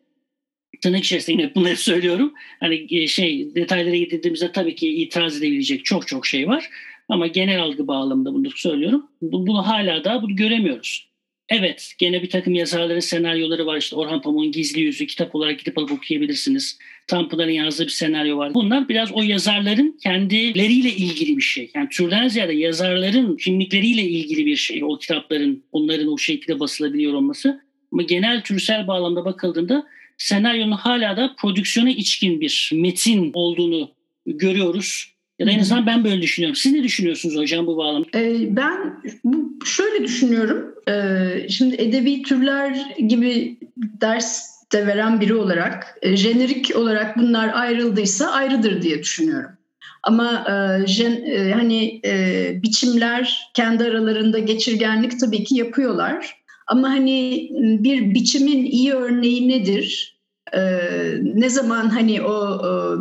tırnak 0.82 1.04
içerisinde 1.04 1.42
yine 1.42 1.54
bunları 1.54 1.76
söylüyorum. 1.76 2.34
Hani 2.60 2.86
e, 2.90 3.06
şey 3.06 3.54
detaylara 3.54 3.96
gittiğimizde 3.96 4.52
tabii 4.52 4.74
ki 4.74 4.88
itiraz 4.88 5.38
edebilecek 5.38 5.84
çok 5.84 6.08
çok 6.08 6.26
şey 6.26 6.48
var. 6.48 6.68
Ama 7.08 7.26
genel 7.26 7.62
algı 7.62 7.86
bağlamında 7.86 8.34
bunu 8.34 8.50
söylüyorum. 8.50 9.06
Bunu 9.22 9.66
hala 9.66 10.04
da 10.04 10.22
bunu 10.22 10.36
göremiyoruz. 10.36 11.13
Evet, 11.48 11.92
gene 11.98 12.22
bir 12.22 12.30
takım 12.30 12.54
yazarların 12.54 13.00
senaryoları 13.00 13.66
var. 13.66 13.76
İşte 13.76 13.96
Orhan 13.96 14.22
Pamuk'un 14.22 14.52
Gizli 14.52 14.80
Yüzü 14.80 15.06
kitap 15.06 15.34
olarak 15.34 15.58
gidip 15.58 15.78
alıp 15.78 15.92
okuyabilirsiniz. 15.92 16.78
Tanpınar'ın 17.06 17.50
yazdığı 17.50 17.84
bir 17.84 17.90
senaryo 17.90 18.36
var. 18.38 18.54
Bunlar 18.54 18.88
biraz 18.88 19.12
o 19.12 19.22
yazarların 19.22 19.98
kendileriyle 20.02 20.88
ilgili 20.88 21.36
bir 21.36 21.42
şey. 21.42 21.70
Yani 21.74 21.88
türden 21.88 22.28
ziyade 22.28 22.52
yazarların 22.52 23.36
kimlikleriyle 23.36 24.02
ilgili 24.02 24.46
bir 24.46 24.56
şey. 24.56 24.84
O 24.84 24.98
kitapların, 24.98 25.64
onların 25.72 26.12
o 26.12 26.18
şekilde 26.18 26.60
basılabiliyor 26.60 27.12
olması. 27.14 27.60
Ama 27.92 28.02
genel 28.02 28.42
türsel 28.42 28.86
bağlamda 28.86 29.24
bakıldığında 29.24 29.86
senaryonun 30.18 30.72
hala 30.72 31.16
da 31.16 31.34
prodüksiyona 31.38 31.90
içkin 31.90 32.40
bir 32.40 32.70
metin 32.74 33.30
olduğunu 33.34 33.90
görüyoruz. 34.26 35.13
Ya 35.38 35.46
da 35.46 35.50
en 35.50 35.58
azından 35.58 35.86
ben 35.86 36.04
böyle 36.04 36.22
düşünüyorum. 36.22 36.56
Siz 36.56 36.72
ne 36.72 36.82
düşünüyorsunuz 36.82 37.36
hocam 37.36 37.66
bu 37.66 37.76
bağlamda? 37.76 38.06
Ee, 38.14 38.56
ben 38.56 39.02
şöyle 39.64 40.04
düşünüyorum. 40.04 40.74
Ee, 40.88 41.48
şimdi 41.48 41.74
edebi 41.82 42.22
türler 42.22 42.94
gibi 43.08 43.58
ders 43.76 44.54
de 44.72 44.86
veren 44.86 45.20
biri 45.20 45.34
olarak 45.34 45.98
e, 46.02 46.16
jenerik 46.16 46.76
olarak 46.76 47.18
bunlar 47.18 47.50
ayrıldıysa 47.54 48.30
ayrıdır 48.30 48.82
diye 48.82 49.02
düşünüyorum. 49.02 49.50
Ama 50.02 50.46
e, 50.48 50.86
jen, 50.86 51.24
e, 51.26 51.52
hani 51.52 52.00
e, 52.04 52.62
biçimler 52.62 53.50
kendi 53.54 53.84
aralarında 53.84 54.38
geçirgenlik 54.38 55.20
tabii 55.20 55.44
ki 55.44 55.56
yapıyorlar. 55.56 56.36
Ama 56.66 56.90
hani 56.90 57.48
bir 57.54 58.14
biçimin 58.14 58.64
iyi 58.64 58.92
örneği 58.92 59.48
nedir? 59.48 60.13
Ee, 60.56 61.18
ne 61.34 61.50
zaman 61.50 61.88
hani 61.88 62.22
o 62.22 62.44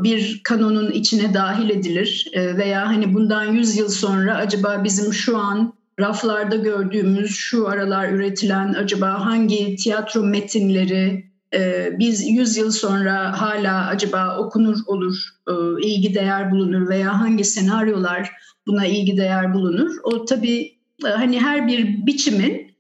bir 0.04 0.42
kanonun 0.44 0.92
içine 0.92 1.34
dahil 1.34 1.70
edilir 1.70 2.28
e, 2.34 2.58
veya 2.58 2.88
hani 2.88 3.14
bundan 3.14 3.44
100 3.44 3.78
yıl 3.78 3.90
sonra 3.90 4.36
acaba 4.36 4.84
bizim 4.84 5.14
şu 5.14 5.38
an 5.38 5.74
raflarda 6.00 6.56
gördüğümüz 6.56 7.36
şu 7.36 7.68
aralar 7.68 8.10
üretilen 8.10 8.74
acaba 8.74 9.26
hangi 9.26 9.76
tiyatro 9.76 10.24
metinleri 10.24 11.26
e, 11.54 11.90
biz 12.00 12.28
100 12.30 12.58
yıl 12.58 12.72
sonra 12.72 13.42
hala 13.42 13.88
acaba 13.88 14.38
okunur 14.38 14.78
olur, 14.88 15.30
e, 15.48 15.54
ilgi 15.88 16.16
değer 16.16 16.52
bulunur 16.52 16.90
veya 16.90 17.20
hangi 17.20 17.44
senaryolar 17.44 18.32
buna 18.68 18.86
ilgi 18.86 19.18
değer 19.18 19.54
bulunur? 19.54 19.92
O 20.04 20.26
tabii 20.26 20.74
hani 21.04 21.40
her 21.40 21.68
bir 21.68 22.06
biçimin 22.06 22.73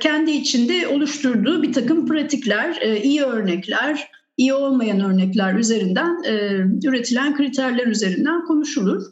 kendi 0.00 0.30
içinde 0.30 0.88
oluşturduğu 0.88 1.62
bir 1.62 1.72
takım 1.72 2.06
pratikler, 2.06 2.80
iyi 3.02 3.22
örnekler, 3.22 4.08
iyi 4.36 4.54
olmayan 4.54 5.00
örnekler 5.00 5.54
üzerinden 5.54 6.22
üretilen 6.84 7.36
kriterler 7.36 7.86
üzerinden 7.86 8.44
konuşulur. 8.44 9.02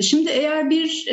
Şimdi 0.00 0.30
eğer 0.30 0.70
bir 0.70 1.08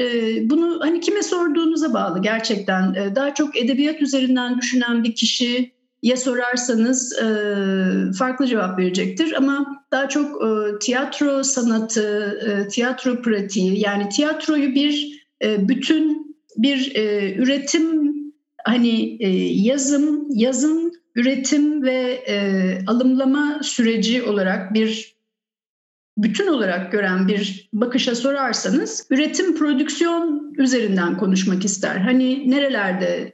bunu 0.50 0.80
hani 0.82 1.00
kime 1.00 1.24
sorduğunuza 1.24 1.94
bağlı 1.94 2.22
gerçekten 2.22 3.16
daha 3.16 3.34
çok 3.34 3.58
edebiyat 3.58 4.02
üzerinden 4.02 4.58
düşünen 4.58 5.04
bir 5.04 5.16
kişi 5.16 5.72
ya 6.04 6.18
sorarsanız 6.18 7.20
farklı 8.18 8.48
cevap 8.48 8.80
verecektir 8.80 9.34
ama 9.38 9.86
daha 9.92 10.10
çok 10.10 10.42
tiyatro 10.82 11.44
sanatı, 11.44 12.68
tiyatro 12.72 13.22
pratiği 13.22 13.80
yani 13.80 14.10
tiyatroyu 14.10 14.76
bir 14.76 15.26
bütün 15.44 16.36
bir 16.58 16.92
üretim 17.38 18.12
hani 18.66 19.18
yazım, 19.68 20.28
yazım, 20.30 20.92
üretim 21.16 21.84
ve 21.84 22.24
alımlama 22.88 23.60
süreci 23.64 24.24
olarak 24.24 24.74
bir 24.74 25.16
bütün 26.18 26.48
olarak 26.48 26.92
gören 26.92 27.28
bir 27.28 27.70
bakışa 27.74 28.16
sorarsanız 28.16 29.08
üretim 29.10 29.58
prodüksiyon 29.58 30.54
üzerinden 30.58 31.18
konuşmak 31.18 31.66
ister. 31.66 31.98
Hani 31.98 32.52
nerelerde 32.52 33.34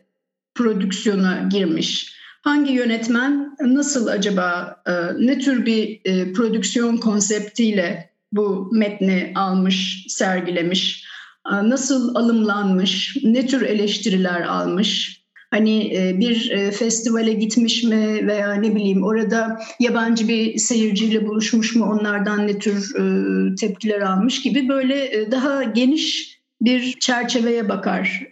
prodüksiyona 0.55 1.47
girmiş, 1.51 2.13
hangi 2.41 2.73
yönetmen 2.73 3.55
nasıl 3.61 4.07
acaba 4.07 4.81
e, 4.87 4.91
ne 5.25 5.39
tür 5.39 5.65
bir 5.65 6.01
e, 6.05 6.33
prodüksiyon 6.33 6.97
konseptiyle 6.97 8.09
bu 8.31 8.69
metni 8.73 9.31
almış, 9.35 10.05
sergilemiş, 10.09 11.05
e, 11.51 11.69
nasıl 11.69 12.15
alımlanmış, 12.15 13.17
ne 13.23 13.47
tür 13.47 13.61
eleştiriler 13.61 14.41
almış, 14.41 15.16
Hani 15.51 15.95
e, 15.97 16.19
bir 16.19 16.51
e, 16.51 16.71
festivale 16.71 17.33
gitmiş 17.33 17.83
mi 17.83 18.27
veya 18.27 18.53
ne 18.53 18.75
bileyim 18.75 19.03
orada 19.03 19.59
yabancı 19.79 20.27
bir 20.27 20.57
seyirciyle 20.57 21.27
buluşmuş 21.27 21.75
mu 21.75 21.85
onlardan 21.85 22.47
ne 22.47 22.59
tür 22.59 22.95
e, 22.95 23.55
tepkiler 23.55 24.01
almış 24.01 24.41
gibi 24.41 24.69
böyle 24.69 25.31
daha 25.31 25.63
geniş 25.63 26.37
bir 26.61 26.99
çerçeveye 26.99 27.69
bakar 27.69 28.23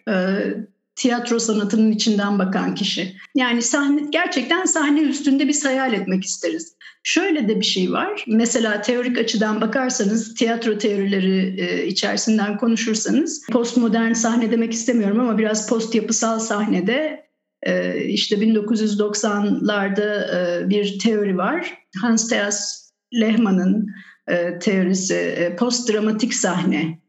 tiyatro 0.95 1.39
sanatının 1.39 1.91
içinden 1.91 2.39
bakan 2.39 2.75
kişi. 2.75 3.15
Yani 3.35 3.61
sahne 3.61 4.01
gerçekten 4.09 4.65
sahne 4.65 5.01
üstünde 5.01 5.47
bir 5.47 5.61
hayal 5.63 5.93
etmek 5.93 6.23
isteriz. 6.23 6.75
Şöyle 7.03 7.47
de 7.47 7.59
bir 7.59 7.65
şey 7.65 7.91
var. 7.91 8.25
Mesela 8.27 8.81
teorik 8.81 9.17
açıdan 9.17 9.61
bakarsanız, 9.61 10.33
tiyatro 10.33 10.77
teorileri 10.77 11.61
e, 11.61 11.87
içerisinden 11.87 12.57
konuşursanız, 12.57 13.45
postmodern 13.51 14.13
sahne 14.13 14.51
demek 14.51 14.73
istemiyorum 14.73 15.19
ama 15.19 15.37
biraz 15.37 15.69
post 15.69 15.95
yapısal 15.95 16.39
sahnede 16.39 17.25
e, 17.63 18.03
işte 18.05 18.35
1990'larda 18.35 20.37
e, 20.37 20.69
bir 20.69 20.99
teori 20.99 21.37
var. 21.37 21.77
Hans 22.01 22.29
Theas 22.29 22.89
Lehmann'ın 23.13 23.87
e, 24.27 24.59
teorisi 24.59 25.15
e, 25.15 25.55
post 25.55 25.93
dramatik 25.93 26.33
sahne. 26.33 27.04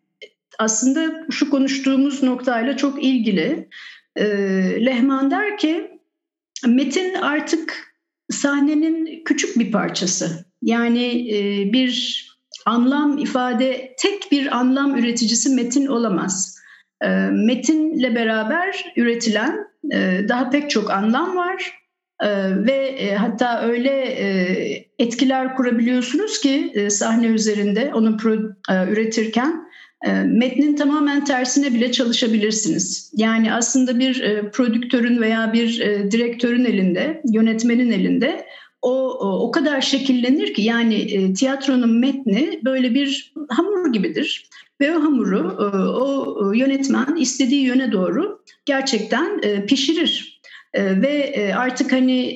Aslında 0.59 1.27
şu 1.31 1.51
konuştuğumuz 1.51 2.23
noktayla 2.23 2.77
çok 2.77 3.05
ilgili. 3.05 3.69
E, 4.17 4.25
Lehmann 4.87 5.31
der 5.31 5.59
ki 5.59 6.01
metin 6.67 7.15
artık 7.15 7.95
sahnenin 8.31 9.25
küçük 9.25 9.59
bir 9.59 9.73
parçası. 9.73 10.45
Yani 10.63 11.35
e, 11.37 11.73
bir 11.73 12.27
anlam 12.67 13.19
ifade, 13.19 13.95
tek 13.99 14.33
bir 14.33 14.57
anlam 14.57 14.97
üreticisi 14.97 15.51
metin 15.51 15.87
olamaz. 15.87 16.59
E, 17.03 17.09
metinle 17.33 18.15
beraber 18.15 18.93
üretilen 18.97 19.67
e, 19.93 20.21
daha 20.29 20.51
pek 20.51 20.71
çok 20.71 20.91
anlam 20.91 21.37
var. 21.37 21.87
Ee, 22.23 22.29
ve 22.67 22.73
e, 22.73 23.15
hatta 23.15 23.63
öyle 23.63 23.91
e, 23.91 24.27
etkiler 24.99 25.57
kurabiliyorsunuz 25.57 26.41
ki 26.41 26.73
e, 26.75 26.91
sahne 26.91 27.27
üzerinde 27.27 27.95
onu 27.95 28.17
pro, 28.17 28.35
e, 28.71 28.91
üretirken 28.91 29.51
e, 29.51 29.66
metnin 30.25 30.77
tamamen 30.77 31.25
tersine 31.25 31.75
bile 31.75 31.93
çalışabilirsiniz. 31.93 33.13
Yani 33.17 33.53
aslında 33.53 33.99
bir 33.99 34.21
e, 34.21 34.51
prodüktörün 34.51 35.21
veya 35.21 35.53
bir 35.53 35.81
e, 35.81 36.11
direktörün 36.11 36.65
elinde, 36.65 37.23
yönetmenin 37.25 37.93
elinde 37.93 38.47
o, 38.83 39.11
o 39.47 39.51
kadar 39.51 39.81
şekillenir 39.81 40.55
ki 40.55 40.63
yani 40.63 40.95
e, 40.95 41.33
tiyatronun 41.33 41.99
metni 41.99 42.61
böyle 42.65 42.95
bir 42.95 43.35
hamur 43.49 43.93
gibidir 43.93 44.49
ve 44.81 44.97
o 44.97 45.03
hamuru 45.03 45.57
o 46.01 46.53
yönetmen 46.53 47.17
istediği 47.17 47.65
yöne 47.65 47.93
doğru 47.93 48.43
gerçekten 48.65 49.41
pişirir 49.67 50.41
ve 50.75 51.55
artık 51.57 51.93
hani 51.93 52.35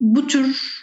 bu 0.00 0.26
tür 0.26 0.77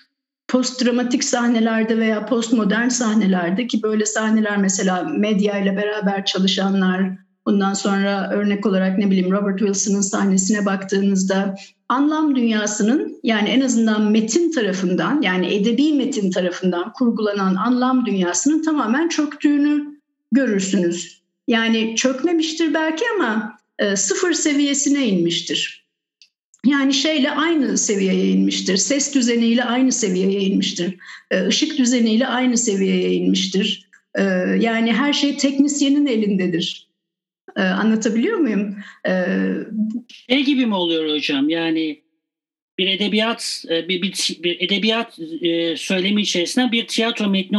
post 0.56 0.86
dramatik 0.86 1.24
sahnelerde 1.24 1.98
veya 1.98 2.26
postmodern 2.26 2.88
sahnelerde 2.88 3.68
ki 3.68 3.84
böyle 3.84 4.06
sahneler 4.06 4.58
mesela 4.58 5.04
medya 5.04 5.60
ile 5.60 5.78
beraber 5.78 6.26
çalışanlar 6.26 7.02
bundan 7.46 7.74
sonra 7.74 8.30
örnek 8.34 8.66
olarak 8.66 8.98
ne 8.98 9.12
bileyim 9.12 9.32
Robert 9.32 9.60
Wilson'ın 9.60 10.02
sahnesine 10.02 10.66
baktığınızda 10.66 11.56
anlam 11.90 12.36
dünyasının 12.36 13.20
yani 13.24 13.50
en 13.50 13.62
azından 13.62 14.12
metin 14.12 14.52
tarafından 14.52 15.22
yani 15.22 15.54
edebi 15.54 15.94
metin 15.94 16.32
tarafından 16.32 16.94
kurgulanan 16.94 17.56
anlam 17.56 18.06
dünyasının 18.06 18.64
tamamen 18.64 19.10
çöktüğünü 19.10 20.00
görürsünüz. 20.32 21.22
Yani 21.48 21.96
çökmemiştir 21.96 22.74
belki 22.74 23.06
ama 23.16 23.58
e, 23.80 23.96
sıfır 23.96 24.34
seviyesine 24.34 25.08
inmiştir. 25.08 25.85
Yani 26.66 26.94
şeyle 26.94 27.32
aynı 27.32 27.78
seviyeye 27.78 28.28
inmiştir. 28.28 28.78
Ses 28.78 29.16
düzeniyle 29.16 29.64
aynı 29.64 29.92
seviyeye 29.92 30.42
inmiştir. 30.42 30.98
E, 31.32 31.48
ışık 31.48 31.78
düzeniyle 31.78 32.28
aynı 32.28 32.58
seviyeye 32.58 33.14
inmiştir. 33.14 33.90
E, 34.16 34.22
yani 34.60 34.94
her 34.94 35.14
şey 35.14 35.38
teknisyenin 35.38 36.06
elindedir. 36.06 36.88
E, 37.56 37.62
anlatabiliyor 37.62 38.38
muyum? 38.38 38.76
E, 39.08 39.14
şey 40.30 40.46
gibi 40.46 40.66
mi 40.66 40.76
oluyor 40.76 41.16
hocam? 41.16 41.50
Yani 41.50 42.02
bir 42.78 42.88
edebiyat 42.88 43.66
e, 43.70 43.88
bir, 43.90 44.02
bir, 44.02 44.38
bir 44.44 44.60
edebiyat 44.60 45.20
e, 45.42 45.78
söylemi 45.78 46.22
içerisinden 46.22 46.72
bir 46.72 46.88
tiyatro 46.88 47.30
metni 47.30 47.58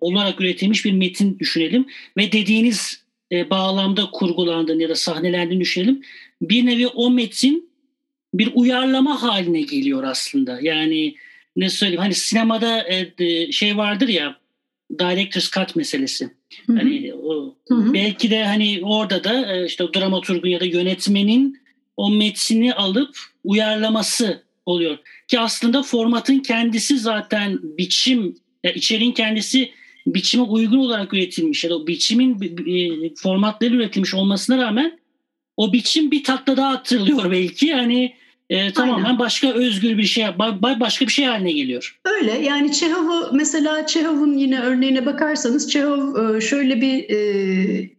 olarak 0.00 0.40
üretilmiş 0.40 0.84
bir 0.84 0.92
metin 0.92 1.38
düşünelim 1.38 1.86
ve 2.16 2.32
dediğiniz 2.32 3.02
e, 3.32 3.50
bağlamda 3.50 4.10
kurgulandığını 4.10 4.82
ya 4.82 4.88
da 4.88 4.94
sahnelendiğini 4.94 5.60
düşünelim. 5.60 6.02
Bir 6.42 6.66
nevi 6.66 6.86
o 6.86 7.10
metin 7.10 7.70
bir 8.34 8.50
uyarlama 8.54 9.22
haline 9.22 9.62
geliyor 9.62 10.02
aslında. 10.02 10.58
Yani 10.62 11.14
ne 11.56 11.70
söyleyeyim 11.70 12.00
hani 12.00 12.14
sinemada 12.14 12.86
şey 13.50 13.76
vardır 13.76 14.08
ya 14.08 14.36
director's 14.98 15.50
cut 15.50 15.76
meselesi. 15.76 16.30
Hı 16.66 16.72
hı. 16.72 16.76
Hani 16.76 17.14
o, 17.14 17.56
hı 17.68 17.74
hı. 17.74 17.94
belki 17.94 18.30
de 18.30 18.44
hani 18.44 18.80
orada 18.82 19.24
da 19.24 19.64
işte 19.66 19.84
o 19.84 19.94
dramaturgun 19.94 20.48
ya 20.48 20.60
da 20.60 20.64
yönetmenin 20.64 21.58
o 21.96 22.10
metni 22.10 22.74
alıp 22.74 23.16
uyarlaması 23.44 24.42
oluyor. 24.66 24.98
Ki 25.28 25.40
aslında 25.40 25.82
formatın 25.82 26.38
kendisi 26.38 26.98
zaten 26.98 27.58
biçim, 27.62 28.36
yani 28.64 28.76
içeriğin 28.76 29.12
kendisi 29.12 29.70
biçime 30.06 30.42
uygun 30.42 30.78
olarak 30.78 31.14
üretilmiş 31.14 31.64
ya 31.64 31.70
da 31.70 31.76
o 31.76 31.86
biçimin 31.86 32.38
formatları 33.16 33.74
üretilmiş 33.74 34.14
olmasına 34.14 34.58
rağmen 34.58 34.98
o 35.56 35.72
biçim 35.72 36.10
bir 36.10 36.24
tatlı 36.24 36.56
daha 36.56 36.72
hatırlıyor 36.72 37.30
belki. 37.30 37.74
Hani 37.74 38.14
e, 38.50 38.72
tamamen 38.72 39.04
Aynen. 39.04 39.18
başka 39.18 39.52
özgür 39.52 39.98
bir 39.98 40.02
şey, 40.02 40.24
başka 40.80 41.06
bir 41.06 41.12
şey 41.12 41.24
haline 41.24 41.52
geliyor. 41.52 41.98
Öyle 42.04 42.32
yani 42.32 42.72
Çehov'u 42.72 43.30
mesela 43.32 43.86
Çehov'un 43.86 44.34
yine 44.38 44.60
örneğine 44.60 45.06
bakarsanız 45.06 45.70
Çehov 45.70 46.36
e, 46.36 46.40
şöyle 46.40 46.80
bir 46.80 47.10
e, 47.10 47.90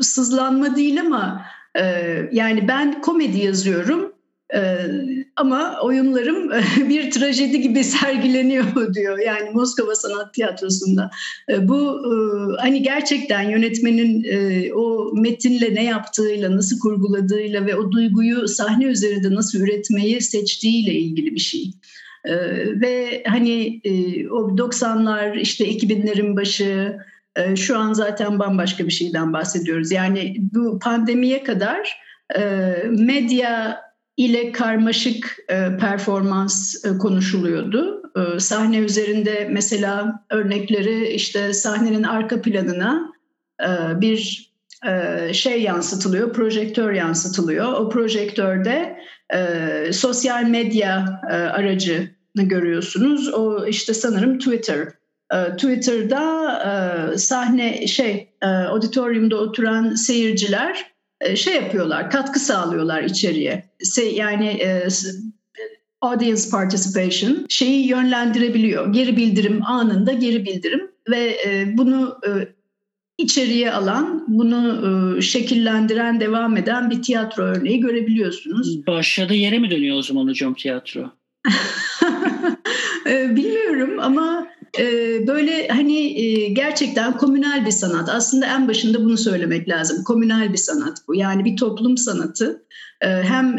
sızlanma 0.00 0.76
değil 0.76 1.00
ama 1.00 1.46
ee, 1.76 2.28
yani 2.32 2.68
ben 2.68 3.00
komedi 3.00 3.38
yazıyorum 3.38 4.12
ee, 4.54 4.78
ama 5.38 5.78
oyunlarım 5.82 6.50
bir 6.88 7.10
trajedi 7.10 7.60
gibi 7.60 7.84
sergileniyor 7.84 8.94
diyor. 8.94 9.18
Yani 9.18 9.50
Moskova 9.50 9.94
Sanat 9.94 10.34
Tiyatrosu'nda. 10.34 11.10
Ee, 11.50 11.68
bu 11.68 12.00
e, 12.06 12.12
hani 12.60 12.82
gerçekten 12.82 13.42
yönetmenin 13.42 14.24
e, 14.24 14.72
o 14.72 15.12
metinle 15.14 15.74
ne 15.74 15.84
yaptığıyla, 15.84 16.56
nasıl 16.56 16.78
kurguladığıyla 16.78 17.66
ve 17.66 17.76
o 17.76 17.92
duyguyu 17.92 18.48
sahne 18.48 18.84
üzerinde 18.84 19.34
nasıl 19.34 19.60
üretmeyi 19.60 20.20
seçtiğiyle 20.20 20.92
ilgili 20.92 21.34
bir 21.34 21.40
şey. 21.40 21.70
Ve 22.80 23.22
hani 23.26 23.80
e, 23.84 23.92
o 24.28 24.56
90'lar 24.56 25.38
işte 25.38 25.68
2000'lerin 25.68 26.36
başı 26.36 26.98
şu 27.56 27.78
an 27.78 27.92
zaten 27.92 28.38
bambaşka 28.38 28.86
bir 28.86 28.90
şeyden 28.92 29.32
bahsediyoruz. 29.32 29.92
Yani 29.92 30.36
bu 30.54 30.78
pandemiye 30.78 31.42
kadar 31.42 32.00
e, 32.36 32.40
medya 32.90 33.80
ile 34.18 34.52
karmaşık 34.52 35.38
e, 35.48 35.76
performans 35.80 36.84
e, 36.84 36.98
konuşuluyordu. 36.98 38.02
Sahne 38.38 38.78
üzerinde 38.78 39.48
mesela 39.50 40.24
örnekleri 40.30 41.08
işte 41.08 41.52
sahnenin 41.52 42.02
arka 42.02 42.42
planına 42.42 43.12
bir 44.00 44.48
e, 44.86 45.34
şey 45.34 45.62
yansıtılıyor, 45.62 46.32
projektör 46.32 46.92
yansıtılıyor. 46.92 47.72
O 47.72 47.88
projektörde 47.88 48.98
e, 49.34 49.92
sosyal 49.92 50.42
medya 50.42 51.20
e, 51.30 51.34
aracını 51.34 52.08
görüyorsunuz. 52.34 53.34
O 53.34 53.66
işte 53.66 53.94
sanırım 53.94 54.38
Twitter. 54.38 54.88
E, 55.32 55.56
Twitter'da 55.56 56.22
e, 57.14 57.18
sahne 57.18 57.86
şey 57.86 58.28
e, 58.42 58.46
auditoriumda 58.46 59.36
oturan 59.36 59.94
seyirciler 59.94 60.76
e, 60.78 60.97
şey 61.36 61.54
yapıyorlar, 61.54 62.10
katkı 62.10 62.40
sağlıyorlar 62.40 63.02
içeriye. 63.02 63.70
Yani 64.14 64.46
e, 64.46 64.88
audience 66.00 66.42
participation 66.50 67.46
şeyi 67.48 67.88
yönlendirebiliyor. 67.88 68.92
Geri 68.92 69.16
bildirim 69.16 69.66
anında 69.66 70.12
geri 70.12 70.44
bildirim 70.44 70.90
ve 71.10 71.38
e, 71.46 71.76
bunu 71.76 72.18
e, 72.26 72.30
içeriye 73.18 73.72
alan, 73.72 74.24
bunu 74.28 75.16
e, 75.18 75.20
şekillendiren, 75.20 76.20
devam 76.20 76.56
eden 76.56 76.90
bir 76.90 77.02
tiyatro 77.02 77.42
örneği 77.42 77.80
görebiliyorsunuz. 77.80 78.86
Başladığı 78.86 79.34
yere 79.34 79.58
mi 79.58 79.70
dönüyor 79.70 79.96
o 79.96 80.02
zaman 80.02 80.28
hocam 80.28 80.54
tiyatro? 80.54 81.10
E, 83.06 83.36
bilmiyorum 83.36 83.98
ama 84.00 84.46
e, 84.57 84.57
böyle 85.26 85.68
hani 85.68 86.14
gerçekten 86.54 87.16
komünel 87.16 87.66
bir 87.66 87.70
sanat. 87.70 88.08
Aslında 88.08 88.46
en 88.46 88.68
başında 88.68 89.04
bunu 89.04 89.18
söylemek 89.18 89.68
lazım. 89.68 90.04
Komünel 90.04 90.52
bir 90.52 90.58
sanat 90.58 90.98
bu. 91.08 91.14
Yani 91.14 91.44
bir 91.44 91.56
toplum 91.56 91.96
sanatı. 91.96 92.62
Hem 93.00 93.58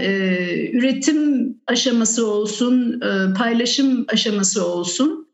üretim 0.73 1.55
aşaması 1.67 2.27
olsun, 2.27 3.01
paylaşım 3.37 4.05
aşaması 4.07 4.65
olsun. 4.65 5.27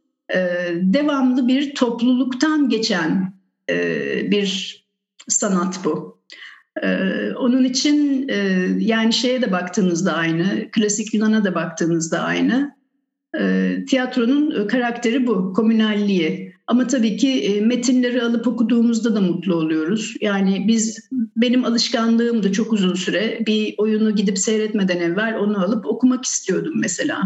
Devamlı 0.74 1.48
bir 1.48 1.76
topluluktan 1.76 2.70
geçen 2.70 3.34
bir 4.32 4.80
sanat 5.28 5.80
bu. 5.84 6.22
Onun 7.38 7.64
için 7.64 8.28
yani 8.80 9.14
şeye 9.14 9.42
de 9.42 9.52
baktığınızda 9.52 10.14
aynı, 10.14 10.72
klasik 10.72 11.14
Yunan'a 11.14 11.44
da 11.44 11.56
baktığınızda 11.56 12.20
aynı. 12.20 12.75
Tiyatronun 13.88 14.68
karakteri 14.68 15.28
bu, 15.28 15.54
komünalliği. 15.54 16.56
Ama 16.68 16.88
tabii 16.88 17.18
ki 17.18 17.62
metinleri 17.66 18.24
alıp 18.24 18.48
okuduğumuzda 18.48 19.16
da 19.16 19.22
mutlu 19.22 19.56
oluyoruz. 19.56 20.16
Yani 20.22 20.66
biz 20.68 21.10
benim 21.36 21.66
alışkanlığım 21.66 22.44
da 22.44 22.52
çok 22.52 22.74
uzun 22.74 22.94
süre 22.94 23.40
bir 23.48 23.76
oyunu 23.78 24.16
gidip 24.16 24.40
seyretmeden 24.40 25.00
evvel 25.00 25.38
onu 25.40 25.64
alıp 25.64 25.86
okumak 25.86 26.26
istiyordum 26.26 26.74
mesela. 26.76 27.22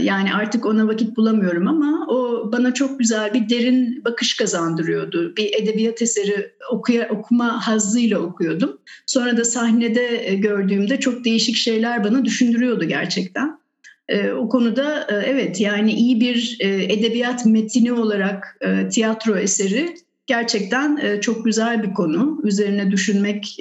Yani 0.00 0.34
artık 0.34 0.66
ona 0.66 0.88
vakit 0.88 1.16
bulamıyorum 1.16 1.68
ama 1.68 2.06
o 2.08 2.52
bana 2.52 2.74
çok 2.74 2.98
güzel 2.98 3.34
bir 3.34 3.48
derin 3.48 4.04
bakış 4.04 4.36
kazandırıyordu. 4.36 5.36
Bir 5.36 5.62
edebiyat 5.62 6.02
eseri 6.02 6.52
okuya, 6.72 7.08
okuma 7.10 7.66
hazzıyla 7.66 8.18
okuyordum. 8.18 8.78
Sonra 9.06 9.36
da 9.36 9.44
sahnede 9.44 10.30
e, 10.30 10.34
gördüğümde 10.34 11.00
çok 11.00 11.24
değişik 11.24 11.56
şeyler 11.56 12.04
bana 12.04 12.24
düşündürüyordu 12.24 12.84
gerçekten. 12.84 13.61
Ee, 14.08 14.30
o 14.30 14.48
konuda 14.48 15.06
e, 15.10 15.14
evet 15.14 15.60
yani 15.60 15.92
iyi 15.92 16.20
bir 16.20 16.56
e, 16.60 16.84
edebiyat 16.84 17.46
metini 17.46 17.92
olarak 17.92 18.60
tiyatro 18.90 19.36
eseri 19.36 19.94
gerçekten 20.26 21.20
çok 21.20 21.44
güzel 21.44 21.82
bir 21.82 21.94
konu. 21.94 22.40
Üzerine 22.44 22.90
düşünmek 22.90 23.56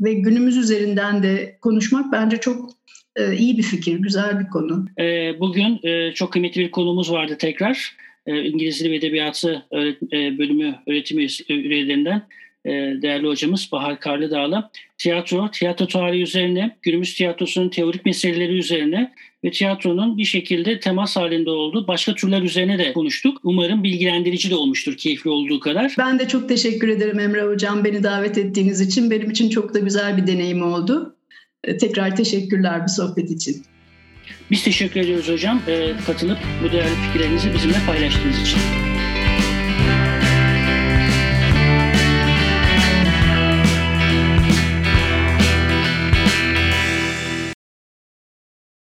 ve 0.00 0.14
günümüz 0.14 0.56
üzerinden 0.56 1.22
de 1.22 1.58
konuşmak 1.60 2.12
bence 2.12 2.36
çok 2.36 2.76
e, 3.16 3.36
iyi 3.36 3.58
bir 3.58 3.62
fikir, 3.62 3.98
güzel 3.98 4.40
bir 4.40 4.46
konu. 4.46 4.86
E, 5.00 5.34
bugün 5.40 5.80
e, 5.82 6.12
çok 6.12 6.32
kıymetli 6.32 6.60
bir 6.60 6.70
konumuz 6.70 7.12
vardı 7.12 7.36
tekrar. 7.38 7.96
İngiliz 8.26 8.80
Dili 8.80 8.90
ve 8.90 8.96
Edebiyatı 8.96 9.66
bölümü 10.12 10.74
öğretim 10.86 11.18
üyelerinden 11.48 12.22
değerli 13.02 13.26
hocamız 13.26 13.68
Bahar 13.72 14.00
Karlıdağ'la 14.00 14.70
tiyatro, 14.98 15.50
tiyatro 15.50 15.86
tarihi 15.86 16.22
üzerine, 16.22 16.76
günümüz 16.82 17.14
tiyatrosunun 17.14 17.68
teorik 17.68 18.06
meseleleri 18.06 18.58
üzerine 18.58 19.12
ve 19.46 19.50
tiyatronun 19.50 20.18
bir 20.18 20.24
şekilde 20.24 20.80
temas 20.80 21.16
halinde 21.16 21.50
olduğu 21.50 21.86
başka 21.86 22.14
türler 22.14 22.42
üzerine 22.42 22.78
de 22.78 22.92
konuştuk. 22.92 23.40
Umarım 23.42 23.82
bilgilendirici 23.82 24.50
de 24.50 24.54
olmuştur 24.54 24.96
keyifli 24.96 25.30
olduğu 25.30 25.60
kadar. 25.60 25.94
Ben 25.98 26.18
de 26.18 26.28
çok 26.28 26.48
teşekkür 26.48 26.88
ederim 26.88 27.20
Emre 27.20 27.42
Hocam 27.42 27.84
beni 27.84 28.02
davet 28.02 28.38
ettiğiniz 28.38 28.80
için. 28.80 29.10
Benim 29.10 29.30
için 29.30 29.50
çok 29.50 29.74
da 29.74 29.78
güzel 29.78 30.16
bir 30.16 30.26
deneyim 30.26 30.62
oldu. 30.62 31.16
E, 31.64 31.76
tekrar 31.76 32.16
teşekkürler 32.16 32.84
bu 32.84 32.88
sohbet 32.88 33.30
için. 33.30 33.62
Biz 34.50 34.64
teşekkür 34.64 35.00
ediyoruz 35.00 35.28
hocam. 35.28 35.62
E, 35.68 35.92
katılıp 36.06 36.38
bu 36.64 36.72
değerli 36.72 36.94
fikirlerinizi 37.06 37.54
bizimle 37.54 37.76
paylaştığınız 37.86 38.42
için. 38.42 38.58